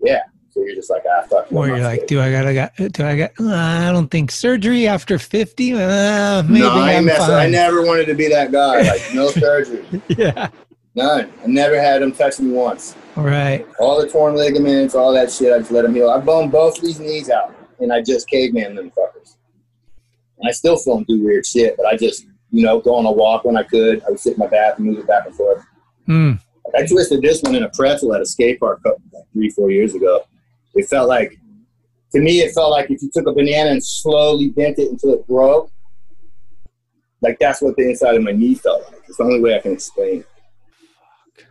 [0.02, 0.22] Yeah,
[0.54, 1.52] so you're just like, ah, fuck.
[1.52, 2.76] Where you're like, do I gotta got?
[2.76, 3.32] Do I got?
[3.40, 5.74] Uh, I don't think surgery after fifty.
[5.74, 7.32] Uh, maybe no, I, I'm fine.
[7.32, 8.84] I never wanted to be that guy.
[8.88, 10.50] Like no surgery, yeah,
[10.94, 11.32] none.
[11.44, 12.96] I never had them touch me once.
[13.16, 13.66] right.
[13.80, 16.10] All the torn ligaments, all that shit, I just let them heal.
[16.10, 19.36] I boned both these knees out, and I just caveman them fuckers.
[20.40, 23.06] And I still feel them do weird shit, but I just, you know, go on
[23.06, 24.04] a walk when I could.
[24.04, 25.64] I would sit in my bath and move it back and forth.
[26.06, 26.34] Hmm.
[26.76, 29.50] I twisted this one in a pretzel at a skate park a couple- like three,
[29.50, 30.24] four years ago.
[30.76, 31.40] It felt like,
[32.14, 35.14] to me, it felt like if you took a banana and slowly bent it until
[35.14, 35.70] it broke.
[37.22, 39.02] Like that's what the inside of my knee felt like.
[39.08, 40.20] It's the only way I can explain.
[40.20, 41.46] it.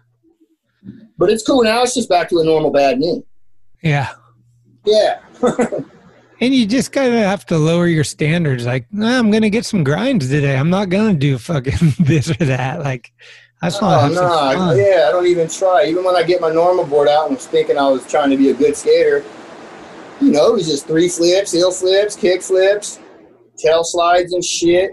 [1.16, 1.82] But it's cool now.
[1.82, 3.22] It's just back to a normal bad knee.
[3.82, 4.10] Yeah.
[4.84, 5.20] Yeah.
[6.42, 8.66] And you just kind of have to lower your standards.
[8.66, 10.56] Like, nah, I'm gonna get some grinds today.
[10.56, 12.80] I'm not gonna do fucking this or that.
[12.80, 13.12] Like,
[13.62, 14.58] I just want to Oh have no!
[14.58, 14.76] fun.
[14.76, 15.84] Yeah, I don't even try.
[15.86, 18.36] Even when I get my normal board out and was thinking I was trying to
[18.36, 19.24] be a good skater,
[20.20, 22.98] you know, it was just three flips, heel flips, kick flips,
[23.56, 24.92] tail slides and shit,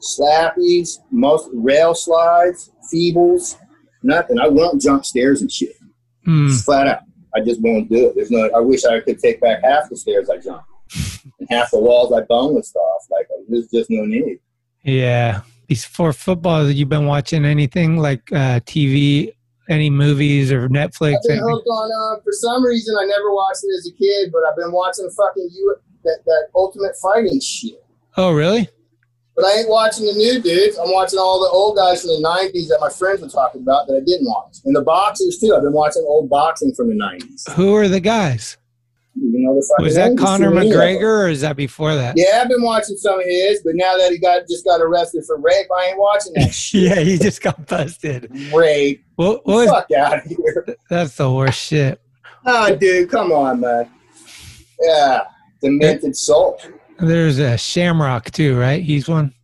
[0.00, 3.56] slappies, most rail slides, feebles,
[4.02, 4.38] nothing.
[4.38, 5.76] I won't jump stairs and shit.
[6.24, 6.48] Hmm.
[6.48, 7.02] Just flat out.
[7.34, 8.16] I just won't do it.
[8.16, 8.50] There's no.
[8.54, 10.64] I wish I could take back half the stairs I jumped
[11.38, 13.02] and half the walls I boneless off.
[13.08, 14.40] Like there's just no need.
[14.82, 15.42] Yeah.
[15.70, 19.32] Before football, have you been watching anything like uh, TV,
[19.68, 21.14] any movies or Netflix?
[21.14, 22.16] I've been hooked on.
[22.16, 25.08] Uh, for some reason, I never watched it as a kid, but I've been watching
[25.08, 27.84] fucking you that that Ultimate Fighting shit.
[28.16, 28.68] Oh, really?
[29.36, 30.76] But I ain't watching the new dudes.
[30.76, 33.86] I'm watching all the old guys from the '90s that my friends were talking about
[33.86, 35.54] that I didn't watch, and the boxers too.
[35.54, 37.48] I've been watching old boxing from the '90s.
[37.52, 38.56] Who are the guys?
[39.22, 40.80] You know the Was that Conor too many of them.
[40.80, 42.14] McGregor or is that before that?
[42.16, 45.24] Yeah, I've been watching some of his, but now that he got just got arrested
[45.26, 46.82] for rape, I ain't watching that shit.
[46.82, 48.30] yeah, he just got busted.
[48.52, 49.04] Rape.
[49.16, 50.66] What, what was, Fuck out of here.
[50.88, 52.00] that's the worst shit.
[52.46, 53.90] Oh, dude, come on, man.
[54.80, 55.24] Yeah,
[55.60, 56.58] demented soul.
[56.98, 58.82] There's a Shamrock too, right?
[58.82, 59.34] He's one.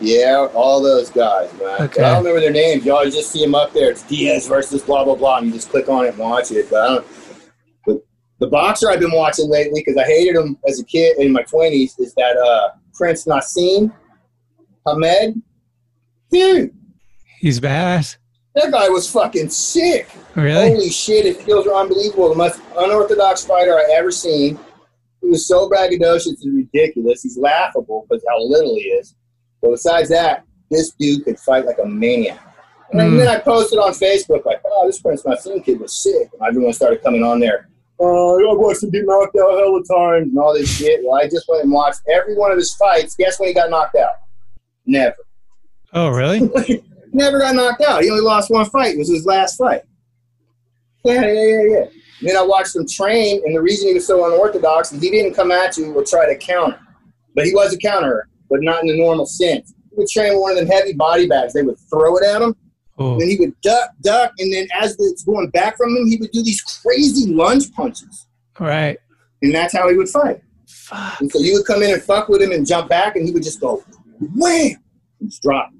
[0.00, 1.82] Yeah, all those guys, man.
[1.82, 2.02] Okay.
[2.02, 2.84] I don't remember their names.
[2.84, 3.90] You always just see them up there.
[3.92, 6.68] It's Diaz versus blah blah blah, and you just click on it and watch it.
[6.68, 7.06] But I don't.
[8.38, 11.42] The boxer I've been watching lately because I hated him as a kid in my
[11.42, 13.92] twenties is that uh, Prince Naseem
[14.86, 15.42] Hamed.
[16.30, 16.74] Dude,
[17.38, 18.16] He's badass.
[18.54, 20.08] that guy was fucking sick.
[20.34, 20.70] Really?
[20.70, 22.28] Holy shit, his skills are unbelievable.
[22.30, 24.58] The most unorthodox fighter I ever seen.
[25.22, 27.22] He was so braggadocious it's ridiculous.
[27.22, 29.14] He's laughable because how little he is.
[29.62, 32.38] But besides that, this dude could fight like a maniac.
[32.92, 33.16] And Hmm.
[33.16, 36.72] then I posted on Facebook like, "Oh, this Prince Marcin kid was sick." And everyone
[36.72, 37.68] started coming on there.
[37.98, 41.00] Oh, I watched him get knocked out hell of times and all this shit.
[41.02, 43.16] Well, I just went and watched every one of his fights.
[43.16, 44.12] Guess when he got knocked out?
[44.84, 45.16] Never.
[45.92, 46.40] Oh, really?
[47.12, 48.02] Never got knocked out.
[48.02, 48.94] He only lost one fight.
[48.94, 49.82] It was his last fight.
[51.04, 51.84] Yeah, yeah, yeah, yeah.
[52.20, 55.10] And then I watched him train, and the reason he was so unorthodox is he
[55.10, 56.78] didn't come at you or try to counter.
[57.34, 59.72] But he was a counterer, but not in the normal sense.
[59.90, 61.52] He would train with one of them heavy body bags.
[61.52, 62.56] They would throw it at him,
[62.98, 63.12] Oh.
[63.12, 66.16] and then he would duck, duck, and then as it's going back from him, he
[66.16, 68.26] would do these crazy lunge punches.
[68.58, 68.98] Right.
[69.42, 70.40] And that's how he would fight.
[71.20, 73.32] And so you would come in and fuck with him and jump back, and he
[73.32, 73.84] would just go
[74.34, 74.76] wham,
[75.22, 75.70] just drop.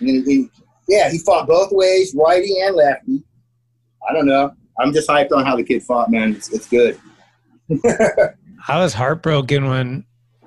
[0.00, 0.48] And then he,
[0.88, 3.22] yeah, he fought both ways, righty and lefty.
[4.08, 4.52] I don't know.
[4.78, 6.36] I'm just hyped on how the kid fought, man.
[6.36, 7.00] It's, it's good.
[8.68, 10.04] I was heartbroken when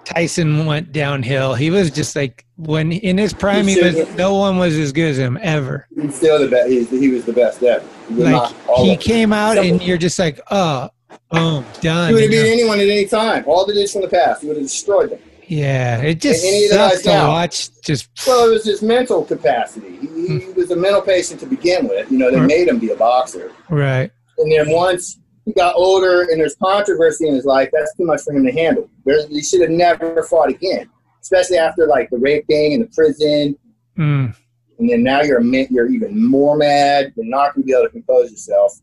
[0.10, 1.53] Tyson went downhill.
[1.53, 5.11] He was just like when in his prime, he was no one was as good
[5.11, 5.88] as him ever.
[5.95, 6.69] He's still the best.
[6.69, 7.86] He, he was the best ever.
[8.07, 10.90] He, Like he came out and you're just like, oh,
[11.30, 12.10] boom, done.
[12.10, 12.44] He would have know?
[12.44, 13.44] beat anyone at any time.
[13.45, 15.19] All the days from the past, he would have destroyed them.
[15.45, 17.81] Yeah, it just Any sucks to watch.
[17.81, 19.98] Just Well, it was his mental capacity.
[19.98, 20.53] He, he hmm.
[20.53, 22.11] was a mental patient to begin with.
[22.11, 22.48] You know, they Right.
[22.48, 23.52] made him be a boxer.
[23.69, 24.11] right.
[24.38, 25.19] And then once
[25.49, 28.51] he got older and there's controversy in his life, that's too much for him to
[28.51, 28.88] handle.
[29.03, 30.88] There's, he should have never fought again,
[31.23, 33.57] especially after like the rape thing and the prison.
[33.97, 34.35] Mm.
[34.77, 37.13] And then now you're you're even more mad.
[37.15, 38.80] You're not going to be able to compose yourself.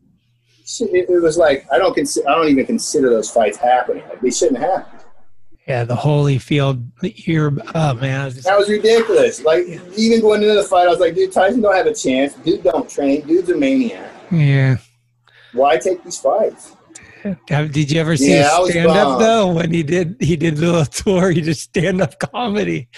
[0.81, 4.03] It, it was like I don't consider I don't even consider those fights happening.
[4.09, 4.93] Like they shouldn't happen.
[5.69, 7.57] Yeah, the Holyfield here.
[7.77, 9.43] Oh man, was just- That was ridiculous.
[9.45, 9.67] Like
[9.97, 12.35] even going into the fight, I was like, dude, Tyson don't have a chance.
[12.35, 13.25] Dude don't train.
[13.25, 14.11] Dude's a maniac.
[14.33, 14.77] yeah.
[15.57, 16.77] Why take these fights?
[17.49, 19.53] Did you ever see Yeah, stand up though?
[19.53, 21.31] When he did, he did a little tour.
[21.31, 22.89] He did stand up comedy.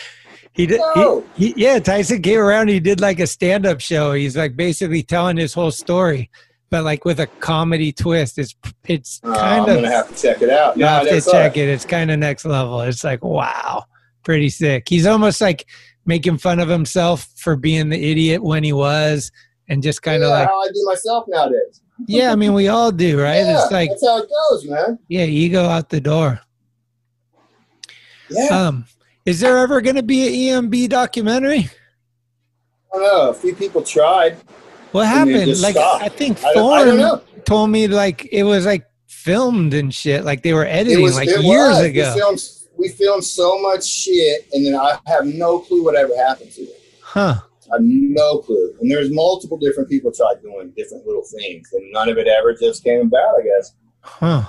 [0.52, 0.80] He did.
[0.96, 1.24] No.
[1.36, 2.68] He, yeah, Tyson came around.
[2.68, 4.12] He did like a stand up show.
[4.12, 6.30] He's like basically telling his whole story,
[6.68, 8.38] but like with a comedy twist.
[8.38, 8.54] It's
[8.86, 9.76] it's Uh, kind I'm of.
[9.76, 10.76] gonna have to check it out.
[10.76, 11.68] You No, have to check all it.
[11.68, 12.80] It's kind of next level.
[12.82, 13.84] It's like wow,
[14.24, 14.88] pretty sick.
[14.88, 15.64] He's almost like
[16.04, 19.30] making fun of himself for being the idiot when he was,
[19.68, 21.80] and just kind of yeah, like how I do myself nowadays.
[22.06, 22.32] Yeah.
[22.32, 23.38] I mean, we all do, right?
[23.38, 24.98] Yeah, it's like that's how it goes, man.
[25.08, 26.40] yeah, ego out the door.
[28.30, 28.46] Yeah.
[28.68, 28.84] Um,
[29.24, 31.68] is there ever going to be an EMB documentary?
[32.92, 33.30] I don't know.
[33.30, 34.36] A few people tried.
[34.92, 35.60] What happened?
[35.60, 36.02] Like stopped.
[36.04, 37.22] I think I don't- I don't Thorne know.
[37.44, 40.24] told me like it was like filmed and shit.
[40.24, 41.80] Like they were editing was like years was.
[41.84, 42.12] ago.
[42.14, 42.40] We filmed,
[42.78, 46.80] we filmed so much shit, and then I have no clue whatever happened to it.
[47.02, 47.40] Huh.
[47.72, 48.74] I have no clue.
[48.80, 52.54] And there's multiple different people tried doing different little things, and none of it ever
[52.54, 53.40] just came about.
[53.40, 53.74] I guess.
[54.00, 54.42] Huh.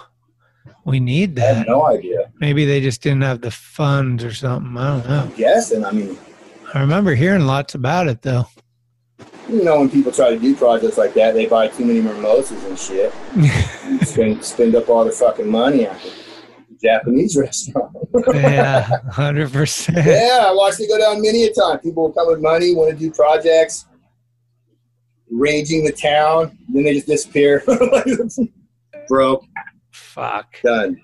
[0.86, 1.68] We need I have that.
[1.68, 2.32] no idea.
[2.40, 4.76] Maybe they just didn't have the funds or something.
[4.78, 5.32] I don't know.
[5.36, 5.86] Guessing.
[5.86, 6.18] I mean,
[6.74, 8.46] I remember hearing lots about it though.
[9.48, 12.64] you know, when people try to do projects like that, they buy too many mimosas
[12.64, 16.00] and shit, and spend spend up all their fucking money the
[16.82, 17.96] Japanese restaurant.
[18.34, 20.06] yeah, hundred percent.
[20.06, 21.80] Yeah, I watched it go down many a time.
[21.80, 23.86] People will come with money, want to do projects,
[25.30, 27.64] raging the town, then they just disappear.
[29.08, 29.44] Broke,
[29.92, 30.56] Fuck.
[30.64, 31.02] done.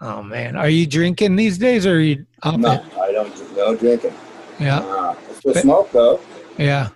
[0.00, 2.82] Oh man, are you drinking these days or are you off No, it?
[2.98, 4.14] I don't drink- no drinking.
[4.58, 6.20] Yeah, Uh, I still smoke though.
[6.58, 6.88] yeah.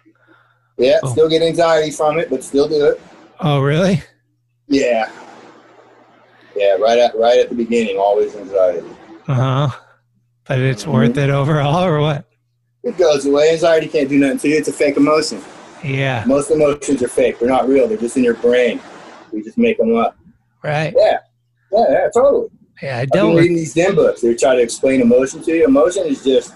[0.78, 1.10] Yeah, Oh.
[1.12, 3.00] still get anxiety from it, but still do it.
[3.40, 4.02] Oh really?
[4.68, 5.10] Yeah,
[6.56, 6.74] yeah.
[6.74, 8.86] Right at right at the beginning, always anxiety.
[9.28, 9.80] Uh huh.
[10.46, 10.92] But it's Mm-hmm.
[10.92, 12.24] worth it overall, or what?
[12.84, 13.50] It goes away.
[13.52, 14.56] Anxiety can't do nothing to you.
[14.58, 15.42] It's a fake emotion.
[15.84, 16.24] Yeah.
[16.26, 17.38] Most emotions are fake.
[17.38, 17.88] They're not real.
[17.88, 18.80] They're just in your brain.
[19.32, 20.16] We just make them up.
[20.62, 20.94] Right.
[20.96, 21.18] Yeah,
[21.72, 22.08] yeah, yeah.
[22.14, 22.48] Totally.
[22.82, 24.20] Yeah, I I've been reading these Zen books.
[24.20, 25.64] They try to explain emotion to you.
[25.64, 26.54] Emotion is just,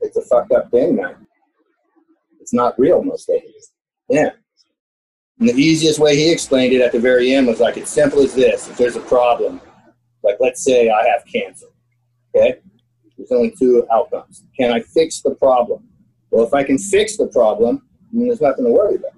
[0.00, 1.26] it's a fucked up thing, man.
[2.40, 3.44] It's not real most of it.
[4.08, 4.30] Yeah.
[5.40, 8.20] And the easiest way he explained it at the very end was like, it's simple
[8.20, 8.68] as this.
[8.68, 9.60] If there's a problem,
[10.22, 11.66] like let's say I have cancer,
[12.34, 12.60] okay?
[13.16, 14.44] There's only two outcomes.
[14.54, 15.88] Can I fix the problem?
[16.30, 19.12] Well, if I can fix the problem, then there's nothing to worry about.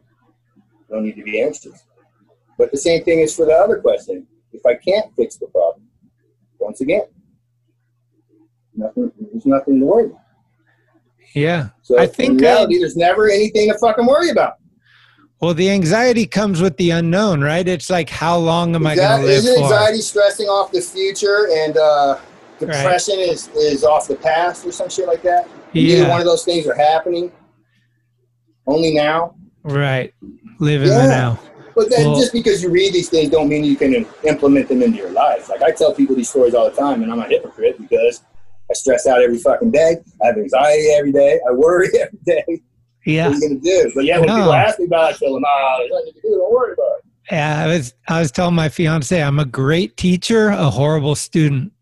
[0.57, 1.85] I don't need to be anxious.
[2.57, 4.27] But the same thing is for the other question.
[4.53, 5.89] If I can't fix the problem,
[6.61, 7.07] once again,
[8.77, 9.11] nothing.
[9.33, 10.21] There's nothing to worry about.
[11.35, 11.71] Yeah.
[11.83, 14.59] So I in think reality, that, there's never anything to fucking worry about.
[15.43, 17.67] Well, the anxiety comes with the unknown, right?
[17.67, 19.63] It's like, how long am I going to live isn't for?
[19.65, 22.19] anxiety stressing off the future and uh,
[22.61, 25.49] depression is, is off the past or some shit like that?
[25.75, 26.09] Neither Yeah.
[26.09, 27.33] one of those things are happening.
[28.69, 29.35] Only now.
[29.65, 30.15] Right.
[30.61, 31.41] Live in the now.
[31.75, 34.81] But then Well- just because you read these things don't mean you can implement them
[34.81, 35.49] into your life.
[35.49, 38.23] Like I tell people these stories all the time, and I'm a hypocrite because
[38.71, 39.97] I stress out every fucking day.
[40.23, 41.41] I have anxiety every day.
[41.49, 42.63] I worry every day.
[43.05, 43.29] Yeah.
[43.29, 43.93] What are you gonna do?
[43.95, 44.37] But yeah, when No.
[44.37, 46.29] people ask me about it, I tell them, ah, there's nothing to do.
[46.31, 47.05] Don't worry about it.
[47.31, 51.73] Yeah, I was I was telling my fiance I'm a great teacher, a horrible student.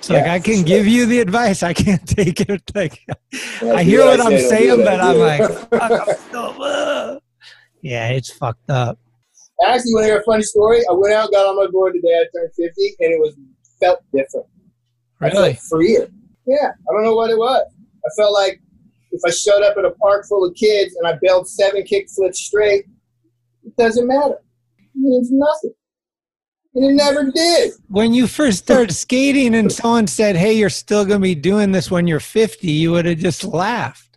[0.00, 0.64] So like I can sure.
[0.64, 2.62] give you the advice, I can't take it.
[2.74, 5.70] Like Yeah, I hear what I I'm say, don't do saying, but I I'm like,
[5.70, 7.18] fuck, I'm so, uh.
[7.82, 8.98] yeah, it's fucked up.
[9.66, 12.00] Actually, when I hear a funny story, I went out, got on my board the
[12.00, 13.34] day I turned 50, and it was
[13.80, 14.46] felt different.
[15.20, 15.54] I Really?
[15.54, 16.08] felt freer.
[16.46, 17.62] Yeah, I don't know what it was.
[18.06, 18.60] I felt like
[19.12, 22.08] if I showed up at a park full of kids and I bailed seven kick
[22.10, 22.86] flips straight,
[23.64, 24.38] it doesn't matter.
[24.78, 25.74] It means nothing.
[26.74, 27.72] And it never did.
[27.88, 31.72] When you first started skating and someone said, "Hey, you're still going to be doing
[31.72, 34.08] this when you're 50," you would have just laughed.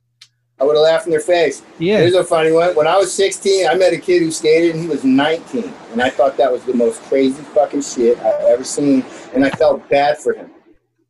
[0.60, 1.64] I would have laughed in their face.
[1.80, 1.98] Yeah.
[1.98, 2.76] Here's a funny one.
[2.76, 5.74] When I was 16, I met a kid who skated and he was 19.
[5.92, 9.04] And I thought that was the most crazy fucking shit I've ever seen.
[9.34, 10.52] And I felt bad for him.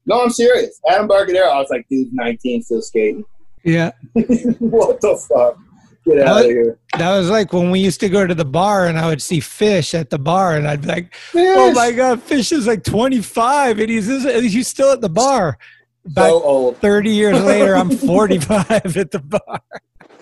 [0.06, 0.80] No, I'm serious.
[0.90, 3.26] At Embarcadero, I was like, dude, 19, still skating.
[3.64, 3.92] Yeah.
[4.14, 5.58] what the fuck?
[6.06, 6.80] Get out of here.
[6.98, 9.40] That was like when we used to go to the bar and I would see
[9.40, 13.80] Fish at the bar and I'd be like, "Oh my god, Fish is like 25
[13.80, 14.08] and he's
[14.52, 15.60] he's still at the bar."
[16.06, 16.78] Back So old.
[16.78, 19.62] 30 years later, I'm 45 at the bar.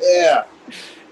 [0.02, 0.44] Yeah.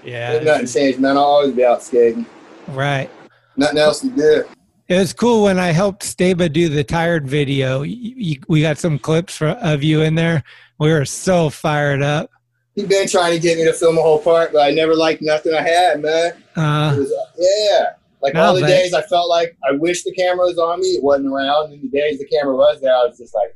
[0.04, 0.40] Yeah.
[0.40, 1.16] Nothing changed, man.
[1.16, 2.26] I'll always be out skating.
[2.68, 3.10] Right.
[3.56, 4.44] Nothing else to do.
[4.88, 7.82] It was cool when I helped Staba do the tired video.
[7.82, 10.44] Y- y- we got some clips for, of you in there.
[10.80, 12.30] We were so fired up.
[12.76, 15.22] He's been trying to get me to film a whole part, but I never liked
[15.22, 16.28] nothing I had, man.
[16.28, 17.86] It Uh, was, yeah.
[18.22, 20.88] Like No, all the days I felt like I wish the camera was on me,
[20.88, 21.74] it wasn't around.
[21.74, 23.56] And the days the camera was there, I was just like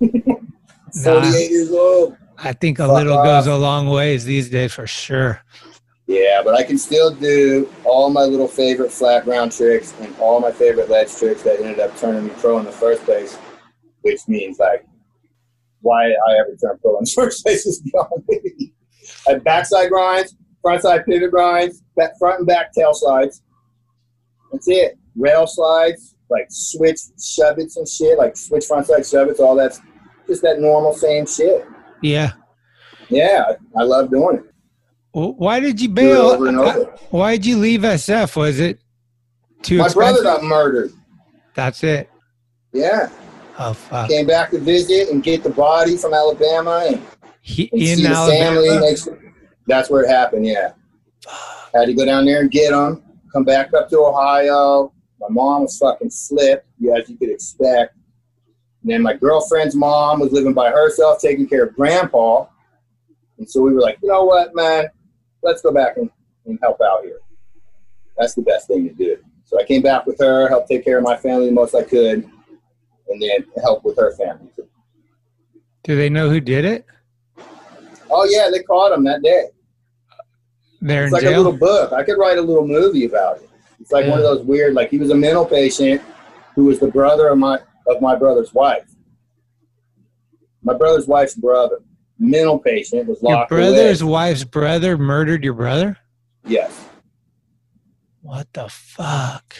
[1.02, 2.16] 48 years old.
[2.38, 3.24] I think a Fuck little off.
[3.24, 5.40] goes a long ways these days for sure.
[6.06, 10.40] Yeah, but I can still do all my little favorite flat ground tricks and all
[10.40, 13.36] my favorite ledge tricks that ended up turning me pro in the first place,
[14.02, 14.86] which means like
[15.80, 18.72] why I ever turned pro in the first place is beyond me.
[19.26, 21.82] I have backside grinds, frontside pivot grinds,
[22.18, 23.42] front and back tail slides.
[24.52, 24.98] That's it.
[25.16, 29.80] Rail slides, like switch shove it's and shit, like switch frontside shove it's, all that's
[30.28, 31.66] just that normal same shit.
[32.00, 32.32] Yeah.
[33.08, 33.44] Yeah,
[33.76, 34.44] I love doing it.
[35.16, 36.26] Well, why did you bail?
[36.26, 36.94] over and over.
[37.08, 38.36] Why did you leave SF?
[38.36, 38.80] Was it
[39.62, 40.92] too My brother got murdered.
[41.54, 42.10] That's it.
[42.74, 43.08] Yeah.
[43.58, 44.10] Oh fuck.
[44.10, 47.02] Came back to visit and get the body from Alabama and,
[47.40, 48.68] He, and in see the family.
[48.68, 49.32] Alabama.
[49.66, 50.44] That's where it happened.
[50.44, 50.72] Yeah.
[51.72, 53.02] Had to go down there and get him.
[53.32, 54.92] Come back up to Ohio.
[55.18, 57.94] My mom was fucking flipped, yeah, as you could expect.
[58.82, 62.44] And then my girlfriend's mom was living by herself, taking care of grandpa.
[63.38, 64.90] And so we were like, you know what, man?
[65.46, 66.10] Let's go back and,
[66.44, 67.20] and help out here.
[68.18, 69.16] That's the best thing to do.
[69.44, 71.84] So I came back with her, helped take care of my family the most I
[71.84, 72.28] could,
[73.08, 74.50] and then help with her family.
[74.56, 74.66] Too.
[75.84, 76.84] Do they know who did it?
[78.10, 79.44] Oh yeah, they caught him that day.
[80.80, 81.92] They're It's like a little book.
[81.92, 83.48] I could write a little movie about it.
[83.80, 86.02] It's like one of those weird, like he was a mental patient
[86.56, 88.88] who was the brother of my of my brother's wife.
[90.62, 91.78] My brother's wife's brother,
[92.18, 94.10] mental patient, was Your locked brother's away.
[94.12, 95.96] wife's brother murdered your brother?
[96.44, 96.84] Yes.
[98.22, 99.54] What the fuck?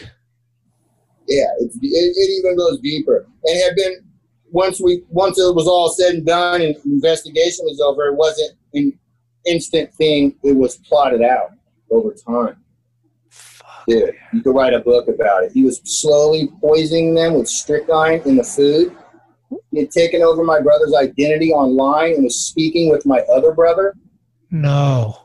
[1.27, 3.27] Yeah, it's, it, it even goes deeper.
[3.43, 4.03] And it had been
[4.51, 8.51] once we once it was all said and done and investigation was over, it wasn't
[8.73, 8.97] an
[9.45, 10.35] instant thing.
[10.43, 11.51] It was plotted out
[11.91, 12.57] over time.
[13.87, 15.51] Dude, you could write a book about it.
[15.53, 18.95] He was slowly poisoning them with strychnine in the food.
[19.71, 23.95] He had taken over my brother's identity online and was speaking with my other brother.
[24.51, 25.17] No.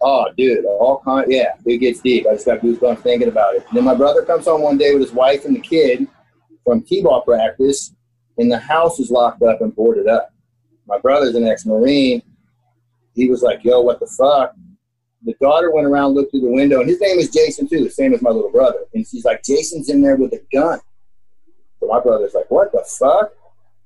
[0.00, 1.26] Oh, dude, all kind.
[1.28, 2.26] Yeah, it gets deep.
[2.26, 3.64] I just got goosebumps thinking about it.
[3.68, 6.06] And then my brother comes home one day with his wife and the kid
[6.64, 7.94] from t-ball practice,
[8.36, 10.32] and the house is locked up and boarded up.
[10.86, 12.22] My brother's an ex-marine.
[13.14, 14.54] He was like, "Yo, what the fuck?"
[15.24, 17.90] The daughter went around, looked through the window, and his name is Jason too, the
[17.90, 18.78] same as my little brother.
[18.94, 20.78] And she's like, "Jason's in there with a gun."
[21.80, 23.32] So my brother's like, "What the fuck?"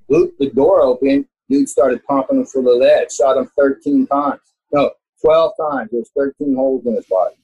[0.08, 1.26] Looped the door open.
[1.48, 3.12] Dude started pumping him full of lead.
[3.12, 4.40] Shot him 13 times.
[4.72, 4.90] No,
[5.20, 5.90] 12 times.
[5.92, 7.36] There's 13 holes in his body.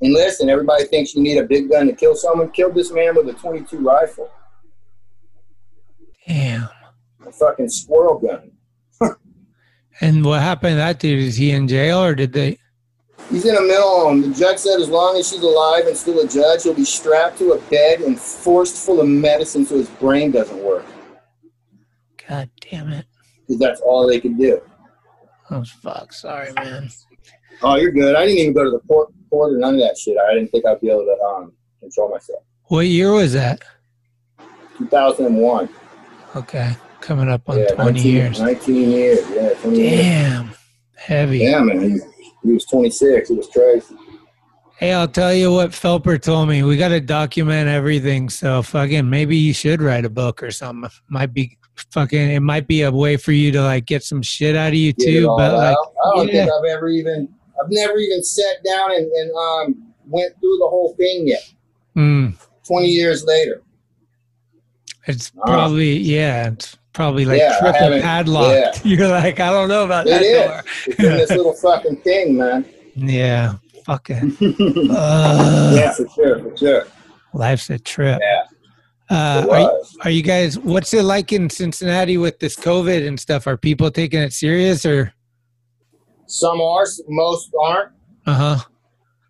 [0.00, 2.50] And listen, everybody thinks you need a big gun to kill someone.
[2.50, 4.30] Killed this man with a 22 rifle.
[6.26, 6.68] Damn.
[7.26, 8.50] A fucking squirrel gun.
[10.00, 11.20] And what happened to that dude?
[11.20, 12.58] Is he in jail or did they?
[13.30, 14.22] He's in a mental home.
[14.22, 17.38] The judge said as long as she's alive and still a judge, he'll be strapped
[17.38, 20.84] to a bed and forced full of medicine so his brain doesn't work.
[22.28, 23.06] God damn it.
[23.46, 24.60] Because that's all they can do.
[25.50, 26.12] Oh fuck.
[26.12, 26.88] Sorry, man.
[27.62, 28.16] Oh, you're good.
[28.16, 30.16] I didn't even go to the court, court or none of that shit.
[30.18, 32.42] I didn't think I'd be able to um, control myself.
[32.66, 33.62] What year was that?
[34.78, 35.68] 2001.
[36.34, 38.40] Okay, coming up on Yeah, 20 19 years.
[38.40, 39.30] 19 years.
[39.30, 40.00] Yeah, 20 years.
[40.00, 40.50] Damn,
[40.96, 41.38] heavy.
[41.40, 42.00] Yeah, man.
[42.42, 43.30] He, was 26.
[43.30, 43.96] It was crazy.
[44.76, 46.62] Hey, I'll tell you what Felper told me.
[46.62, 48.28] We got to document everything.
[48.28, 50.90] So fucking maybe you should write a book or something.
[51.08, 51.56] Might be
[51.90, 52.30] fucking.
[52.30, 54.92] It might be a way for you to like get some shit out of you
[54.92, 55.26] Get too.
[55.36, 55.76] But like.
[55.76, 56.46] I don't yeah.
[56.46, 57.28] think I've ever even,
[57.62, 61.52] I've never even sat down and, and um, went through the whole thing yet.
[61.96, 62.34] mm,
[62.66, 63.62] 20 years later.
[65.06, 66.48] it's probably yeah.
[66.48, 68.82] It's probably like Yeah, triple padlocked.
[68.84, 70.46] You're like, I don't know about It that is.
[70.46, 70.62] door.
[70.86, 72.64] It's in this little fucking thing, man.
[72.94, 73.54] Yeah,
[73.86, 74.36] fucking.
[74.90, 76.86] uh, yeah, for sure, for sure.
[77.34, 78.20] Life's a trip.
[78.20, 78.42] Yeah.
[79.10, 80.58] Uh, are, you, are you guys?
[80.58, 83.46] What's it like in Cincinnati with this COVID and stuff?
[83.46, 85.12] Are people taking it serious or?
[86.26, 87.92] Some are, most aren't.
[88.26, 88.58] Uh huh.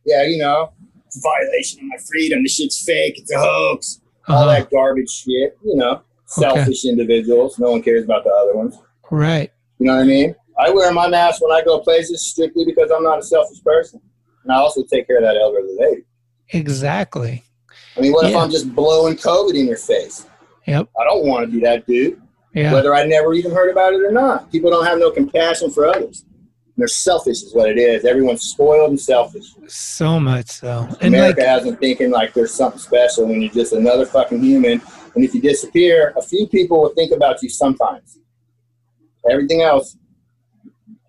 [0.06, 0.72] Yeah, you know,
[1.06, 2.42] it's a violation of my freedom.
[2.44, 3.18] This shit's fake.
[3.18, 4.00] It's a hoax.
[4.28, 4.46] All Uh-huh.
[4.52, 5.56] that garbage shit.
[5.64, 6.02] You know,
[6.32, 7.58] selfish individuals.
[7.58, 8.78] No one cares about the other ones.
[9.10, 9.50] Right.
[9.78, 10.34] You know what I mean?
[10.58, 14.00] I wear my mask when I go places strictly because I'm not a selfish person,
[14.44, 16.02] and I also take care of that elderly lady.
[16.50, 17.42] Exactly.
[17.96, 20.26] I mean, what if I'm just blowing COVID in your face?
[20.66, 20.88] Yep.
[20.98, 22.20] I don't want to be that dude.
[22.54, 22.72] Yeah.
[22.72, 24.52] Whether I never even heard about it or not.
[24.52, 26.24] People don't have no compassion for others.
[26.76, 28.04] They're selfish, is what it is.
[28.04, 29.44] Everyone's spoiled and selfish.
[29.68, 30.88] So much so.
[31.00, 34.42] And America like, has them thinking like there's something special when you're just another fucking
[34.42, 34.80] human.
[35.14, 38.18] And if you disappear, a few people will think about you sometimes.
[39.30, 39.96] Everything else,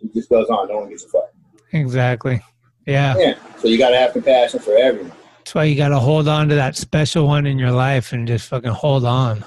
[0.01, 0.67] it just goes on.
[0.67, 1.29] No one gives a fuck.
[1.71, 2.41] exactly.
[2.85, 3.15] Yeah.
[3.17, 3.35] Yeah.
[3.59, 5.13] So you got to have compassion for everyone.
[5.37, 8.27] That's why you got to hold on to that special one in your life and
[8.27, 9.43] just fucking hold on.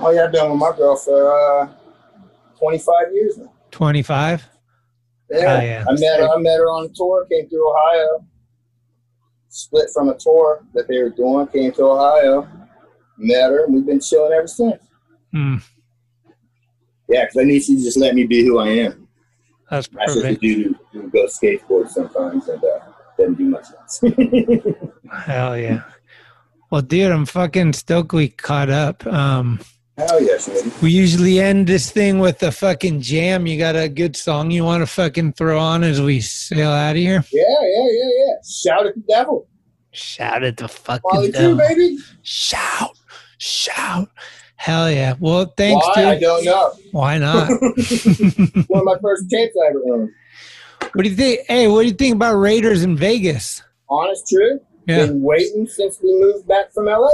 [0.00, 1.68] Oh yeah, I've been with my girl for uh,
[2.58, 3.52] 25 years now.
[3.70, 4.48] 25?
[5.30, 5.38] Yeah.
[5.38, 5.84] Oh, yeah.
[5.88, 6.28] I met her.
[6.28, 7.26] I met her on a tour.
[7.30, 8.26] Came through Ohio.
[9.48, 11.46] Split from a tour that they were doing.
[11.48, 12.48] Came to Ohio.
[13.18, 14.82] Met her, and we've been chilling ever since.
[15.32, 15.56] Hmm.
[17.08, 19.08] Yeah, because I need you to just let me be who I am.
[19.70, 20.44] That's Not just a perfect.
[20.92, 22.78] who goes skateboard sometimes and uh,
[23.18, 24.00] doesn't do much else.
[25.26, 25.82] Hell yeah.
[26.70, 29.06] Well, dude, I'm fucking stoked we caught up.
[29.06, 29.60] Um,
[29.98, 30.72] Hell yes, man.
[30.82, 33.46] we usually end this thing with a fucking jam.
[33.46, 36.92] You got a good song you want to fucking throw on as we sail out
[36.92, 37.24] of here?
[37.30, 38.34] Yeah, yeah, yeah, yeah.
[38.46, 39.46] Shout at the devil.
[39.90, 41.56] Shout at the fucking Molly devil.
[41.58, 41.98] True, baby.
[42.22, 42.96] Shout,
[43.42, 44.08] shout.
[44.56, 45.14] Hell yeah.
[45.18, 45.94] Well, thanks, Why?
[45.96, 46.04] dude.
[46.04, 46.72] I don't know.
[46.92, 47.48] Why not?
[48.68, 50.10] One of my first tapes I ever owned.
[50.92, 51.40] what do you think?
[51.48, 53.62] Hey, what do you think about Raiders in Vegas?
[53.88, 54.62] Honest truth.
[54.86, 55.06] Yeah.
[55.06, 57.08] Been waiting since we moved back from LA.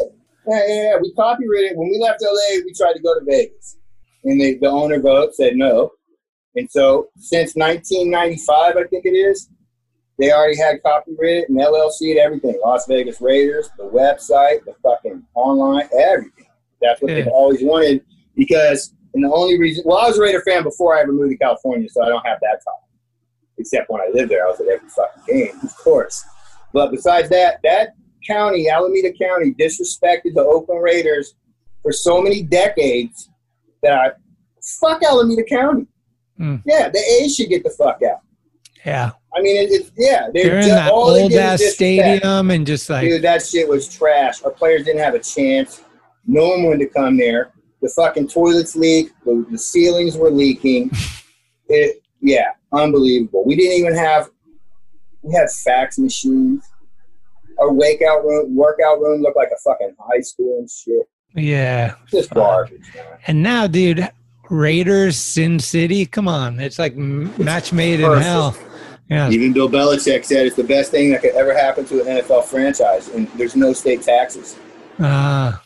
[0.47, 0.97] Yeah, yeah, yeah.
[1.01, 2.61] We copyrighted when we left LA.
[2.65, 3.77] We tried to go to Vegas,
[4.25, 5.93] and they, the owner vote said no.
[6.55, 9.49] And so since 1995, I think it is,
[10.19, 12.59] they already had copyrighted and LLC and everything.
[12.65, 16.47] Las Vegas Raiders, the website, the fucking online, everything.
[16.83, 17.17] That's what Yeah.
[17.25, 18.05] they've always wanted
[18.37, 18.95] because.
[19.15, 21.39] And the only reason, well, I was a Raider fan before I ever moved to
[21.39, 22.87] California, so I don't have that tie.
[23.57, 26.23] Except when I lived there, I was at every fucking game, of course.
[26.75, 27.95] But besides that, that
[28.27, 31.35] county, Alameda County, disrespected the Oakland Raiders
[31.83, 33.31] for so many decades
[33.83, 34.11] that I
[34.79, 35.87] fuck Alameda County.
[36.37, 36.57] Hmm.
[36.67, 38.21] Yeah, the A should get the fuck out.
[38.85, 39.13] Yeah.
[39.37, 43.23] I mean, it, yeah, they're, They're in that old ass stadium and just like, Dude,
[43.23, 44.43] that shit was trash.
[44.43, 45.83] Our players didn't have a chance.
[46.27, 47.53] No one wanted to come there.
[47.83, 49.13] The fucking toilets leaked.
[49.25, 50.91] The, the ceilings were leaking.
[51.71, 53.45] It, yeah, unbelievable.
[53.45, 54.31] We didn't even have.
[55.21, 56.65] We had fax machines.
[57.59, 61.07] Our wake out room, workout room looked like a fucking high school and shit.
[61.35, 61.97] yeah.
[62.11, 63.19] Just garbage, man.
[63.27, 64.09] And now, dude,
[64.49, 66.59] Raiders, Sin City, come on.
[66.59, 68.57] It's like match made in hell.
[69.09, 69.31] Yeah.
[69.31, 72.45] Even Bill Belichick said it's the best thing that could ever happen to an NFL
[72.45, 74.57] franchise, and there's no state taxes.
[75.01, 75.63] Ah,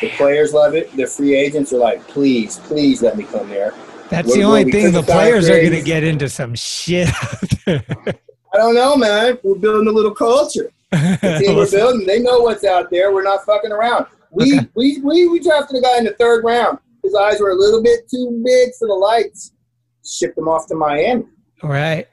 [0.00, 0.94] The players love it.
[0.96, 3.74] The free agents are like, please, please let me come there.
[4.10, 7.08] that's What- the only thing the players are going to get into some shit.
[7.66, 7.82] I
[8.58, 9.38] don't know, man.
[9.42, 10.70] We're building a little culture.
[10.92, 13.12] The team we're building, they know what's out there.
[13.12, 14.06] We're not fucking around.
[14.30, 14.68] We Okay.
[14.76, 16.78] we, we we drafted a guy in the third round.
[17.02, 19.52] His eyes were a little bit too big for the lights.
[20.04, 21.24] Shipped him off to Miami.
[21.62, 22.06] right.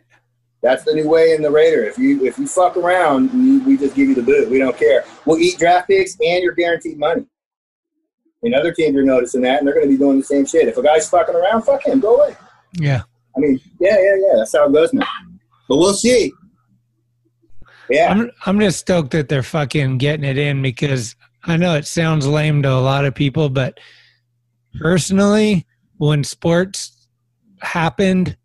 [0.61, 1.83] That's the new way in the Raider.
[1.83, 4.49] If you if you fuck around, we, we just give you the boot.
[4.49, 5.05] We don't care.
[5.25, 7.25] We'll eat draft picks and your guaranteed money.
[8.43, 10.67] And other teams are noticing that, and they're going to be doing the same shit.
[10.67, 11.99] If a guy's fucking around, fuck him.
[11.99, 12.35] Go away.
[12.73, 13.01] Yeah.
[13.35, 14.37] I mean, yeah, yeah, yeah.
[14.37, 15.05] That's how it goes now.
[15.69, 16.31] But we'll see.
[17.89, 18.11] Yeah.
[18.11, 22.27] I'm, I'm just stoked that they're fucking getting it in because I know it sounds
[22.27, 23.79] lame to a lot of people, but
[24.79, 25.65] personally,
[25.97, 27.07] when sports
[27.61, 28.37] happened,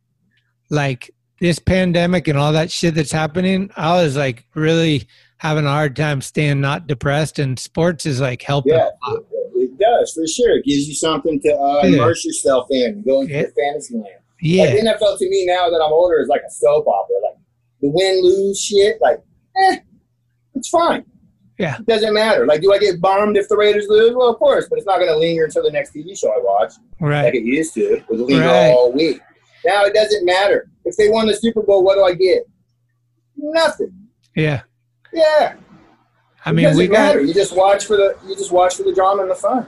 [0.70, 1.10] like
[1.40, 5.06] this pandemic and all that shit that's happening, I was like really
[5.38, 8.72] having a hard time staying not depressed, and sports is like helping.
[8.72, 9.22] Yeah, it,
[9.54, 10.56] it does for sure.
[10.58, 11.96] It gives you something to uh, Yeah.
[11.96, 13.42] immerse yourself in, go into Yeah.
[13.42, 14.06] the fantasy land.
[14.40, 14.64] Yeah.
[14.64, 17.16] Like, NFL to me now that I'm older is like a soap opera.
[17.24, 17.38] Like
[17.82, 19.18] the win lose shit, like
[19.56, 19.76] eh,
[20.54, 21.04] it's fine.
[21.58, 21.78] Yeah.
[21.78, 22.46] It doesn't matter.
[22.46, 24.14] Like, do I get bombed if the Raiders lose?
[24.14, 26.38] Well, of course, but it's not going to linger until the next TV show I
[26.42, 27.24] watch, Right.
[27.24, 27.80] like it used to.
[27.96, 28.70] It would linger Right.
[28.72, 29.20] all week.
[29.66, 30.70] Now it doesn't matter.
[30.84, 32.48] If they won the Super Bowl, what do I get?
[33.36, 34.08] Nothing.
[34.36, 34.62] Yeah.
[35.12, 35.56] Yeah.
[36.44, 37.20] I mean, we got matter.
[37.20, 39.66] You just watch for the you just watch for the drama and the fun.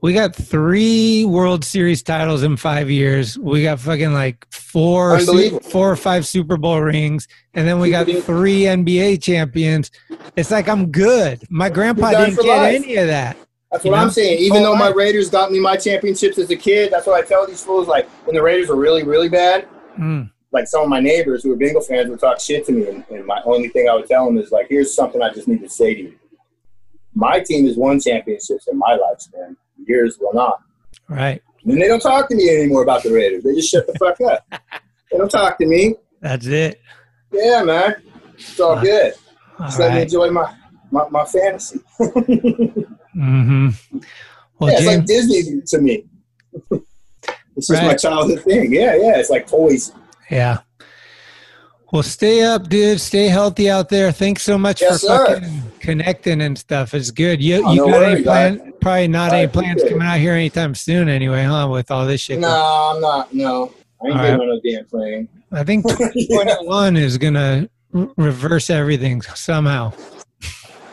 [0.00, 3.38] we got three World Series titles in five years.
[3.38, 8.06] We got fucking like four, four or five Super Bowl rings, and then we got
[8.06, 9.92] three NBA champions.
[10.34, 11.44] It's like I'm good.
[11.48, 12.74] My grandpa didn't get life.
[12.82, 13.36] any of that.
[13.72, 14.02] That's You what know?
[14.04, 14.38] I'm saying.
[14.38, 17.26] Even Oh, though my Raiders got me my championships as a kid, that's what I
[17.26, 17.88] tell these fools.
[17.88, 19.66] Like when the Raiders were really, really bad,
[19.98, 20.30] Mm.
[20.52, 23.04] like some of my neighbors who were Bengal fans would talk shit to me, and,
[23.10, 25.60] and my only thing I would tell them is like, "Here's something I just need
[25.62, 26.14] to say to you.
[27.14, 29.56] My team has won championships in my lifespan.
[29.86, 30.60] Yours will not."
[31.08, 31.42] Right.
[31.64, 33.42] And they don't talk to me anymore about the Raiders.
[33.42, 34.44] They just shut the fuck up.
[35.10, 35.94] they don't talk to me.
[36.20, 36.80] That's it.
[37.32, 37.96] Yeah, man.
[38.34, 39.14] It's all good.
[39.58, 40.54] All Just let me enjoy my
[40.90, 41.80] my, my fantasy.
[43.16, 43.98] Mm-hmm.
[44.58, 46.04] Well, yeah, it's like Disney to me.
[47.56, 48.72] it's just my childhood thing.
[48.72, 49.18] Yeah, yeah.
[49.18, 49.92] It's like toys.
[50.30, 50.58] yeah.
[51.92, 53.00] Well, stay up, dude.
[53.00, 54.10] Stay healthy out there.
[54.10, 55.26] Thanks so much Yes, for sir.
[55.40, 56.94] fucking connecting and stuff.
[56.94, 57.40] It's good.
[57.40, 58.72] You, Oh, you no got any plan?
[58.80, 59.90] Probably not I any plans it.
[59.90, 61.68] coming out here anytime soon, anyway, huh?
[61.70, 62.40] With all this shit.
[62.40, 62.48] No,
[62.94, 63.32] I'm not.
[63.32, 63.72] No,
[64.02, 64.48] I ain't All getting right.
[64.48, 65.28] no damn plane.
[65.52, 69.92] I think 2021 is gonna reverse everything somehow.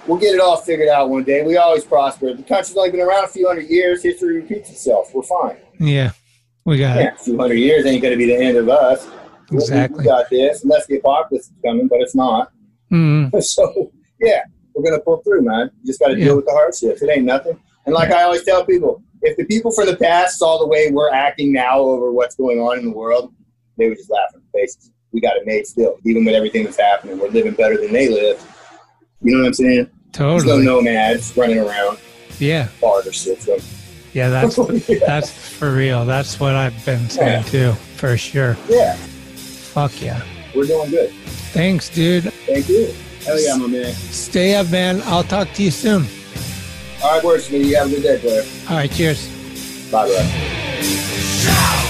[0.08, 1.44] We'll get it all figured out one day.
[1.44, 2.34] We always prosper.
[2.34, 4.04] The country's only been around a few hundred years.
[4.04, 5.14] History repeats itself.
[5.14, 5.58] We're fine.
[5.80, 6.12] Yeah,
[6.66, 9.08] we got Yeah, a few hundred years ain't going to be the end of us.
[9.50, 10.00] We- Exactly.
[10.00, 10.64] We got this.
[10.64, 12.52] Unless the apocalypse is coming, but it's not.
[12.92, 12.94] it.
[12.96, 14.42] Mm, so yeah,
[14.74, 15.70] we're gonna pull through, man.
[15.82, 16.26] You just got to Yeah.
[16.26, 17.02] deal with the hardships.
[17.02, 17.60] It ain't nothing.
[17.86, 20.90] And like I always tell people, if the people from the past saw the way
[20.92, 23.34] we're acting now over what's going on in the world,
[23.78, 24.92] they would just laugh in the faces.
[25.12, 27.20] We got it made still, even with everything that's happening.
[27.20, 28.42] We're living better than they lived.
[29.24, 29.90] You know what I'm saying?
[30.12, 30.66] There's no totally.
[30.66, 31.98] nomads running around,
[32.40, 33.60] Yeah, barter system.
[34.14, 34.30] yeah.
[34.30, 34.66] That's oh,
[35.06, 36.06] that's for real.
[36.06, 38.58] That's what I've been saying too, for sure.
[38.70, 40.22] Yeah, Fuck yeah.
[40.54, 41.12] we're doing good.
[41.54, 42.26] Thanks, dude.
[42.46, 42.94] Thank you.
[43.26, 43.94] Hell yeah, my man.
[43.94, 45.02] Stay up, man.
[45.06, 46.06] I'll talk to you soon.
[47.02, 47.50] All right, works.
[47.50, 48.44] You have a good day, player.
[48.70, 49.30] All right, cheers.
[49.92, 51.90] Bye, bye.